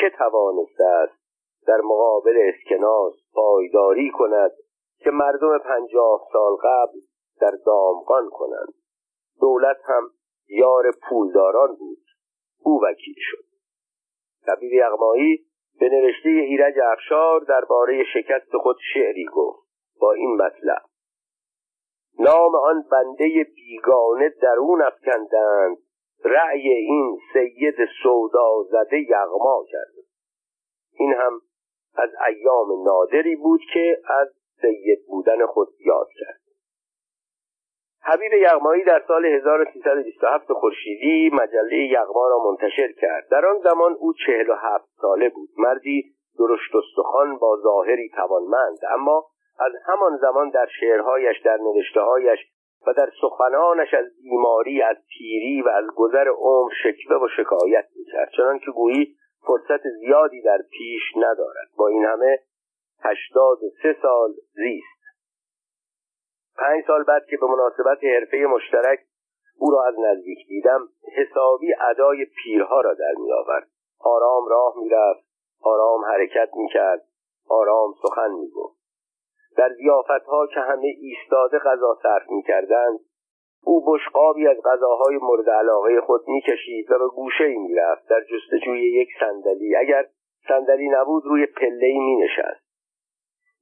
[0.00, 1.24] که توانسته است
[1.66, 4.50] در مقابل اسکناس پایداری کند
[4.98, 6.98] که مردم پنجاه سال قبل
[7.40, 8.74] در دامغان کنند؟
[9.40, 10.10] دولت هم
[10.48, 12.04] یار پولداران بود.
[12.62, 13.44] او وکیل شد.
[14.46, 15.46] کبیر یغمایی
[15.80, 19.64] به نوشته ایرج افشار درباره شکست خود شعری گفت.
[20.00, 20.82] با این مطلب
[22.18, 25.78] نام آن بنده بیگانه درون افکندند.
[26.24, 30.04] رأی این سید سودا زده یغما کرد.
[30.92, 31.40] این هم
[31.94, 34.28] از ایام نادری بود که از
[34.60, 36.40] سید بودن خود یاد کرد.
[38.06, 43.28] حبیب یغمایی در سال 1327 خورشیدی مجله یغما را منتشر کرد.
[43.30, 45.48] در آن زمان او 47 ساله بود.
[45.58, 46.04] مردی
[46.38, 49.24] درشت استخوان با ظاهری توانمند اما
[49.58, 52.38] از همان زمان در شعرهایش در نوشتههایش
[52.86, 58.30] و در سخنانش از بیماری از پیری و از گذر عمر شکوه و شکایت می‌کرد.
[58.36, 59.16] چنان که گویی
[59.46, 61.68] فرصت زیادی در پیش ندارد.
[61.76, 62.38] با این همه
[63.02, 64.93] هشتاد و سه سال زیست.
[66.58, 68.98] پنج سال بعد که به مناسبت حرفه مشترک
[69.58, 73.68] او را از نزدیک دیدم حسابی ادای پیرها را در می آورد.
[74.00, 75.24] آرام راه می‌رفت
[75.62, 77.02] آرام حرکت می‌کرد
[77.48, 78.84] آرام سخن می‌گفت
[79.56, 79.70] در
[80.26, 83.00] ها که همه ایستاده غذا صرف می‌کردند
[83.64, 88.92] او بشقابی از غذاهای مورد علاقه خود می‌کشید و به گوشه ای می‌رفت در جستجوی
[88.92, 89.76] یک صندلی.
[89.76, 90.06] اگر
[90.48, 92.63] صندلی نبود روی پله ای مینشست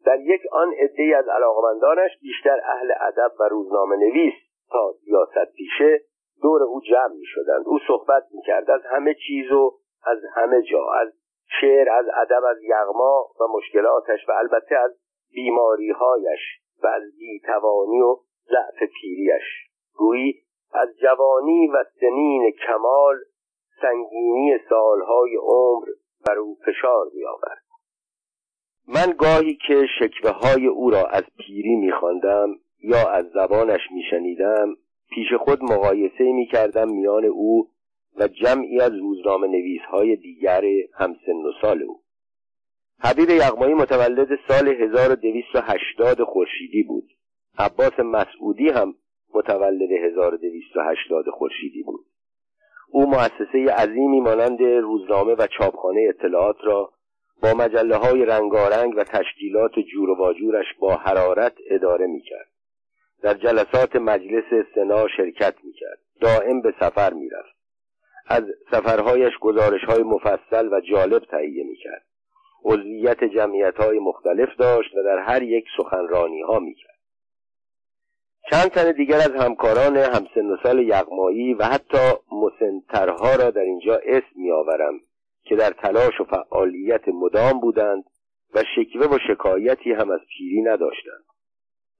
[0.04, 4.34] در یک آن عده از علاقمندانش بیشتر اهل ادب و روزنامه نویس
[4.70, 6.00] تا سیاست پیشه
[6.42, 10.62] دور او جمع می شدند او صحبت می کرد از همه چیز و از همه
[10.62, 11.12] جا از
[11.60, 14.90] شعر از ادب از یغما و مشکلاتش و البته از
[15.34, 16.40] بیماریهایش
[16.82, 18.16] و از بیتوانی و
[18.50, 19.44] ضعف پیریش
[19.96, 20.34] گویی
[20.72, 23.16] از جوانی و سنین کمال
[23.80, 25.86] سنگینی سالهای عمر
[26.26, 27.71] بر او فشار آورد
[28.88, 32.48] من گاهی که شکوه های او را از پیری میخواندم
[32.82, 34.76] یا از زبانش میشنیدم
[35.10, 37.68] پیش خود مقایسه می‌کردم میان او
[38.16, 40.62] و جمعی از روزنامه نویس های دیگر
[40.94, 42.00] همسن و سال او.
[43.00, 47.10] حبیب یغمایی متولد سال 1280 خورشیدی بود.
[47.58, 48.94] عباس مسعودی هم
[49.34, 52.06] متولد 1280 خورشیدی بود.
[52.88, 56.92] او مؤسسه عظیمی مانند روزنامه و چاپخانه اطلاعات را
[57.42, 62.48] با مجله های رنگارنگ و تشکیلات جور و واجورش با حرارت اداره می کرد.
[63.22, 65.98] در جلسات مجلس سنا شرکت می کرد.
[66.20, 67.56] دائم به سفر می رفت.
[68.26, 72.02] از سفرهایش گزارش های مفصل و جالب تهیه می کرد.
[72.64, 76.98] عضویت جمعیت های مختلف داشت و در هر یک سخنرانی ها می کرد.
[78.50, 84.00] چند تن دیگر از همکاران همسن و سال یغمایی و حتی مسنترها را در اینجا
[84.04, 85.00] اسم می آورم
[85.44, 88.04] که در تلاش و فعالیت مدام بودند
[88.54, 91.24] و شکوه و شکایتی هم از پیری نداشتند.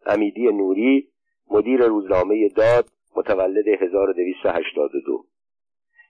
[0.07, 1.09] امیدی نوری
[1.51, 5.25] مدیر روزنامه داد متولد 1282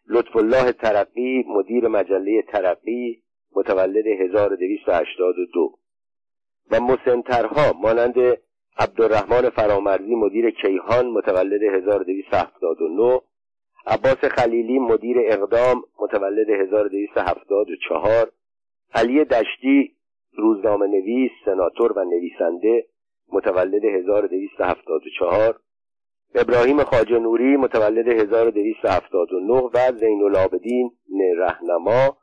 [0.08, 3.22] لطف الله ترقی مدیر مجله ترقی
[3.56, 5.78] متولد 1282
[6.70, 8.38] و مسنترها مانند
[8.78, 13.20] عبدالرحمن فرامرزی مدیر کیهان متولد 1279
[13.86, 18.32] عباس خلیلی مدیر اقدام متولد 1274
[18.94, 19.96] علی دشتی
[20.32, 22.86] روزنامه نویس سناتور و نویسنده
[23.32, 25.60] متولد 1274
[26.34, 30.90] ابراهیم خاجه نوری متولد 1279 و زین العابدین
[31.36, 32.16] رهنما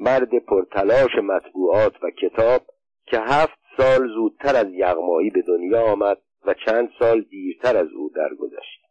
[0.00, 2.60] مرد پرتلاش مطبوعات و کتاب
[3.06, 8.10] که هفت سال زودتر از یغمایی به دنیا آمد و چند سال دیرتر از او
[8.16, 8.85] درگذشت.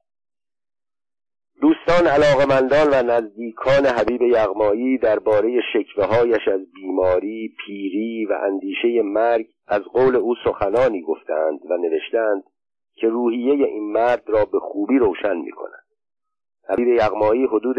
[1.61, 9.47] دوستان علاقمندان و نزدیکان حبیب یغمایی درباره شکوه هایش از بیماری، پیری و اندیشه مرگ
[9.67, 12.43] از قول او سخنانی گفتند و نوشتند
[12.95, 15.85] که روحیه این مرد را به خوبی روشن می کند.
[16.69, 17.77] حبیب یغمایی حدود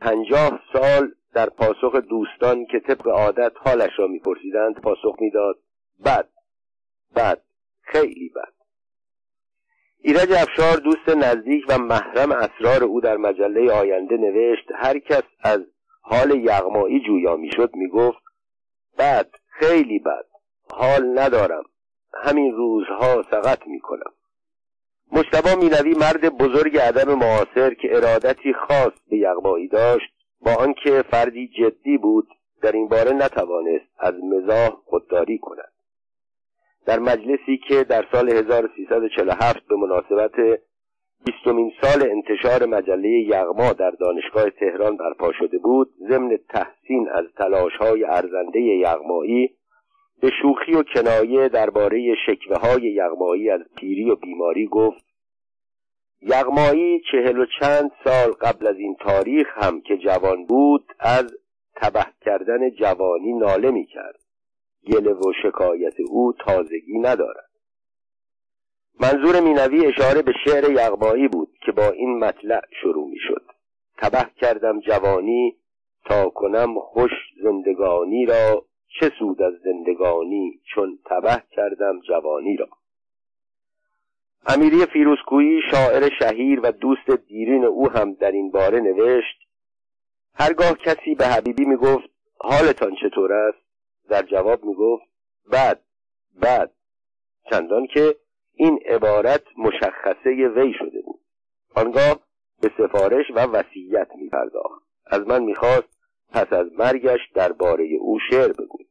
[0.00, 5.56] پنجاه سال در پاسخ دوستان که طبق عادت حالش را میپرسیدند پاسخ می‌داد
[6.04, 6.28] بد
[7.16, 7.42] بد
[7.82, 8.63] خیلی بد
[10.06, 15.60] ایرج افشار دوست نزدیک و محرم اسرار او در مجله آینده نوشت هر کس از
[16.00, 18.22] حال یغمایی جویا می‌شد می‌گفت
[18.98, 20.24] بد خیلی بد
[20.70, 21.64] حال ندارم
[22.24, 24.12] همین روزها سقط می‌کنم.
[25.12, 31.48] مشتبا مینوی مرد بزرگ ادب معاصر که ارادتی خاص به یغمایی داشت با آنکه فردی
[31.48, 32.28] جدی بود
[32.62, 35.73] در این باره نتوانست از مزاح خودداری کند.
[36.86, 40.60] در مجلسی که در سال 1347 به مناسبت
[41.26, 48.04] بیستمین سال انتشار مجله یغما در دانشگاه تهران برپا شده بود ضمن تحسین از تلاشهای
[48.04, 49.50] ارزنده یغمایی
[50.20, 55.04] به شوخی و کنایه درباره شکوه های یغمایی از پیری و بیماری گفت
[56.22, 61.36] یغمایی چهل و چند سال قبل از این تاریخ هم که جوان بود از
[61.76, 64.23] تبه کردن جوانی ناله می کرد
[64.86, 67.50] گله و شکایت او تازگی ندارد.
[69.00, 73.42] منظور مینوی اشاره به شعر یغمایی بود که با این مطلع شروع می شد
[73.98, 75.56] تبه کردم جوانی
[76.04, 77.10] تا کنم خوش
[77.42, 78.64] زندگانی را
[79.00, 82.68] چه سود از زندگانی چون تبه کردم جوانی را.
[84.46, 89.36] امیری فیروزکویی شاعر شهیر و دوست دیرین او هم در این باره نوشت
[90.34, 92.08] هرگاه کسی به حبیبی می‌گفت
[92.38, 93.63] حالتان چطور است؟
[94.08, 95.04] در جواب می‌گفت
[95.52, 95.80] بد
[96.42, 96.70] بد
[97.50, 98.16] چندان که
[98.54, 101.20] این عبارت مشخصه وی شده بود.
[101.74, 102.20] آنگاه
[102.60, 104.82] به سفارش و وصیت میپرداخت.
[105.06, 105.88] از من می‌خواست
[106.32, 108.88] پس از مرگش درباره او شعر بگویم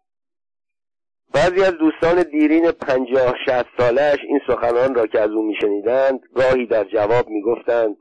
[1.33, 6.65] بعضی از دوستان دیرین پنجاه شهست سالش این سخنان را که از او میشنیدند گاهی
[6.65, 7.97] در جواب می‌گفتند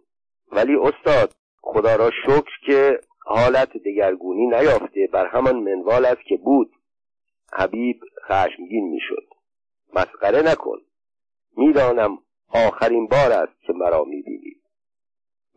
[0.52, 6.70] ولی استاد خدا را شکر که حالت دگرگونی نیافته بر همان منوال است که بود.
[7.52, 9.26] حبیب خشمگین می‌شد.
[9.94, 10.78] مسخره نکن.
[11.56, 12.18] می‌دانم
[12.48, 14.56] آخرین بار است که مرا می‌بینی.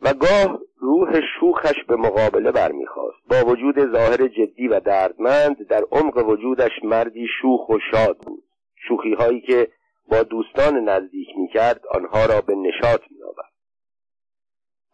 [0.02, 6.30] و گاه روح شوخش به مقابله برمیخواست با وجود ظاهر جدی و دردمند در عمق
[6.30, 8.44] وجودش مردی شوخ و شاد بود.
[8.88, 9.68] شوخی هایی که
[10.10, 13.55] با دوستان نزدیک می‌کرد آنها را به نشاط میآورد.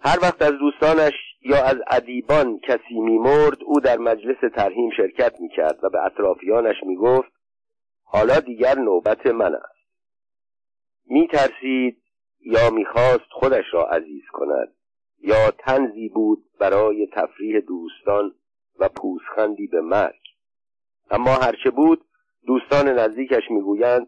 [0.04, 5.84] هر وقت از دوستانش یا از ادیبان کسی میمرد او در مجلس ترهیم شرکت می‌کرد
[5.84, 7.32] و به اطرافیانش می‌گفت
[8.04, 9.82] حالا دیگر نوبت من است.
[11.06, 12.02] میترسید
[12.40, 14.74] یا می‌خواست خودش را عزیز کند
[15.20, 18.36] یا تنزی بود برای تفریح دوستان
[18.80, 20.22] و پوسخندی به مرگ.
[21.12, 22.06] اما هرچه بود
[22.48, 24.08] دوستان نزدیکش می‌گویند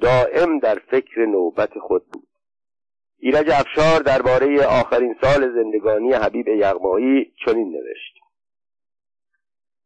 [0.00, 2.28] دائم در فکر نوبت خود بود.
[3.26, 8.14] ایرج افشار درباره آخرین سال زندگانی حبیب یغمایی چنین نوشت.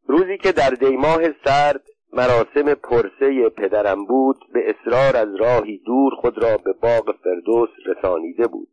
[0.06, 1.82] روزی که در دیماه سرد
[2.12, 8.47] مراسم پرسه پدرم بود به اصرار از راهی دور خود را به باغ فردوس رسانیده
[8.47, 8.69] بود.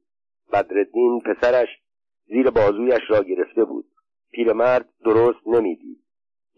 [0.53, 1.69] بدردین پسرش
[2.27, 3.85] زیر بازویش را گرفته بود.
[4.31, 5.99] پیرمرد درست نمی‌دید.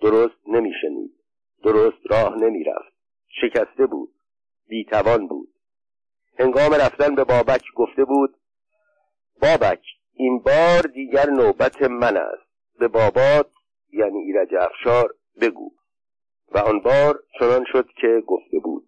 [0.02, 1.12] درست نمیشنید.
[1.64, 2.94] درست راه نمی‌رفت.
[3.42, 4.10] شکسته بود.
[4.68, 5.50] بیتوان بود.
[6.40, 8.38] هنگام رفتن به بابک گفته بود
[9.42, 9.82] بابک
[10.14, 12.48] این بار دیگر نوبت من است.
[12.80, 13.50] به بابات
[13.94, 15.72] یعنی ایرج افشار بگو.
[16.52, 18.88] و آن بار چنان شد که گفته بود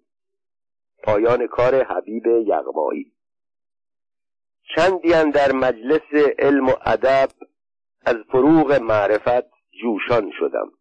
[1.03, 3.11] پایان کار حبیب یغمایی.
[4.75, 7.29] چندی در مجلس علم و ادب
[8.05, 9.49] از فروغ معرفت
[9.81, 10.71] جوشان شدم.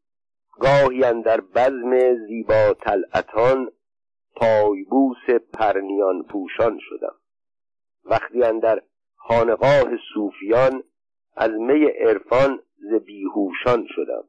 [0.60, 3.70] گاهی در بزم زیبا طلعتان
[4.40, 7.14] پایبوس پرنیان پوشان شدم.
[8.04, 8.82] وقتی در
[9.16, 10.82] خانقاه صوفیان
[11.36, 14.24] از می عرفان ز بیهوشان شدم.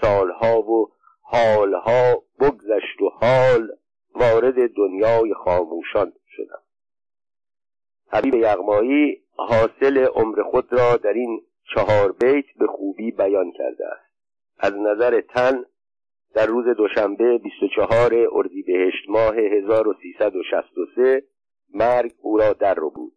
[0.00, 3.72] سالها و حالها بگذشت و حال
[4.14, 6.62] وارد دنیای خاموشان شدم.
[8.08, 11.42] حبیب یغمایی حاصل عمر خود را در این
[11.74, 14.14] چهار بیت به خوبی بیان کرده است.
[14.58, 15.64] از نظر تن
[16.34, 21.22] در روز دوشنبه 24 اردیبهشت ماه 1363
[21.74, 23.12] مرگ او را در رو بود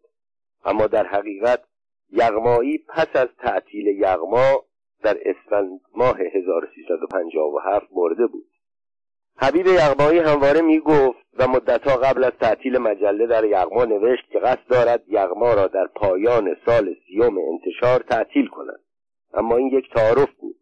[0.64, 1.64] اما در حقیقت
[2.10, 4.64] یغمایی پس از تعطیل یغما
[5.02, 8.48] در اسفند ماه 1357 مرده بود.
[9.36, 14.38] حبیب یغمایی همواره می گفت و مدتها قبل از تعطیل مجله در یغما نوشت که
[14.38, 18.80] قصد دارد یغما را در پایان سال سیوم انتشار تعطیل کند.
[19.34, 20.56] اما این یک تعارف بود.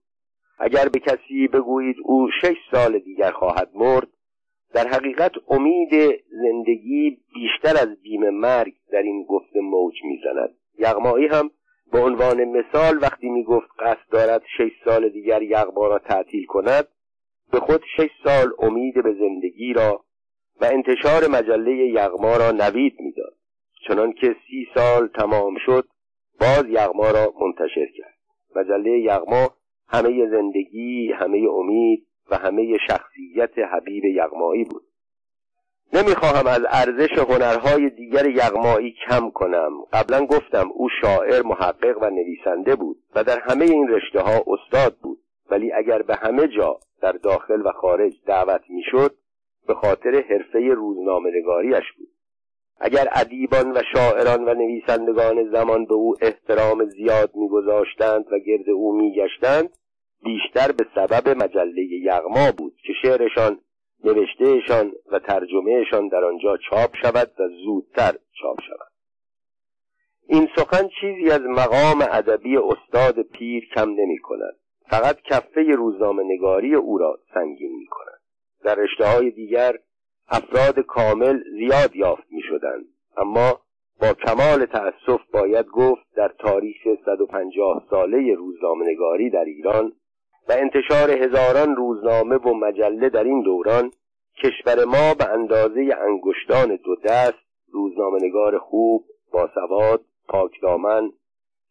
[0.59, 4.09] اگر به کسی بگویید او شش سال دیگر خواهد مرد
[4.74, 5.91] در حقیقت امید
[6.31, 10.55] زندگی بیشتر از بیم مرگ در این گفته موج می‌زند.
[10.78, 11.51] یغمایی هم
[11.93, 16.89] به عنوان مثال وقتی می گفت قصد دارد شش سال دیگر یغما را تعطیل کند
[17.53, 20.05] به خود شش سال امید به زندگی را
[20.61, 23.35] و انتشار مجله یغما را نوید می‌داد.
[23.89, 25.89] چنان که سی سال تمام شد
[26.41, 28.15] باز یغما را منتشر کرد.
[28.57, 29.51] مجله یغما
[29.89, 34.83] همه زندگی همه امید و همه شخصیت حبیب یغمایی بود.
[35.93, 39.71] نمی‌خواهم از ارزش هنرهای دیگر یغمایی کم کنم.
[39.93, 44.97] قبلا گفتم او شاعر محقق و نویسنده بود و در همه این رشته ها استاد
[45.03, 45.19] بود.
[45.51, 49.15] ولی اگر به همه جا در داخل و خارج دعوت می‌شد
[49.67, 52.09] به خاطر حرفه روزنامهنگاریش بود.
[52.81, 58.97] اگر ادیبان و شاعران و نویسندگان زمان به او احترام زیاد میگذاشتند و گرد او
[58.98, 59.70] میگشتند
[60.23, 63.59] بیشتر به سبب مجله یغما بود که شعرشان
[64.05, 68.12] نوشتهشان و ترجمهشان در آنجا چاپ شود و زودتر
[68.43, 68.93] چاپ شود.
[70.28, 74.57] این سخن چیزی از مقام ادبی استاد پیر کم نمی کند
[74.90, 78.20] فقط کفه روزنامه نگاری او را سنگین می کند
[78.65, 79.78] در رشته های دیگر
[80.28, 82.85] افراد کامل زیاد یافت می شدند
[83.16, 83.61] اما
[84.01, 89.93] با کمال تأسف باید گفت در تاریخ 150 ساله روزنامهنگاری در ایران
[90.48, 93.90] و انتشار هزاران روزنامه و مجله در این دوران
[94.43, 101.11] کشور ما به اندازه انگشتان دو دست روزنامهنگار خوب باسواد پاکدامن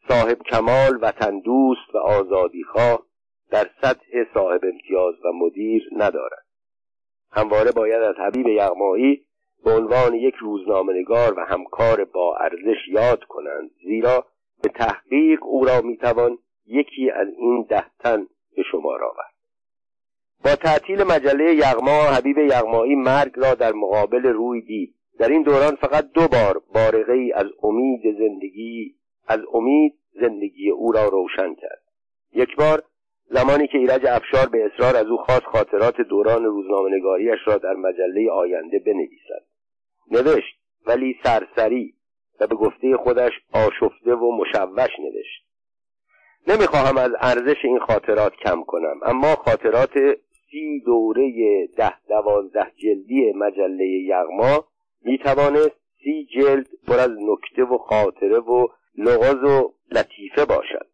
[0.08, 3.06] صاحب کمال وطن دوست و آزادیخواه
[3.52, 6.45] در سطح صاحب امتیاز و مدیر ندارد.
[7.32, 9.26] همواره باید از حبیب یغمایی
[9.66, 14.26] به عنوان یک روزنامهنگار و همکار با ارزش یاد کنند زیرا
[14.64, 16.38] به تحقیق او را می‌توان
[16.68, 19.36] یکی از این ده تن به شمار آورد.
[20.46, 24.96] با تعطیل مجله یغما حبیب یغمایی مرگ را در مقابل روی دید.
[25.20, 28.96] در این دوران فقط دو بار بارقه ای از امید زندگی
[29.28, 31.82] از امید زندگی او را روشن کرد.
[32.34, 32.84] یک بار
[33.30, 38.32] زمانی که ایرج افشار به اصرار از او خواست خاطرات دوران روزنامهنگاریش را در مجله
[38.32, 39.46] آینده بنویسد.
[40.12, 40.56] نوشت
[40.88, 41.94] ولی سرسری
[42.40, 45.46] و به گفته خودش آشفته و مشوش نوشت.
[46.48, 49.94] نمی‌خواهم از ارزش این خاطرات کم کنم اما خاطرات
[50.52, 51.32] سی دوره
[51.78, 54.66] ده دوازده جلدی مجله یغما
[55.02, 60.88] می‌توانست سی جلد پر از نکته و خاطره و لغز و لطیفه باشد.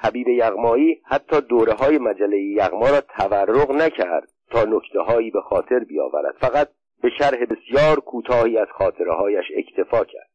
[0.00, 5.78] حبیب یغمایی حتی دوره های مجله یغما را تورق نکرد تا نکته هایی به خاطر
[5.78, 6.36] بیاورد.
[6.40, 6.68] فقط
[7.02, 10.28] به شرح بسیار کوتاهی از خاطره هایش اکتفا کرد.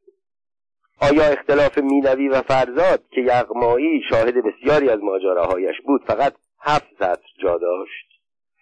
[1.02, 7.30] آیا اختلاف مینوی و فرزاد که یغمایی شاهد بسیاری از ماجراهایش بود فقط هفت سطر
[7.42, 8.08] جا داشت؟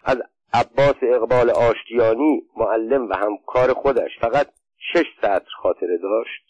[0.04, 0.18] از
[0.54, 4.48] عباس اقبال آشتیانی معلم و همکار خودش فقط
[4.94, 6.44] شش سطر خاطره داشت.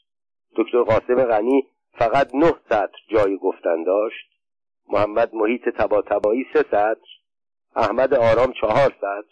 [0.56, 4.32] دکتر قاسم غنی فقط نه سطر جای گفتن داشت.
[4.92, 6.96] محمد محیط تبا تبایی سه سطر
[7.76, 9.24] احمد آرام چهار سطر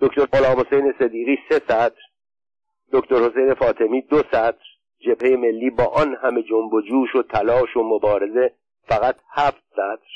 [0.00, 2.02] دکتر غلام حسین صدیقی سه سطر
[2.92, 4.66] دکتر حسین فاطمی دو سطر
[4.98, 8.52] جبهه ملی با آن همه جنب و جوش و تلاش و مبارزه
[8.88, 10.10] فقط هفت سطر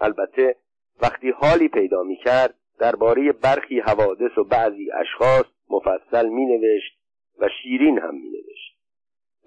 [0.00, 0.56] البته
[1.02, 6.98] وقتی حالی پیدا می کرد درباره برخی حوادث و بعضی اشخاص مفصل می نوشت
[7.38, 8.76] و شیرین هم می نوشت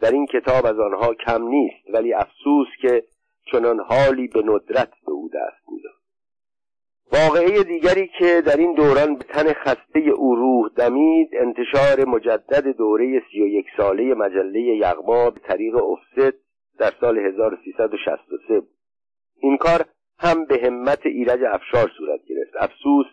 [0.02, 3.04] در این کتاب از آنها کم نیست ولی افسوس که
[3.52, 6.00] چنان حالی به ندرت به او دست می‌داد.
[7.12, 13.22] واقعه دیگری که در این دوران به تن خسته او روح دمید انتشار مجدد دوره
[13.32, 16.38] سی و یک ساله مجله یغما به طریق افست
[16.80, 18.70] در سال 1363 بود.
[19.42, 19.86] این کار
[20.20, 22.54] هم به همت ایرج افشار صورت گرفت.
[22.60, 23.06] افسوس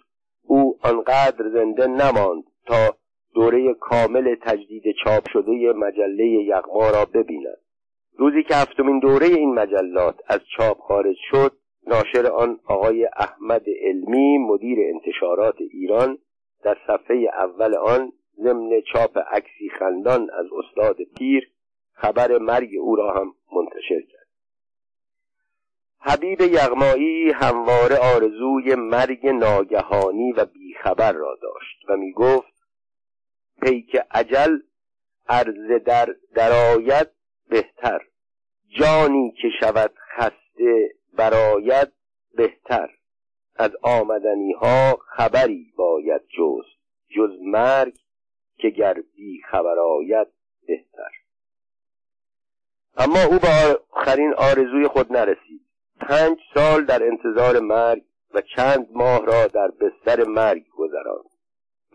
[0.43, 2.97] او آنقدر زنده نماند تا
[3.35, 7.66] دوره کامل تجدید چاپ شده مجله یغما را ببیند.
[8.19, 11.53] روزی که هفتمین دوره این مجلات از چاپ خارج شد
[11.87, 16.19] ناشر آن آقای احمد علمی مدیر انتشارات ایران
[16.63, 18.13] در صفحه اول آن
[18.43, 21.51] ضمن چاپ عکسی خندان از استاد پیر
[21.93, 24.27] خبر مرگ او را هم منتشر کرد.
[26.01, 32.55] حبیب یغمایی همواره آرزوی مرگ ناگهانی و بیخبر را داشت و می گفت
[33.63, 34.59] پیک عجل
[35.29, 37.16] عرض در درآید
[37.49, 38.01] بهتر.
[38.79, 41.93] جانی که شود خسته براید
[42.35, 42.91] بهتر.
[43.57, 46.65] از آمدنی ها خبری باید جز
[47.17, 47.99] جز مرگ
[48.59, 50.27] که گر بی خبر آید
[50.67, 51.11] بهتر.
[52.97, 55.61] اما او به آخرین آرزوی خود نرسید.
[56.01, 58.03] پنج سال در انتظار مرگ
[58.35, 61.31] و چند ماه را در بستر مرگ گذراند.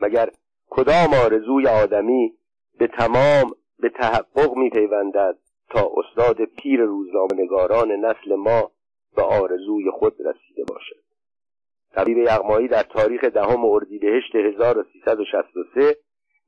[0.02, 0.30] مگر
[0.70, 2.34] کدام آرزوی آدمی
[2.78, 5.38] به تمام به تحقق می پیوندد
[5.70, 8.72] تا استاد پیر روزنامهنگاران نسل ما
[9.16, 11.02] به آرزوی خود رسیده باشد.
[11.96, 15.98] طبیب یغمایی در تاریخ دهم اردیبهشت 1363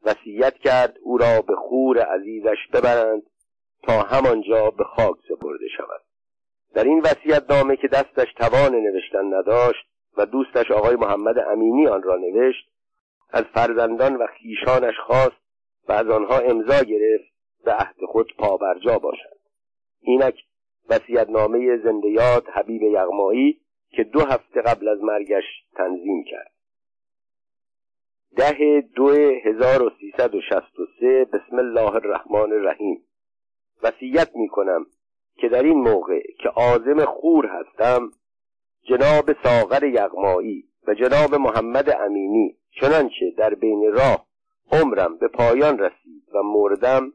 [0.04, 3.24] وصیت کرد او را به خور عزیزش ببرند
[3.84, 6.02] تا همانجا به خاک سپرده شود.
[6.74, 9.86] در این وصیت نامه که دستش توان نوشتن نداشت
[10.18, 12.70] و دوستش آقای محمد امینی آن را نوشت
[13.30, 15.43] از فرزندان و خیشانش خواست
[15.88, 17.34] و از آنها امضا گرفت
[17.66, 19.40] به عهد خود پابرجا باشند
[20.02, 20.36] اینک
[20.90, 25.44] وصیتنامه زنده یاد حبیب یغمایی که دو هفته قبل از مرگش
[25.76, 26.52] تنظیم کرد.
[28.36, 29.10] ده دو
[29.46, 33.04] 1363 بسم الله الرحمن الرحیم.
[33.84, 34.86] وصیت می کنم
[35.38, 38.12] که در این موقع که عازم خور هستم
[38.84, 44.26] جناب ساغر یغمایی و جناب محمد امینی چنانچه در بین راه
[44.74, 47.14] عمرم به پایان رسید و مردم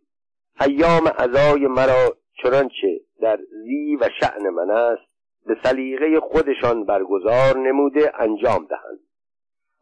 [0.60, 5.08] ایام عزای مرا چنانچه در زی و شعن من است
[5.46, 9.00] به سلیقه خودشان برگزار نموده انجام دهند.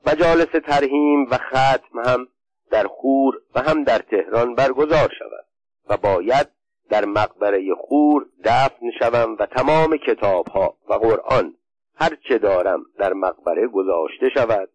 [0.06, 2.28] مجالس ترهیم و ختم هم
[2.70, 5.46] در خور و هم در تهران برگزار شود
[5.88, 6.48] و باید
[6.90, 11.54] در مقبره خور دفن شوم و تمام کتاب ها و قرآن
[11.94, 14.68] هر چه دارم در مقبره گذاشته شود.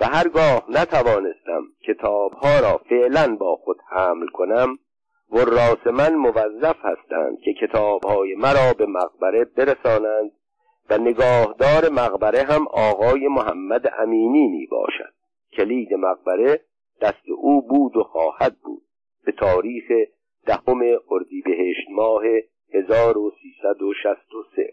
[0.00, 4.78] و هرگاه نتوانستم کتاب ها را فعلا با خود حمل کنم
[5.30, 10.30] راس من موظف هستند که کتاب های مرا به مقبره برسانند
[10.90, 15.12] و نگاهدار مقبره هم آقای محمد امینی می باشد.
[15.52, 16.60] کلید مقبره
[17.00, 18.82] دست او بود و خواهد بود.
[19.24, 19.84] به تاریخ
[20.46, 22.22] دهم اردیبهشت ماه
[22.74, 24.72] 1363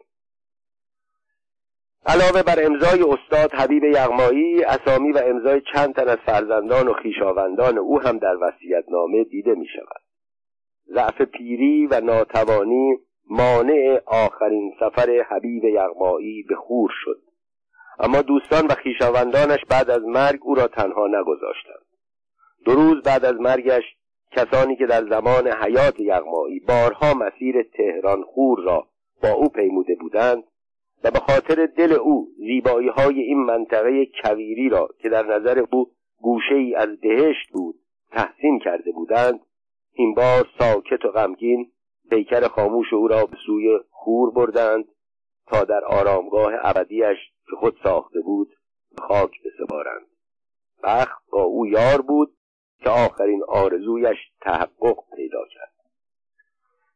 [2.05, 7.77] علاوه بر امضای استاد حبیب یغمایی اسامی و امضای چند تن از فرزندان و خیشاوندان
[7.77, 8.35] او هم در
[8.91, 10.01] نامه دیده می شود
[10.93, 12.97] ضعف پیری و ناتوانی
[13.29, 17.21] مانع آخرین سفر حبیب یغمایی به خور شد.
[17.99, 21.85] اما دوستان و خیشاوندانش بعد از مرگ او را تنها نگذاشتند.
[22.65, 23.83] دو روز بعد از مرگش
[24.31, 28.87] کسانی که در زمان حیات یغمایی بارها مسیر تهران خور را
[29.23, 30.43] با او پیموده بودند
[31.03, 35.91] و به خاطر دل او زیبایی های این منطقه کویری را که در نظر او
[36.21, 37.75] گوشه ای از بهشت بود
[38.11, 39.39] تحسین کرده بودند
[39.93, 41.71] این بار ساکت و غمگین
[42.09, 44.85] پیکر خاموش او را به سوی خور بردند
[45.47, 47.17] تا در آرامگاه ابدیش
[47.49, 48.49] که خود ساخته بود
[48.97, 50.07] خاک بسپارند.
[50.83, 52.33] بخت با او یار بود
[52.79, 55.72] که آخرین آرزویش تحقق پیدا کرد.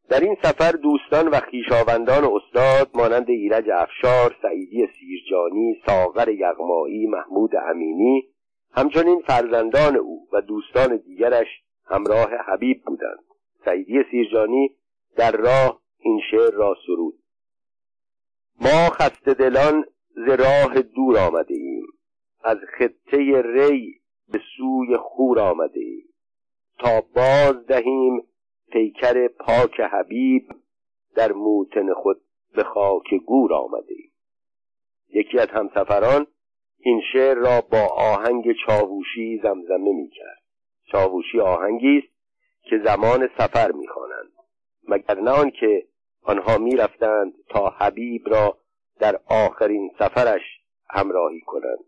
[0.10, 7.52] در این سفر دوستان و خیشاوندان استاد مانند ایرج افشار سعیدی سیرجانی ساغر یغمایی محمود
[7.70, 8.28] امینی
[8.72, 11.48] همچنین فرزندان او و دوستان دیگرش
[11.86, 13.24] همراه حبیب بودند.
[13.66, 14.76] سعیدی سیرجانی
[15.16, 17.14] در راه این شعر را سرود.
[18.62, 19.86] ما خسته دلان
[20.16, 21.88] ز راه دور آمده ایم.
[22.44, 24.02] از خطه ری
[24.32, 26.06] به سوی خور آمده ایم.
[26.80, 28.24] تا باز دهیم
[28.72, 30.50] پیکر پاک حبیب
[31.16, 32.22] در موتن خود
[32.56, 34.12] به خاک گور آمده ایم.
[35.10, 36.28] یکی از همسفران
[36.80, 40.42] این شعر را با آهنگ چاووشی زمزمه می کرد.
[40.92, 42.14] چاووشی آهنگی است
[42.62, 44.32] که زمان سفر می‌خوانند
[44.88, 45.88] مگر نه که
[46.24, 48.58] آنها می‌رفتند تا حبیب را
[49.00, 50.42] در آخرین سفرش
[50.90, 51.86] همراهی کنند.